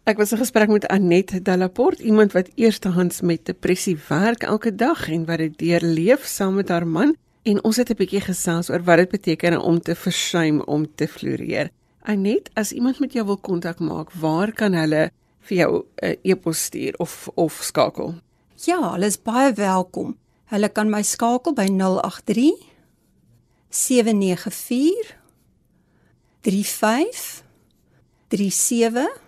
Ek 0.05 0.19
was 0.21 0.35
in 0.37 0.39
gesprek 0.39 0.69
met 0.69 0.85
Annette 0.93 1.39
Delaport, 1.43 1.99
iemand 1.99 2.33
wat 2.37 2.51
eerstehands 2.61 3.23
met 3.25 3.47
depressie 3.49 3.97
werk 4.09 4.43
elke 4.43 4.75
dag 4.75 5.09
en 5.09 5.25
wat 5.25 5.39
dit 5.41 5.59
deurleef 5.59 6.27
saam 6.29 6.55
met 6.61 6.69
haar 6.69 6.85
man 6.87 7.17
en 7.43 7.65
ons 7.65 7.77
het 7.77 7.91
'n 7.91 7.97
bietjie 7.97 8.21
gesels 8.21 8.71
oor 8.71 8.85
wat 8.85 8.97
dit 8.97 9.09
beteken 9.09 9.61
om 9.61 9.81
te 9.81 9.95
versuim 9.95 10.61
om 10.61 10.95
te 10.95 11.09
floreer. 11.09 11.71
Anet, 12.03 12.51
as 12.53 12.73
iemand 12.73 13.01
met 13.01 13.13
jou 13.13 13.27
wil 13.27 13.37
kontak 13.37 13.79
maak, 13.79 14.13
waar 14.13 14.53
kan 14.53 14.73
hulle 14.73 15.11
vir 15.41 15.57
jou 15.57 15.77
'n 15.77 16.07
uh, 16.07 16.17
e-pos 16.23 16.65
stuur 16.65 16.95
of 16.97 17.29
of 17.35 17.63
skakel? 17.63 18.15
Ja, 18.55 18.93
hulle 18.93 19.07
is 19.07 19.23
baie 19.23 19.53
welkom. 19.53 20.17
Hulle 20.45 20.69
kan 20.69 20.91
my 20.91 21.03
skakel 21.03 21.53
by 21.53 21.67
083 21.67 22.53
794 23.69 25.17
3537 26.41 29.24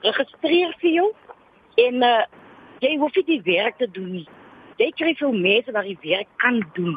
registreer 0.00 0.74
vir 0.80 0.90
jou 0.90 1.12
en 1.74 2.02
uh, 2.02 2.24
jy 2.78 2.96
hoef 2.96 3.14
nie 3.14 3.24
die 3.24 3.42
werk 3.42 3.76
te 3.76 3.90
doen 3.90 4.10
nie. 4.12 4.28
Jy 4.76 4.90
kry 4.96 5.14
veel 5.16 5.32
mense 5.32 5.72
wat 5.72 5.88
die 5.88 5.98
werk 6.02 6.28
kan 6.42 6.60
doen, 6.76 6.96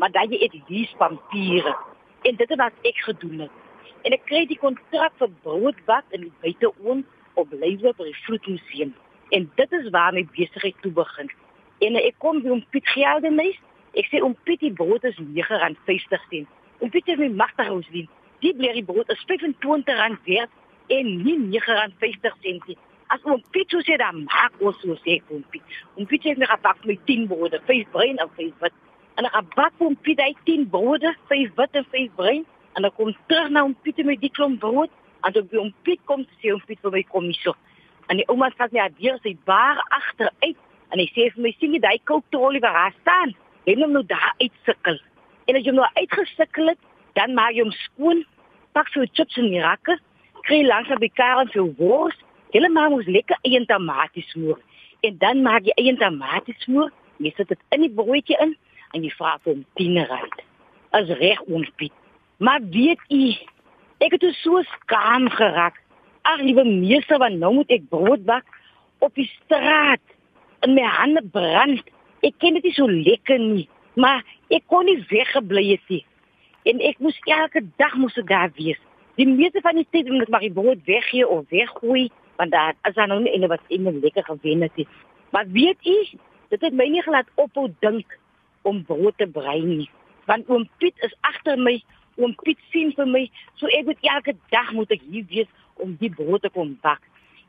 maar 0.00 0.12
dan 0.12 0.32
jy 0.32 0.40
het 0.44 0.56
die 0.68 0.88
papiere. 0.98 1.76
En 2.22 2.36
dit 2.36 2.48
het 2.48 2.58
wat 2.58 2.86
ek 2.88 3.00
gedoen 3.04 3.46
het. 3.46 3.56
En 4.04 4.12
ek 4.16 4.24
kry 4.28 4.46
die 4.48 4.58
kontrak 4.58 5.12
vir 5.20 5.30
broodbak 5.44 6.04
in 6.16 6.28
die 6.28 6.32
buiteoond 6.40 7.06
op 7.40 7.52
Leeuwe 7.52 7.92
by 7.96 8.08
die 8.08 8.20
Vloedmuseum. 8.24 8.94
En 9.30 9.50
dit 9.56 9.72
is 9.72 9.90
waar 9.90 10.12
my 10.12 10.24
besigheid 10.36 10.76
toe 10.80 10.92
begin. 10.92 11.28
En 11.80 11.96
ek 12.00 12.16
kom 12.18 12.40
by 12.44 12.56
om 12.56 12.64
Piet 12.72 12.88
Geldenhuis 12.88 13.60
Ek 13.98 14.06
sê 14.06 14.20
om 14.22 14.36
Pietie 14.46 14.70
brood 14.70 15.04
is 15.04 15.18
R9.50 15.18 16.26
sent. 16.30 16.50
Om 16.78 16.90
Pietie 16.94 17.16
my 17.18 17.28
magtig 17.34 17.70
ons 17.72 17.88
dien. 17.90 18.06
Die 18.44 18.52
blerrie 18.56 18.84
brood 18.86 19.08
is 19.10 19.24
R25 19.26 20.20
werd 20.28 20.52
en 20.94 21.10
nie 21.24 21.58
R9.50 21.58 22.38
sent 22.44 22.70
nie. 22.70 22.78
As 23.10 23.22
om 23.26 23.42
Pietie 23.50 23.82
sê 23.86 23.96
dan 23.98 24.22
maak 24.28 24.54
ons 24.62 24.78
so 24.82 24.94
sê 25.02 25.18
om 25.34 25.42
Pietie. 25.50 25.82
Om 25.98 26.06
Pietie 26.06 26.30
het 26.32 26.38
my 26.38 26.46
gepak 26.50 26.84
met 26.86 27.02
10 27.06 27.26
brode, 27.30 27.60
5 27.66 27.90
bruin 27.90 28.22
en 28.22 28.30
5 28.36 28.62
wit. 28.62 28.76
En 29.18 29.26
ek 29.26 29.54
bak 29.56 29.82
om 29.82 29.96
Pietie 29.96 30.36
10 30.46 30.68
brode, 30.70 31.14
5 31.32 31.56
wit 31.58 31.78
en 31.82 31.86
5 31.90 32.16
bruin 32.16 32.46
en 32.78 32.86
dan 32.86 32.94
kom 32.94 33.10
terug 33.26 33.48
na 33.50 33.64
om 33.64 33.74
Pietie 33.82 34.06
met 34.06 34.20
die 34.22 34.30
klomp 34.30 34.60
brood. 34.62 34.90
En 35.22 35.32
dan 35.32 35.46
by 35.50 35.58
om 35.60 35.72
Piet 35.82 36.00
kom 36.08 36.24
sê 36.40 36.52
om 36.54 36.62
Piet 36.66 36.80
vir 36.82 36.94
my 36.94 37.02
kom 37.10 37.26
hier 37.28 37.40
so. 37.42 37.54
En 38.10 38.18
die 38.20 38.26
ouma 38.32 38.50
vat 38.58 38.72
my 38.74 38.86
deur 38.98 39.18
sy 39.24 39.34
bar 39.48 39.80
agteruit 39.96 40.58
en 40.90 40.98
hy 40.98 41.06
sê 41.12 41.28
vir 41.34 41.44
my 41.44 41.52
sien 41.58 41.76
jy 41.76 41.80
daai 41.82 41.98
kooktrolie 42.08 42.62
waar 42.64 42.78
hy 42.86 42.92
staan? 43.00 43.34
Jy 43.68 43.76
moet 43.78 43.92
nou 43.94 44.04
daar 44.08 44.32
uitsukkel. 44.40 44.98
En 45.46 45.58
as 45.58 45.66
jy 45.66 45.74
nou 45.76 45.86
uitgesukkel 45.98 46.72
het, 46.72 46.80
dan 47.18 47.36
maak 47.36 47.54
jy 47.54 47.66
hom 47.66 47.74
skoon, 47.84 48.24
pak 48.74 48.88
so 48.94 49.04
chips 49.14 49.38
en 49.38 49.50
mirakke, 49.52 49.98
kry 50.46 50.62
langs 50.66 50.90
by 51.02 51.10
Karen 51.14 51.50
so 51.54 51.68
wors. 51.78 52.16
Hulle 52.50 52.70
maak 52.74 52.94
ons 52.96 53.06
lekker 53.06 53.38
eie 53.46 53.60
tomatiesmoer. 53.66 54.58
En 55.06 55.16
dan 55.22 55.42
maak 55.42 55.68
jy 55.68 55.74
eie 55.78 55.94
tomatiesmoer, 55.96 56.90
jy 57.22 57.32
sit 57.36 57.52
dit 57.52 57.60
in 57.76 57.84
die 57.86 57.92
broodjie 57.94 58.38
in 58.42 58.56
en 58.96 59.04
jy 59.06 59.12
vra 59.14 59.36
vir 59.44 59.54
hom 59.54 59.64
tienerheid. 59.78 60.42
As 60.96 61.10
reg 61.20 61.40
ons 61.46 61.68
Piet. 61.78 61.94
Maar 62.42 62.64
weet 62.74 63.02
jy, 63.12 63.36
ek 64.02 64.16
het 64.16 64.26
so 64.40 64.62
skaam 64.74 65.28
geraak. 65.30 65.78
Ag 66.26 66.42
liewe 66.42 66.64
meester, 66.66 67.20
want 67.20 67.38
nou 67.40 67.52
moet 67.60 67.70
ek 67.72 67.86
brood 67.92 68.24
bak 68.26 68.44
op 69.04 69.14
die 69.14 69.28
straat. 69.28 70.02
En 70.64 70.74
my 70.74 70.84
hande 70.84 71.22
brand. 71.32 71.84
Ek 72.26 72.36
ken 72.42 72.58
dit 72.58 72.66
nie 72.68 72.76
so 72.76 72.88
lekker 72.90 73.38
nie, 73.40 73.64
maar 73.96 74.24
ek 74.52 74.66
kon 74.68 74.84
nie 74.84 74.98
weggebly 75.08 75.70
het 75.70 75.92
nie. 75.92 76.02
En 76.68 76.82
ek 76.84 76.98
moes 77.00 77.16
elke 77.30 77.62
dag 77.80 77.94
moes 77.96 78.18
ek 78.20 78.28
daar 78.28 78.50
wees. 78.58 78.80
Die 79.16 79.28
meeste 79.28 79.62
van 79.64 79.78
die 79.80 79.86
tyd 79.88 80.10
moet 80.10 80.26
ek 80.26 80.32
maar 80.34 80.44
die 80.44 80.52
brood 80.52 80.82
weggee 80.88 81.24
of 81.24 81.48
weggooi, 81.52 82.10
want 82.40 82.50
daar 82.50 82.74
is 82.82 82.94
dan 82.94 83.08
nou 83.08 83.20
nie 83.20 83.46
wat 83.46 83.60
in 83.66 83.86
'n 83.86 84.00
lekker 84.00 84.24
gewen 84.24 84.60
het. 84.62 84.86
Maar 85.30 85.46
weet 85.48 85.80
jy, 85.80 86.18
dit 86.48 86.60
het 86.60 86.72
my 86.72 86.86
nie 86.88 87.02
gelaat 87.02 87.28
ophou 87.34 87.74
dink 87.78 88.18
om 88.62 88.84
brood 88.84 89.16
te 89.16 89.26
brei 89.26 89.62
nie. 89.62 89.90
Want 90.24 90.48
oom 90.48 90.68
Piet 90.78 90.94
is 90.96 91.14
agter 91.20 91.58
my 91.58 91.82
oom 92.16 92.34
Piet 92.34 92.58
sien 92.70 92.92
vir 92.92 93.06
my, 93.06 93.30
so 93.54 93.66
ek 93.66 93.84
moet 93.84 93.98
elke 94.00 94.34
dag 94.48 94.72
moet 94.72 94.90
ek 94.90 95.02
hier 95.10 95.24
wees 95.28 95.50
om 95.74 95.96
die 96.00 96.10
brood 96.10 96.42
te 96.42 96.50
kom 96.50 96.78
bak. 96.80 97.00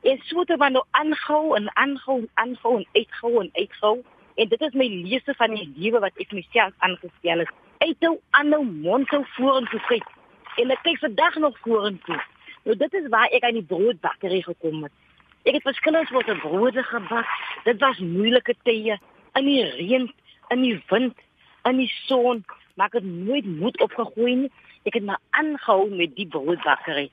En 0.02 0.18
so 0.22 0.38
het 0.40 0.56
maar 0.58 0.70
nou 0.70 0.84
aangehou 0.90 1.56
en 1.56 1.76
aangehou, 1.76 2.28
aangehou 2.34 2.76
en 2.76 2.86
uitgehou 2.92 3.40
en 3.40 3.50
uitgehou. 3.52 4.02
En 4.34 4.48
dit 4.48 4.60
is 4.60 4.72
my 4.72 4.86
lese 4.88 5.34
van 5.34 5.54
die 5.54 5.72
lewe 5.76 5.98
wat 5.98 6.16
ek 6.16 6.32
myself 6.32 6.72
aangestel 6.78 7.38
het. 7.38 7.50
Uithou 7.78 8.20
aanhou 8.30 8.64
mondhou 8.64 9.24
vorentoe 9.36 9.80
kyk. 9.88 10.08
En 10.56 10.70
ek 10.70 10.82
kyk 10.82 10.98
vandag 10.98 11.34
nog 11.34 11.58
vorentoe. 11.58 12.20
Nou 12.62 12.76
dit 12.78 12.94
is 12.94 13.08
waar 13.10 13.30
ek 13.34 13.44
aan 13.46 13.58
die 13.58 13.66
broodbakkery 13.66 14.42
gekom 14.46 14.84
het. 14.86 14.92
Ek 15.42 15.56
het 15.58 15.66
verskillende 15.66 16.06
soorte 16.06 16.36
brode 16.38 16.82
gebak. 16.86 17.30
Dit 17.66 17.80
was 17.82 17.98
moeilike 17.98 18.54
tye 18.62 18.98
in 19.38 19.48
die 19.48 19.64
reën, 19.64 20.06
in 20.54 20.62
die 20.62 20.76
wind, 20.90 21.18
in 21.66 21.80
die 21.82 21.90
son, 22.06 22.44
maar 22.74 22.92
ek 22.92 23.00
het 23.00 23.08
nooit 23.08 23.48
moed 23.48 23.80
opgegooi 23.82 24.36
nie. 24.44 24.52
Ek 24.86 24.94
het 24.98 25.06
maar 25.06 25.20
aangehou 25.38 25.90
met 25.90 26.14
die 26.14 26.28
broodbakkery. 26.30 27.08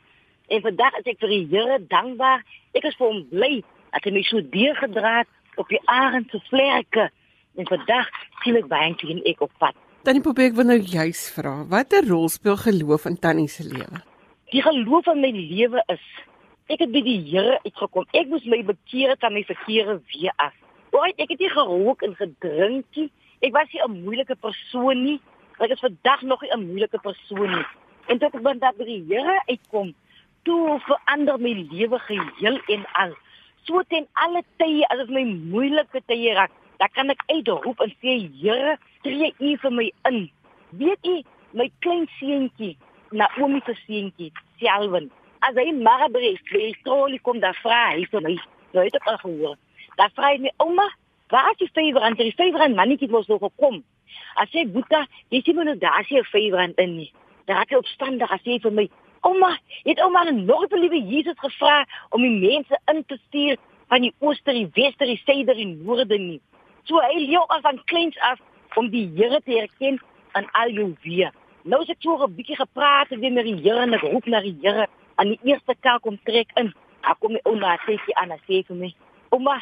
En 0.49 0.61
vandag 0.65 0.95
is 1.01 1.09
ek 1.11 1.19
vir 1.21 1.33
die 1.33 1.45
Here 1.51 1.79
dankbaar. 1.89 2.45
Ek 2.77 2.85
is 2.89 2.97
vir 2.97 3.07
hom 3.09 3.23
bly 3.33 3.51
dat 3.93 4.05
hy 4.05 4.13
my 4.13 4.23
so 4.25 4.41
deurgedra 4.53 5.19
het 5.21 5.61
op 5.61 5.69
die 5.73 5.81
arend 5.89 6.29
se 6.33 6.41
vlerke. 6.49 7.09
En 7.57 7.69
vandag 7.69 8.09
sien 8.43 8.57
ek 8.61 8.69
baie 8.69 8.93
klein 9.01 9.21
ek 9.29 9.41
op 9.45 9.53
pad. 9.61 9.77
Tannie 10.05 10.23
Poppy, 10.23 10.47
ek 10.47 10.55
wil 10.57 10.69
nou 10.69 10.79
juis 10.79 11.25
vra, 11.35 11.57
watter 11.69 12.05
rol 12.07 12.29
speel 12.31 12.57
geloof 12.61 13.09
in 13.09 13.17
Tannie 13.19 13.49
se 13.51 13.65
lewe? 13.67 13.99
Die 14.49 14.61
geloof 14.65 15.05
in 15.05 15.19
my 15.21 15.29
lewe 15.29 15.81
is 15.93 16.05
ek 16.73 16.81
het 16.81 16.89
by 16.89 17.03
die 17.05 17.19
Here 17.27 17.59
uitgekom. 17.61 18.07
Ek 18.17 18.31
moes 18.31 18.47
my 18.49 18.63
bekeer 18.65 19.11
het 19.13 19.25
aan 19.25 19.35
my 19.37 19.43
verkeerde 19.45 19.99
weer 20.09 20.33
af. 20.41 20.55
Ooit 20.89 21.21
ek 21.21 21.35
het 21.35 21.43
nie 21.43 21.51
gerook 21.53 22.01
en 22.05 22.15
gedrink 22.17 22.97
nie. 22.97 23.11
Ek 23.45 23.53
was 23.53 23.69
nie 23.73 23.83
'n 23.85 24.01
moeilike 24.05 24.35
persoon 24.35 25.03
nie. 25.03 25.19
Ek 25.59 25.69
is 25.69 25.85
vandag 25.85 26.21
nog 26.21 26.41
nie 26.41 26.49
'n 26.49 26.65
moeilike 26.65 26.97
persoon 26.97 27.51
nie. 27.57 27.67
En 28.07 28.17
tot 28.17 28.33
ek 28.33 28.41
vandag 28.41 28.75
by 28.77 28.85
die 28.85 29.05
Here 29.05 29.37
uitkom, 29.45 29.93
toe 30.43 30.79
verander 30.79 31.37
my 31.37 31.53
lewe 31.69 31.99
geheel 31.99 32.59
en 32.67 32.85
al. 32.93 33.13
So 33.65 33.83
ten 33.83 34.07
alle 34.13 34.41
tye 34.57 34.83
as 34.89 34.97
dit 34.97 35.09
my 35.09 35.25
moeilike 35.25 36.01
tye 36.07 36.33
raak, 36.33 36.51
dan 36.79 36.89
kan 36.93 37.09
ek 37.09 37.21
uitroep 37.27 37.79
en 37.79 37.93
sê 38.01 38.17
Here, 38.41 38.77
tree 39.03 39.33
U 39.39 39.57
vir 39.57 39.71
my 39.71 39.91
in. 40.09 40.31
Weet 40.71 41.05
U, 41.05 41.21
my 41.53 41.69
klein 41.79 42.07
seentjie, 42.19 42.77
Naomi 43.11 43.61
se 43.65 43.75
seentjie, 43.85 44.31
Selwyn, 44.61 45.09
as 45.47 45.55
hy 45.55 45.71
maar 45.77 46.07
breek, 46.13 46.41
hy 46.53 46.73
trolie 46.83 47.19
kom 47.25 47.39
daar 47.43 47.57
vra 47.63 47.91
hy 47.93 48.05
vir 48.11 48.25
my. 48.25 48.35
Nou 48.73 48.85
het 48.85 48.95
ek 48.99 49.07
al 49.09 49.21
gehoor. 49.23 49.55
Daar 49.97 50.11
vra 50.15 50.33
hy 50.33 50.41
my 50.45 50.53
ouma, 50.63 50.87
waar 51.33 51.51
is 51.55 51.61
die 51.61 51.71
favorite? 51.73 52.21
Die 52.21 52.35
favorite 52.35 52.75
mannetjie 52.75 53.09
was 53.09 53.27
nog 53.27 53.41
gekom. 53.45 53.83
As 54.35 54.51
hy 54.53 54.65
boeta, 54.69 55.05
jy 55.33 55.41
sien 55.43 55.57
nou 55.57 55.77
daar 55.77 56.01
is 56.01 56.11
'n 56.11 56.23
favorite 56.23 56.81
in 56.81 56.95
nie. 56.97 57.11
Daar 57.45 57.59
het 57.59 57.69
hy 57.69 57.77
opstandig 57.77 58.31
as 58.31 58.43
hy 58.45 58.59
vir 58.59 58.71
my 58.71 58.89
Ouma, 59.21 59.57
het 59.83 59.99
ouma 59.99 60.23
nog 60.31 60.67
vir 60.69 60.79
liewe 60.79 60.99
Jesus 61.03 61.35
gevra 61.37 61.85
om 62.15 62.21
die 62.23 62.37
mense 62.39 62.77
in 62.91 63.03
te 63.05 63.17
stuur 63.27 63.57
van 63.91 64.05
die 64.05 64.13
ooste, 64.19 64.53
die 64.55 64.69
weste, 64.73 65.05
die 65.05 65.19
suider 65.25 65.59
en 65.59 65.73
noorde 65.83 66.17
nie. 66.17 66.39
So 66.87 67.01
hy 67.03 67.25
leer 67.25 67.43
ons 67.43 67.65
van 67.65 67.81
kleins 67.91 68.19
af 68.29 68.39
om 68.79 68.87
die 68.93 69.09
Here 69.17 69.41
te 69.43 69.57
herken 69.57 69.99
aan 70.37 70.47
al 70.61 70.71
jou 70.71 70.93
weer. 71.03 71.33
Nou 71.63 71.85
se 71.85 71.95
toe 71.99 72.23
'n 72.23 72.35
bietjie 72.35 72.55
gepraat 72.55 73.09
weer 73.09 73.31
met 73.31 73.43
die 73.43 73.61
Here 73.61 73.81
en 73.81 73.93
ek 73.93 74.01
roep 74.01 74.25
na 74.25 74.39
die 74.39 74.57
Here 74.61 74.87
aan 75.15 75.27
die 75.27 75.39
eerste 75.43 75.75
kerk 75.79 76.05
om 76.05 76.19
trek 76.23 76.51
in. 76.55 76.73
Daar 77.01 77.15
kom 77.19 77.31
my 77.31 77.39
ouma 77.43 77.77
sê 77.85 77.97
aan 78.13 78.31
en 78.31 78.39
sê 78.47 78.65
vir 78.65 78.75
my: 78.75 78.93
"Ouma, 79.29 79.61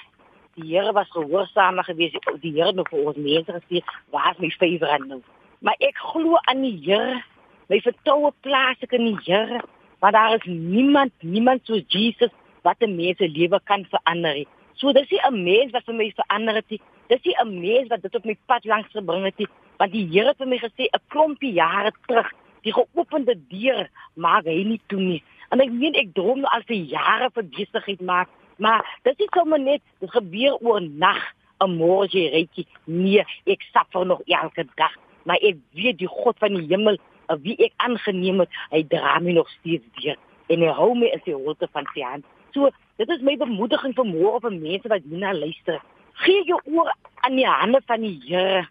die 0.55 0.75
Here 0.75 0.93
was 0.93 1.09
gehoorsaam 1.09 1.83
geweest. 1.83 2.17
Die 2.41 2.51
Here 2.51 2.67
het 2.67 2.75
nou 2.75 2.85
vir 2.89 3.05
ons 3.05 3.17
mense 3.17 3.51
gesê, 3.51 3.83
waar 4.11 4.31
is 4.31 4.37
my 4.37 4.49
favorite 4.49 5.05
nou?" 5.05 5.21
Maar 5.59 5.75
ek 5.79 5.97
glo 5.97 6.35
aan 6.35 6.61
die 6.61 6.79
Here 6.85 7.23
my 7.67 7.79
vertroue 7.79 8.31
plaas 8.41 8.77
ek 8.81 8.93
in 8.93 9.05
die 9.05 9.17
Here, 9.25 9.61
want 9.99 10.13
daar 10.13 10.35
is 10.35 10.45
niemand, 10.45 11.11
niemand 11.21 11.65
soos 11.65 11.83
Jesus 11.87 12.31
wat 12.61 12.77
'n 12.79 12.95
mens 12.95 13.17
se 13.17 13.27
lewe 13.27 13.59
kan 13.63 13.85
verander 13.85 14.33
nie. 14.33 14.47
So 14.75 14.93
dis 14.93 15.09
nie 15.09 15.19
'n 15.25 15.43
mens 15.43 15.71
wat 15.71 15.83
vir 15.85 15.95
my 15.95 16.11
verander 16.15 16.55
het 16.55 16.69
nie. 16.69 16.81
Dis 17.07 17.23
nie 17.23 17.35
'n 17.41 17.59
mens 17.59 17.87
wat 17.87 18.01
dit 18.01 18.15
op 18.15 18.25
my 18.25 18.37
pad 18.45 18.65
langs 18.65 18.91
gebring 18.91 19.23
het 19.23 19.37
nie, 19.37 19.47
want 19.77 19.93
die 19.93 20.05
Here 20.11 20.33
het 20.33 20.41
vir 20.41 20.47
my 20.47 20.59
gesê 20.61 20.89
'n 20.89 21.03
klompie 21.09 21.53
jare 21.53 21.91
terug, 22.07 22.29
die 22.63 22.73
geopende 22.73 23.35
deur 23.49 23.89
maak 24.15 24.45
hy 24.45 24.63
nie 24.63 24.81
toe 24.87 24.99
nie. 24.99 25.23
En 25.51 25.61
ek 25.61 25.71
weet 25.71 25.95
ek 25.95 26.13
droom 26.13 26.45
al 26.45 26.63
vir 26.67 26.75
jare 26.75 27.29
vir 27.33 27.43
besigheid 27.43 28.01
maak, 28.01 28.29
maar 28.57 28.85
dis 29.03 29.17
nie 29.19 29.29
sommer 29.33 29.59
net 29.59 29.81
dit 29.99 30.11
gebeur 30.11 30.57
oor 30.61 30.81
nag, 30.81 31.23
'n 31.61 31.77
môre 31.77 32.07
jy 32.09 32.29
reetjie. 32.29 32.67
Nee, 32.85 33.23
ek 33.45 33.61
vir 33.91 34.05
nog 34.05 34.21
elke 34.27 34.67
dag, 34.75 34.93
maar 35.25 35.37
ek 35.41 35.57
weet 35.73 35.97
die 35.97 36.07
God 36.07 36.39
van 36.39 36.53
die 36.53 36.67
hemel 36.67 36.97
wie 37.43 37.57
ek 37.59 37.73
aangeneem 37.77 38.39
het, 38.39 38.49
hy 38.71 38.83
dra 38.83 39.19
my 39.19 39.31
nog 39.31 39.49
steeds 39.49 39.85
deur 40.01 40.15
en 40.49 40.63
hy 40.63 40.71
hou 40.71 40.93
my 40.95 41.09
in 41.11 41.21
sy 41.25 41.35
holte 41.35 41.67
van 41.73 41.87
sy 41.93 42.01
hand. 42.01 42.25
So, 42.55 42.69
dit 42.97 43.09
is 43.09 43.21
my 43.21 43.35
bemoediging 43.39 43.93
vir 43.97 44.07
môre 44.07 44.39
vir 44.45 44.55
mense 44.55 44.89
wat 44.91 45.03
hierna 45.03 45.33
luister. 45.35 45.81
Gee 46.23 46.45
jou 46.47 46.59
oor 46.71 46.91
aan 47.25 47.35
die 47.35 47.47
hande 47.47 47.81
van 47.87 48.01
die 48.01 48.15
Here. 48.23 48.67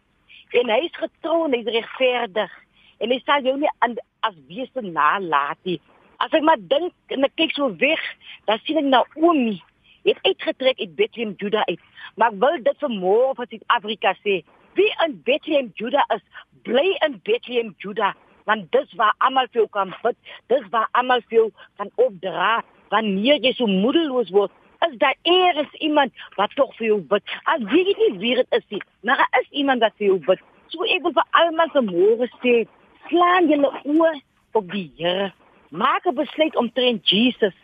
En 0.55 0.71
hy 0.71 0.81
is 0.87 0.99
getrou 1.01 1.45
en 1.47 1.55
hy 1.57 1.63
is 1.65 1.75
regverdig 1.75 2.53
en 3.03 3.13
hy 3.13 3.19
sal 3.25 3.45
jou 3.45 3.57
nie 3.61 3.71
aan 3.85 3.97
as 4.27 4.37
wese 4.49 4.83
nalat 4.83 5.59
nie. 5.69 5.81
As 6.23 6.33
ek 6.33 6.45
maar 6.47 6.61
dink 6.71 6.95
en 7.13 7.27
ek 7.27 7.35
kyk 7.37 7.57
so 7.57 7.69
weg, 7.81 8.03
dan 8.49 8.63
sien 8.65 8.81
ek 8.81 8.89
Naomi 8.89 9.59
het 10.07 10.21
uitgetrek 10.23 10.79
uit 10.81 10.95
Bethlehem 10.97 11.35
Juda 11.41 11.65
uit. 11.67 11.83
Maar 12.17 12.33
ek 12.33 12.39
wil 12.45 12.61
dit 12.69 12.85
vir 12.85 12.95
môre 12.95 13.35
vir 13.41 13.51
Suid-Afrika 13.51 14.15
sê. 14.23 14.39
Wie 14.79 14.93
in 15.05 15.19
Bethlehem 15.27 15.73
Juda 15.77 16.05
is, 16.15 16.23
bly 16.65 16.87
in 17.07 17.19
Bethlehem 17.27 17.75
Juda 17.83 18.15
want 18.47 18.69
dis 18.71 18.93
waar 18.95 19.15
almal 19.27 19.49
vir 19.51 19.65
jou 19.65 19.69
kan 19.75 19.91
bid, 20.05 20.15
dis 20.53 20.67
waar 20.71 20.87
almal 20.95 21.23
vir 21.27 21.41
jou 21.41 21.47
kan 21.81 21.89
opdra 21.99 22.61
wanneer 22.95 23.41
jy 23.43 23.51
so 23.59 23.67
moedeloos 23.67 24.31
word. 24.31 24.53
Is 24.85 24.99
daar 24.99 25.17
eers 25.23 25.73
iemand 25.73 26.13
wat 26.37 26.53
tog 26.55 26.75
vir 26.77 26.87
jou 26.87 27.01
bid? 27.01 27.23
As 27.45 27.63
jy 27.73 27.83
nie 27.87 28.11
wie 28.21 28.35
dit 28.41 28.57
is 28.59 28.65
nie, 28.69 28.83
maar 29.01 29.23
daar 29.23 29.41
is 29.41 29.49
iemand 29.51 29.81
wat 29.81 29.97
vir 29.97 30.07
jou 30.07 30.19
bid. 30.27 30.43
So 30.73 30.85
ek 30.85 31.03
wil 31.07 31.15
vir 31.17 31.29
almal 31.41 31.73
vanmôre 31.75 32.29
sê, 32.43 32.55
slaan 33.09 33.49
julle 33.49 33.71
oë 33.85 34.13
op 34.59 34.71
die 34.73 34.91
Here. 34.99 35.33
Maak 35.71 36.07
'n 36.07 36.15
besluit 36.15 36.57
om 36.57 36.69
te 36.73 36.81
ren 36.81 37.01
Jesus, 37.05 37.57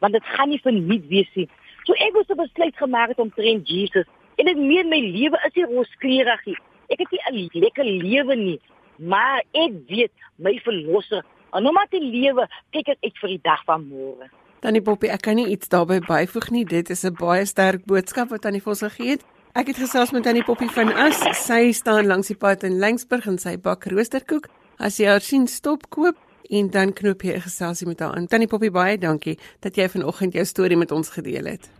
want 0.00 0.12
dit 0.12 0.24
gaan 0.24 0.48
nie 0.48 0.60
verniet 0.60 1.06
wees 1.08 1.30
nie. 1.34 1.48
So 1.84 1.92
ek 1.92 2.14
het 2.14 2.30
'n 2.30 2.42
besluit 2.42 2.76
gemaak 2.76 3.18
om 3.18 3.30
te 3.30 3.42
ren 3.42 3.62
Jesus. 3.62 4.06
En 4.36 4.44
dit 4.44 4.56
meen 4.56 4.88
my 4.88 5.00
lewe 5.00 5.38
is 5.46 5.54
nie 5.54 5.64
rooskleurig 5.64 6.44
nie. 6.46 6.58
Ek 6.88 6.98
het 6.98 7.10
nie 7.10 7.20
'n 7.30 7.48
lekker 7.52 7.84
lewe 7.84 8.34
nie, 8.36 8.60
maar 8.98 9.42
ek 9.52 9.72
weet 9.88 10.12
my 10.36 10.58
verlosser 10.64 11.24
en 11.52 11.62
nou 11.62 11.72
maar 11.72 11.88
te 11.90 12.00
lewe 12.00 12.46
kyk 12.74 12.88
ek 12.94 13.04
uit 13.04 13.22
vir 13.22 13.32
die 13.36 13.44
dag 13.44 13.62
van 13.68 13.86
môre 13.88 14.28
Tannie 14.60 14.82
Poppy 14.82 15.10
ek 15.12 15.22
kan 15.26 15.36
nie 15.36 15.46
iets 15.52 15.68
daarbey 15.68 16.00
byvoeg 16.00 16.50
nie. 16.50 16.64
Dit 16.64 16.90
is 16.90 17.04
'n 17.04 17.14
baie 17.14 17.44
sterk 17.44 17.84
boodskap 17.84 18.28
wat 18.30 18.42
Tannie 18.42 18.62
Vos 18.62 18.80
gegee 18.80 19.10
het. 19.10 19.24
Ek 19.54 19.66
het 19.66 19.76
gesels 19.76 20.10
met 20.12 20.22
Tannie 20.22 20.44
Poppy 20.44 20.66
van 20.68 20.92
As. 20.92 21.20
Sy 21.46 21.72
staan 21.72 22.06
langs 22.06 22.26
die 22.26 22.36
pad 22.36 22.62
in 22.62 22.78
Lengsburg 22.78 23.26
en 23.26 23.38
sy 23.38 23.56
bak 23.56 23.84
roosterkoek. 23.84 24.48
As 24.78 24.96
jy 24.96 25.06
haar 25.06 25.20
sien 25.20 25.46
stop 25.46 25.90
koop 25.90 26.16
en 26.50 26.70
dan 26.70 26.92
knoop 26.92 27.22
jy 27.22 27.34
'n 27.34 27.40
geselsie 27.40 27.86
met 27.86 28.00
haar 28.00 28.14
aan. 28.14 28.26
Tannie 28.26 28.48
Poppy 28.48 28.70
baie 28.70 28.98
dankie 28.98 29.38
dat 29.60 29.76
jy 29.76 29.88
vanoggend 29.88 30.32
jou 30.32 30.44
storie 30.44 30.76
met 30.76 30.90
ons 30.90 31.08
gedeel 31.08 31.44
het. 31.44 31.70